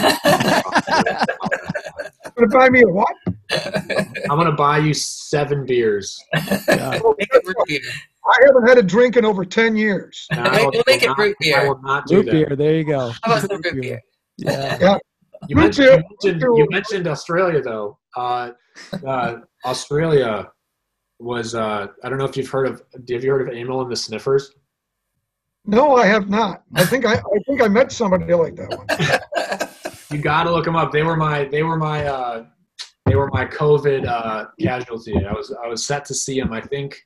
Going 2.40 2.50
to 2.50 2.56
buy 2.58 2.70
me 2.70 2.80
a 2.82 2.86
what? 2.88 3.14
I'm 4.30 4.38
gonna 4.38 4.52
buy 4.52 4.78
you 4.78 4.94
seven 4.94 5.66
beers. 5.66 6.18
Yeah. 6.34 6.98
Make 7.18 7.28
it 7.32 7.56
beer. 7.66 7.80
I 8.26 8.36
haven't 8.46 8.66
had 8.68 8.78
a 8.78 8.82
drink 8.82 9.16
in 9.16 9.24
over 9.24 9.44
ten 9.44 9.76
years. 9.76 10.26
And 10.30 10.40
I 10.40 10.62
will- 10.62 10.70
We'll 10.72 10.82
make 10.86 11.02
it 11.02 11.08
not- 11.08 11.18
root 11.18 11.36
beer. 11.40 11.58
I 11.60 11.64
will 11.68 11.80
not 11.82 12.06
do 12.06 12.16
Root 12.16 12.26
that. 12.26 12.32
beer. 12.32 12.56
There 12.56 12.74
you 12.76 12.84
go. 12.84 13.10
How 13.22 13.32
about 13.32 13.40
some 13.50 13.60
root 13.62 13.80
beer? 13.80 14.00
Yeah. 14.38 14.98
You 15.48 15.56
Root 15.56 15.62
mentioned, 15.64 15.86
beer. 15.86 15.96
you 15.96 16.30
mentioned, 16.38 16.42
you 16.58 16.66
mentioned 16.70 17.08
Australia 17.08 17.60
though. 17.60 17.98
Uh, 18.16 18.52
uh, 19.06 19.36
Australia 19.64 20.50
was 21.18 21.54
uh, 21.54 21.88
I 22.04 22.08
don't 22.08 22.18
know 22.18 22.24
if 22.24 22.36
you've 22.36 22.48
heard 22.48 22.66
of 22.68 22.82
have 22.94 23.24
you 23.24 23.30
heard 23.30 23.46
of 23.48 23.54
Amyl 23.54 23.82
and 23.82 23.90
the 23.90 23.96
Sniffers? 23.96 24.54
No, 25.66 25.96
I 25.96 26.06
have 26.06 26.30
not. 26.30 26.62
I 26.74 26.84
think 26.86 27.04
I, 27.04 27.14
I 27.14 27.38
think 27.46 27.60
I 27.60 27.68
met 27.68 27.92
somebody 27.92 28.32
like 28.32 28.54
that 28.56 28.70
one. 28.78 29.66
You 30.10 30.18
got 30.18 30.44
to 30.44 30.50
look 30.50 30.64
them 30.64 30.76
up. 30.76 30.92
They 30.92 31.02
were 31.02 31.16
my 31.16 31.44
they 31.44 31.62
were 31.62 31.76
my 31.76 32.04
uh, 32.06 32.46
they 33.06 33.14
were 33.16 33.28
my 33.28 33.44
COVID 33.44 34.06
uh, 34.06 34.46
casualty. 34.60 35.14
I 35.24 35.32
was 35.32 35.54
I 35.64 35.66
was 35.68 35.84
set 35.84 36.04
to 36.06 36.14
see 36.14 36.40
them. 36.40 36.52
I 36.52 36.60
think 36.60 37.00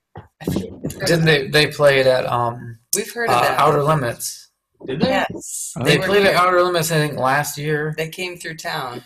Didn't 1.07 1.25
they? 1.25 1.49
They 1.49 1.67
played 1.69 2.07
at 2.07 2.27
um 2.27 2.79
We've 2.97 3.13
heard 3.13 3.29
of 3.29 3.37
uh, 3.37 3.41
that. 3.43 3.59
Outer 3.59 3.83
Limits. 3.83 4.51
did 4.87 5.01
they? 5.01 5.09
Yes. 5.09 5.73
They 5.85 5.99
were 5.99 6.07
played 6.07 6.27
at. 6.27 6.35
Outer 6.35 6.63
Limits. 6.63 6.91
I 6.93 6.97
think 7.07 7.19
last 7.19 7.59
year. 7.59 7.95
They 7.97 8.09
came 8.09 8.37
through 8.37 8.57
town. 8.57 9.03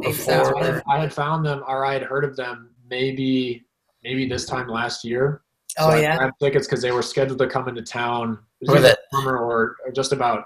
Before- 0.00 0.56
I 0.62 0.64
had, 0.64 0.82
I 0.88 0.98
had 1.00 1.12
found 1.12 1.44
them 1.46 1.62
or 1.66 1.84
I 1.84 1.92
had 1.94 2.02
heard 2.02 2.24
of 2.24 2.36
them 2.36 2.70
maybe 2.88 3.64
maybe 4.02 4.26
this 4.28 4.46
time 4.46 4.68
last 4.68 5.04
year. 5.04 5.42
So 5.76 5.84
Oh 5.84 5.90
I 5.90 6.00
yeah. 6.00 6.16
grabbed 6.16 6.40
tickets 6.40 6.66
because 6.66 6.82
they 6.82 6.90
were 6.92 7.02
scheduled 7.02 7.38
to 7.40 7.46
come 7.46 7.68
into 7.68 7.82
town. 7.82 8.38
It 8.60 8.70
was 8.70 8.82
they- 8.82 8.94
summer 9.12 9.36
or, 9.38 9.76
or 9.84 9.92
just 9.92 10.12
about 10.12 10.44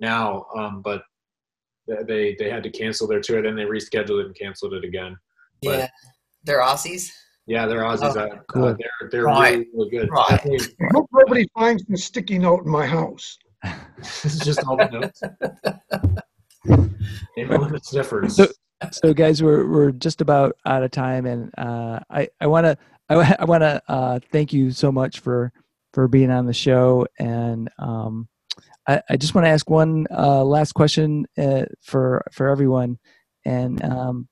now. 0.00 0.46
Um, 0.56 0.82
but 0.82 1.02
they- 1.86 2.02
they 2.06 2.36
they 2.38 2.50
had 2.50 2.62
to 2.62 2.70
cancel 2.70 3.06
their 3.06 3.20
tour. 3.20 3.38
And 3.38 3.46
then 3.46 3.56
they 3.56 3.64
rescheduled 3.64 4.20
it 4.20 4.26
and 4.26 4.34
canceled 4.34 4.74
it 4.74 4.84
again. 4.84 5.16
But- 5.62 5.78
Yeah. 5.78 5.88
They're 6.44 6.60
Aussies. 6.60 7.10
Yeah, 7.46 7.66
they're 7.66 7.80
Aussies. 7.82 8.16
Oh, 8.16 8.20
uh, 8.20 8.38
cool. 8.52 8.64
uh, 8.66 8.74
they're 8.78 9.08
they're 9.10 9.24
Right. 9.24 9.52
really, 9.58 9.68
really 9.74 9.90
good. 9.90 10.10
Right. 10.10 10.26
Definitely- 10.30 10.76
I 10.82 10.88
hope 10.92 11.08
nobody 11.12 11.46
finds 11.58 11.84
the 11.86 11.96
sticky 11.96 12.38
note 12.38 12.64
in 12.64 12.70
my 12.70 12.86
house. 12.86 13.38
it's 13.98 14.38
just 14.44 14.62
all 14.66 14.76
the 14.76 14.88
notes. 14.90 15.22
Amyl 17.38 17.64
and 17.64 17.84
Sniffers. 17.84 18.36
So- 18.36 18.48
so 18.90 19.14
guys, 19.14 19.42
we're 19.42 19.66
we're 19.66 19.92
just 19.92 20.20
about 20.20 20.56
out 20.66 20.82
of 20.82 20.90
time, 20.90 21.24
and 21.24 21.50
uh, 21.56 22.00
I 22.10 22.28
I 22.40 22.46
want 22.46 22.66
to 22.66 22.76
I, 23.08 23.36
I 23.38 23.44
want 23.46 23.62
to 23.62 23.80
uh, 23.88 24.18
thank 24.30 24.52
you 24.52 24.72
so 24.72 24.92
much 24.92 25.20
for 25.20 25.52
for 25.94 26.06
being 26.08 26.30
on 26.30 26.44
the 26.44 26.52
show, 26.52 27.06
and 27.18 27.70
um, 27.78 28.28
I, 28.86 29.02
I 29.10 29.16
just 29.16 29.34
want 29.34 29.46
to 29.46 29.50
ask 29.50 29.68
one 29.70 30.06
uh, 30.10 30.44
last 30.44 30.72
question 30.72 31.26
uh, 31.38 31.64
for 31.82 32.24
for 32.32 32.48
everyone, 32.48 32.98
and 33.44 33.82
um, 33.84 34.28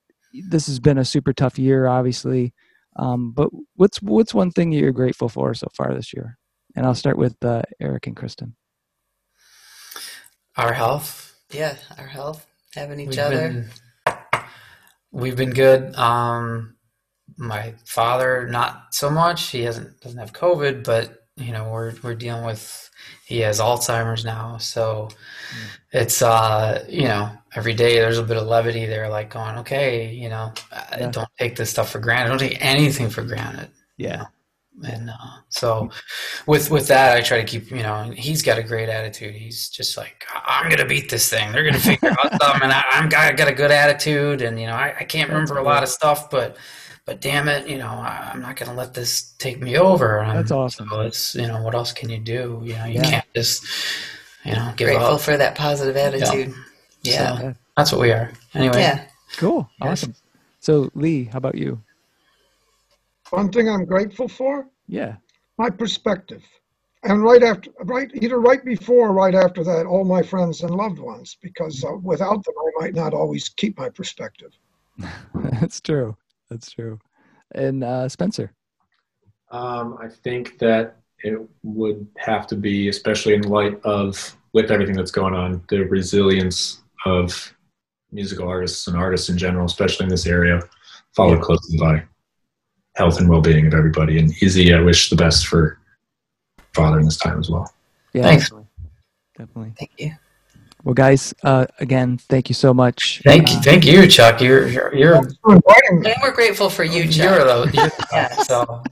this 0.49 0.67
has 0.67 0.79
been 0.79 0.97
a 0.97 1.05
super 1.05 1.33
tough 1.33 1.57
year, 1.59 1.87
obviously. 1.87 2.53
Um, 2.95 3.31
but 3.31 3.49
what's 3.75 4.01
what's 4.01 4.33
one 4.33 4.51
thing 4.51 4.71
you're 4.71 4.91
grateful 4.91 5.29
for 5.29 5.53
so 5.53 5.67
far 5.73 5.93
this 5.93 6.13
year? 6.13 6.37
And 6.75 6.85
I'll 6.85 6.95
start 6.95 7.17
with 7.17 7.43
uh, 7.43 7.63
Eric 7.79 8.07
and 8.07 8.15
Kristen. 8.15 8.55
Our 10.57 10.73
health. 10.73 11.35
Yeah, 11.51 11.75
our 11.97 12.07
health, 12.07 12.45
having 12.73 12.99
each 12.99 13.09
We've 13.09 13.19
other. 13.19 13.69
been, 14.05 14.15
we've 15.11 15.35
been 15.35 15.51
good. 15.51 15.95
Um, 15.95 16.75
my 17.37 17.75
father, 17.85 18.47
not 18.49 18.93
so 18.93 19.09
much. 19.09 19.49
He 19.49 19.61
hasn't 19.63 19.99
doesn't 20.01 20.19
have 20.19 20.33
COVID, 20.33 20.83
but 20.83 21.22
you 21.37 21.51
know 21.51 21.69
we're 21.69 21.93
we're 22.03 22.15
dealing 22.15 22.45
with. 22.45 22.89
He 23.25 23.39
has 23.39 23.59
Alzheimer's 23.59 24.23
now, 24.23 24.57
so 24.57 25.09
it's 25.91 26.21
uh 26.21 26.85
you 26.87 27.03
know 27.07 27.31
every 27.55 27.73
day 27.73 27.95
there's 27.95 28.17
a 28.19 28.23
bit 28.23 28.37
of 28.37 28.47
levity 28.47 28.85
there, 28.85 29.09
like 29.09 29.29
going 29.31 29.57
okay, 29.59 30.11
you 30.13 30.29
know, 30.29 30.53
Yeah. 30.71 31.09
don't 31.09 31.29
take 31.39 31.55
this 31.55 31.69
stuff 31.69 31.89
for 31.91 31.99
granted. 31.99 32.29
Don't 32.29 32.39
take 32.39 32.63
anything 32.63 33.09
for 33.09 33.23
granted. 33.23 33.69
Yeah, 33.97 34.25
and 34.87 35.09
uh, 35.09 35.13
so 35.49 35.89
with 36.47 36.71
with 36.71 36.87
that 36.87 37.15
i 37.15 37.21
try 37.21 37.37
to 37.39 37.43
keep 37.45 37.69
you 37.69 37.83
know 37.83 37.93
and 37.95 38.13
he's 38.17 38.41
got 38.41 38.57
a 38.57 38.63
great 38.63 38.89
attitude 38.89 39.35
he's 39.35 39.69
just 39.69 39.95
like 39.97 40.25
i'm 40.45 40.67
gonna 40.69 40.83
beat 40.85 41.09
this 41.11 41.29
thing 41.29 41.51
they're 41.51 41.63
gonna 41.63 41.77
figure 41.79 42.09
out 42.09 42.31
something 42.41 42.63
and 42.63 42.71
I, 42.73 42.83
i'm 42.93 43.07
got, 43.07 43.37
got 43.37 43.47
a 43.47 43.53
good 43.53 43.69
attitude 43.69 44.41
and 44.41 44.59
you 44.59 44.65
know 44.65 44.73
i, 44.73 44.95
I 45.01 45.03
can't 45.03 45.29
remember 45.29 45.57
a 45.57 45.63
lot 45.63 45.83
of 45.83 45.89
stuff 45.89 46.27
but 46.31 46.57
but 47.05 47.21
damn 47.21 47.47
it 47.49 47.67
you 47.67 47.77
know 47.77 47.87
I, 47.87 48.31
i'm 48.33 48.41
not 48.41 48.55
gonna 48.55 48.73
let 48.73 48.93
this 48.93 49.33
take 49.37 49.61
me 49.61 49.77
over 49.77 50.19
and 50.19 50.37
That's 50.37 50.51
I'm- 50.51 50.61
awesome. 50.61 50.89
so 50.89 51.01
it's 51.01 51.35
you 51.35 51.47
know 51.47 51.61
what 51.61 51.75
else 51.75 51.91
can 51.91 52.09
you 52.09 52.19
do 52.19 52.61
you 52.63 52.75
know 52.75 52.85
you 52.85 52.95
Yeah. 52.95 53.09
can't 53.09 53.25
just 53.35 53.65
you 54.45 54.53
know 54.53 54.73
give 54.77 54.87
Grateful 54.87 55.07
up 55.15 55.21
for 55.21 55.37
that 55.37 55.55
positive 55.55 55.95
attitude. 55.95 56.53
Yeah. 57.01 57.37
So, 57.37 57.53
that's 57.77 57.91
what 57.91 58.01
we 58.01 58.11
are 58.11 58.31
anyway 58.53 58.79
Yeah. 58.81 59.05
cool, 59.37 59.69
Yes. 59.81 60.03
awesome. 60.03 60.15
So 60.59 60.89
Lee, 60.95 61.25
how 61.25 61.37
about 61.37 61.55
you? 61.55 61.81
One 63.31 63.51
thing 63.51 63.67
I'm 63.69 63.85
grateful 63.85 64.27
for, 64.27 64.67
Yeah, 64.87 65.15
my 65.57 65.69
perspective. 65.69 66.43
And 67.05 67.21
right 67.21 67.43
after, 67.43 67.69
right, 67.81 68.09
either 68.13 68.39
right 68.39 68.63
before 68.63 69.09
or 69.09 69.11
right 69.13 69.35
after 69.35 69.61
that, 69.65 69.85
all 69.85 70.05
my 70.05 70.21
friends 70.23 70.61
and 70.61 70.71
loved 70.73 70.99
ones, 70.99 71.35
because 71.41 71.83
uh, 71.83 71.97
without 72.01 72.45
them, 72.45 72.53
I 72.57 72.81
might 72.81 72.93
not 72.95 73.13
always 73.13 73.49
keep 73.49 73.77
my 73.77 73.89
perspective. 73.89 74.51
that's 75.59 75.81
true. 75.81 76.15
That's 76.53 76.71
true. 76.71 76.99
And 77.55 77.83
uh, 77.83 78.07
Spencer. 78.07 78.53
Um, 79.51 79.97
I 79.99 80.07
think 80.07 80.59
that 80.59 80.97
it 81.23 81.39
would 81.63 82.07
have 82.17 82.45
to 82.47 82.55
be, 82.55 82.89
especially 82.89 83.33
in 83.33 83.41
light 83.41 83.79
of 83.83 84.37
with 84.53 84.69
everything 84.69 84.95
that's 84.95 85.09
going 85.11 85.33
on, 85.33 85.63
the 85.69 85.79
resilience 85.85 86.83
of 87.07 87.55
musical 88.11 88.47
artists 88.47 88.87
and 88.87 88.95
artists 88.95 89.29
in 89.29 89.37
general, 89.37 89.65
especially 89.65 90.03
in 90.03 90.09
this 90.11 90.27
area, 90.27 90.61
followed 91.15 91.37
Yeah. 91.37 91.41
closely 91.41 91.77
by 91.79 92.03
health 92.95 93.19
and 93.19 93.27
well-being 93.27 93.65
of 93.65 93.73
everybody. 93.73 94.19
And 94.19 94.31
Izzy, 94.39 94.75
I 94.75 94.79
wish 94.81 95.09
the 95.09 95.15
best 95.15 95.47
for 95.47 95.79
father 96.73 96.99
in 96.99 97.05
this 97.05 97.17
time 97.17 97.39
as 97.39 97.49
well. 97.49 97.73
Yeah, 98.13 98.23
Thanks. 98.23 98.43
Definitely. 98.45 98.67
definitely. 99.35 99.73
Thank 99.79 99.91
you. 99.97 100.11
Well, 100.83 100.93
guys, 100.93 101.33
uh, 101.43 101.65
again, 101.79 102.17
thank 102.17 102.49
you 102.49 102.55
so 102.55 102.73
much. 102.73 103.21
thank 103.23 103.47
Uh, 103.49 103.53
you 103.53 103.61
thank 103.61 103.85
you 103.85 104.05
chuck 104.07 104.41
you're 104.41 104.67
you're 104.67 104.93
you're, 104.93 105.13
Thanks 105.15 105.35
for 105.41 105.55
inviting 105.55 105.99
me. 106.01 106.11
And 106.11 106.19
we're 106.21 106.33
grateful 106.33 106.69
for 106.69 106.83
you, 106.83 107.03
you're, 107.03 107.11
Chuck. 107.37 107.71
the, 107.71 107.71
you're 107.73 107.87
the 107.87 108.07
Yes. 108.11 108.47
so 108.47 108.83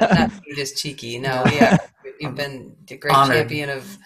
not 0.00 0.30
just 0.54 0.76
cheeky. 0.78 1.18
No, 1.18 1.42
we 1.46 1.58
are. 1.60 1.78
You've 2.20 2.34
been 2.36 2.74
the 2.86 2.96
great 2.96 3.14
Honored. 3.14 3.36
champion 3.36 3.68
of, 3.70 3.98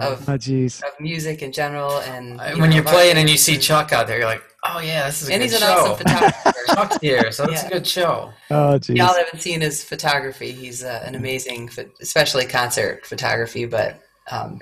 of, 0.00 0.28
Oh, 0.28 0.34
of 0.34 1.00
music 1.00 1.42
in 1.42 1.50
general. 1.52 1.98
And 2.00 2.40
Uh, 2.40 2.52
you 2.54 2.60
when 2.60 2.70
know, 2.70 2.76
you're 2.76 2.84
playing 2.84 3.16
and 3.16 3.30
you 3.30 3.36
see 3.38 3.56
Chuck 3.56 3.92
out 3.92 4.06
there, 4.06 4.18
you're 4.18 4.26
like, 4.26 4.42
oh 4.66 4.80
yeah, 4.80 5.06
this 5.06 5.22
is 5.22 5.28
a 5.28 5.32
and 5.32 5.40
good 5.40 5.50
he's 5.50 5.62
an 5.62 5.66
show. 5.68 5.74
awesome 5.92 5.96
photographer. 5.96 6.52
Chuck's 6.74 6.98
here, 7.00 7.32
so 7.32 7.44
it's 7.44 7.62
Yeah. 7.62 7.68
a 7.68 7.70
good 7.70 7.86
show. 7.86 8.32
Oh, 8.50 8.78
jeez. 8.78 8.96
Y'all 8.96 9.14
haven't 9.14 9.40
seen 9.40 9.60
his 9.62 9.82
photography. 9.82 10.50
He's 10.52 10.82
uh, 10.84 11.02
an 11.06 11.14
amazing, 11.14 11.70
especially 12.02 12.44
concert 12.46 13.06
photography. 13.06 13.64
But 13.64 14.02
um, 14.30 14.60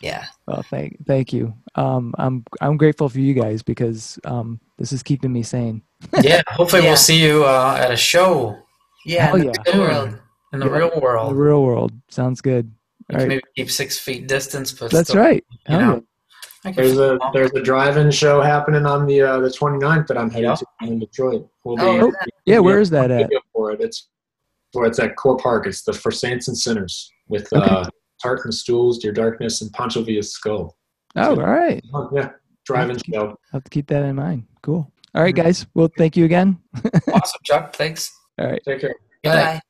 yeah, 0.00 0.26
Well, 0.46 0.62
thank 0.70 1.04
thank 1.06 1.32
you. 1.32 1.54
Um, 1.74 2.14
I'm 2.18 2.44
I'm 2.60 2.76
grateful 2.76 3.08
for 3.08 3.18
you 3.20 3.34
guys 3.34 3.62
because 3.62 4.18
um, 4.24 4.60
this 4.78 4.92
is 4.92 5.02
keeping 5.02 5.32
me 5.32 5.42
sane. 5.42 5.82
Yeah, 6.22 6.42
hopefully 6.48 6.82
Yeah. 6.82 6.90
we'll 6.90 6.96
see 6.96 7.22
you 7.22 7.44
uh, 7.44 7.76
at 7.80 7.90
a 7.90 7.96
show 7.96 8.58
yeah, 9.04 9.26
Hell 9.26 9.36
in 9.36 9.46
the 9.46 9.52
yeah. 9.66 9.72
real 9.72 9.80
world. 9.88 10.18
in 10.52 10.60
the 10.60 10.66
Yeah. 10.66 10.72
real 10.76 10.90
The 10.90 11.00
world. 11.00 11.36
real 11.36 11.62
world 11.62 11.92
sounds 12.08 12.40
good. 12.40 12.66
You 13.08 13.14
All 13.14 13.18
can 13.20 13.28
right. 13.28 13.28
maybe 13.28 13.42
keep 13.56 13.70
six 13.70 13.98
feet 13.98 14.26
distance, 14.28 14.72
but 14.72 14.90
That's 14.90 15.10
still, 15.10 15.22
right. 15.22 15.44
You 15.68 15.76
know, 15.78 16.04
I 16.64 16.72
There's 16.72 16.98
a 16.98 17.16
feel- 17.18 17.30
there's 17.32 17.52
a 17.52 17.62
drive-in 17.62 18.10
show 18.10 18.40
happening 18.42 18.84
on 18.86 19.06
the 19.06 19.20
uh, 19.22 19.38
the 19.40 19.48
29th 19.50 20.08
that 20.08 20.18
I'm 20.18 20.28
headed 20.30 20.48
Yeah. 20.50 20.54
to 20.56 20.66
in 20.82 20.98
Detroit. 20.98 21.48
We'll 21.64 21.76
be, 21.76 21.82
Oh, 21.82 22.12
yeah. 22.46 22.58
Where 22.58 22.80
is 22.80 22.90
that 22.90 23.10
at? 23.12 23.30
for 23.52 23.70
it. 23.72 23.80
It's 23.80 24.08
where 24.72 24.86
it's 24.86 24.98
at 24.98 25.14
Core 25.16 25.36
Park. 25.36 25.66
It's 25.68 25.82
the 25.82 25.92
For 25.92 26.10
Saints 26.10 26.48
and 26.48 26.58
Sinners 26.58 27.10
with 27.28 27.50
Okay. 27.52 27.64
uh, 27.64 27.88
Tartan 28.22 28.52
Stools, 28.52 28.98
Dear 28.98 29.12
Darkness, 29.12 29.62
and 29.62 29.72
Pancho 29.72 30.02
Villa's 30.02 30.32
Skull. 30.32 30.76
Oh, 31.16 31.30
all 31.30 31.36
right. 31.36 31.82
Yeah, 32.12 32.30
drive-in 32.64 32.98
show. 32.98 33.28
I'll 33.28 33.38
have 33.52 33.64
to 33.64 33.70
keep 33.70 33.86
that 33.88 34.02
in 34.02 34.16
mind. 34.16 34.44
Cool. 34.62 34.90
All 35.14 35.22
right, 35.22 35.34
mm-hmm. 35.34 35.44
guys. 35.44 35.66
Well, 35.74 35.90
thank 35.96 36.16
you 36.16 36.24
again. 36.24 36.58
awesome, 37.12 37.40
Chuck. 37.44 37.74
Thanks. 37.74 38.12
All 38.38 38.46
right. 38.46 38.60
Take 38.66 38.80
care. 38.80 38.94
Good. 39.24 39.30
Bye. 39.30 39.60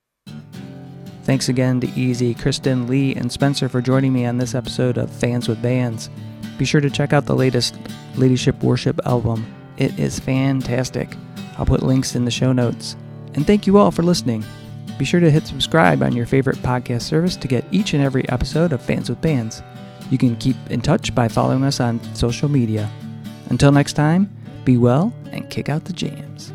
Thanks 1.22 1.48
again 1.48 1.80
to 1.80 2.00
Izzy, 2.00 2.34
Kristen, 2.34 2.86
Lee, 2.86 3.14
and 3.14 3.30
Spencer 3.30 3.68
for 3.68 3.80
joining 3.80 4.12
me 4.12 4.26
on 4.26 4.38
this 4.38 4.54
episode 4.54 4.96
of 4.96 5.10
Fans 5.10 5.48
with 5.48 5.60
Bands. 5.60 6.08
Be 6.56 6.64
sure 6.64 6.80
to 6.80 6.88
check 6.88 7.12
out 7.12 7.26
the 7.26 7.34
latest 7.34 7.76
Ladyship 8.16 8.62
Worship 8.62 9.00
album. 9.06 9.44
It 9.76 9.98
is 9.98 10.20
fantastic. 10.20 11.14
I'll 11.58 11.66
put 11.66 11.82
links 11.82 12.14
in 12.14 12.24
the 12.24 12.30
show 12.30 12.52
notes. 12.52 12.96
And 13.34 13.46
thank 13.46 13.66
you 13.66 13.76
all 13.76 13.90
for 13.90 14.02
listening. 14.02 14.44
Be 14.98 15.04
sure 15.04 15.20
to 15.20 15.30
hit 15.30 15.46
subscribe 15.46 16.02
on 16.02 16.16
your 16.16 16.26
favorite 16.26 16.56
podcast 16.56 17.02
service 17.02 17.36
to 17.36 17.48
get 17.48 17.64
each 17.70 17.94
and 17.94 18.02
every 18.02 18.28
episode 18.28 18.72
of 18.72 18.80
Fans 18.80 19.10
with 19.10 19.20
Bands. 19.20 19.62
You 20.10 20.18
can 20.18 20.36
keep 20.36 20.56
in 20.70 20.80
touch 20.80 21.14
by 21.14 21.28
following 21.28 21.64
us 21.64 21.80
on 21.80 22.00
social 22.14 22.48
media. 22.48 22.90
Until 23.50 23.72
next 23.72 23.92
time, 23.92 24.34
be 24.64 24.76
well 24.76 25.12
and 25.32 25.48
kick 25.50 25.68
out 25.68 25.84
the 25.84 25.92
jams. 25.92 26.52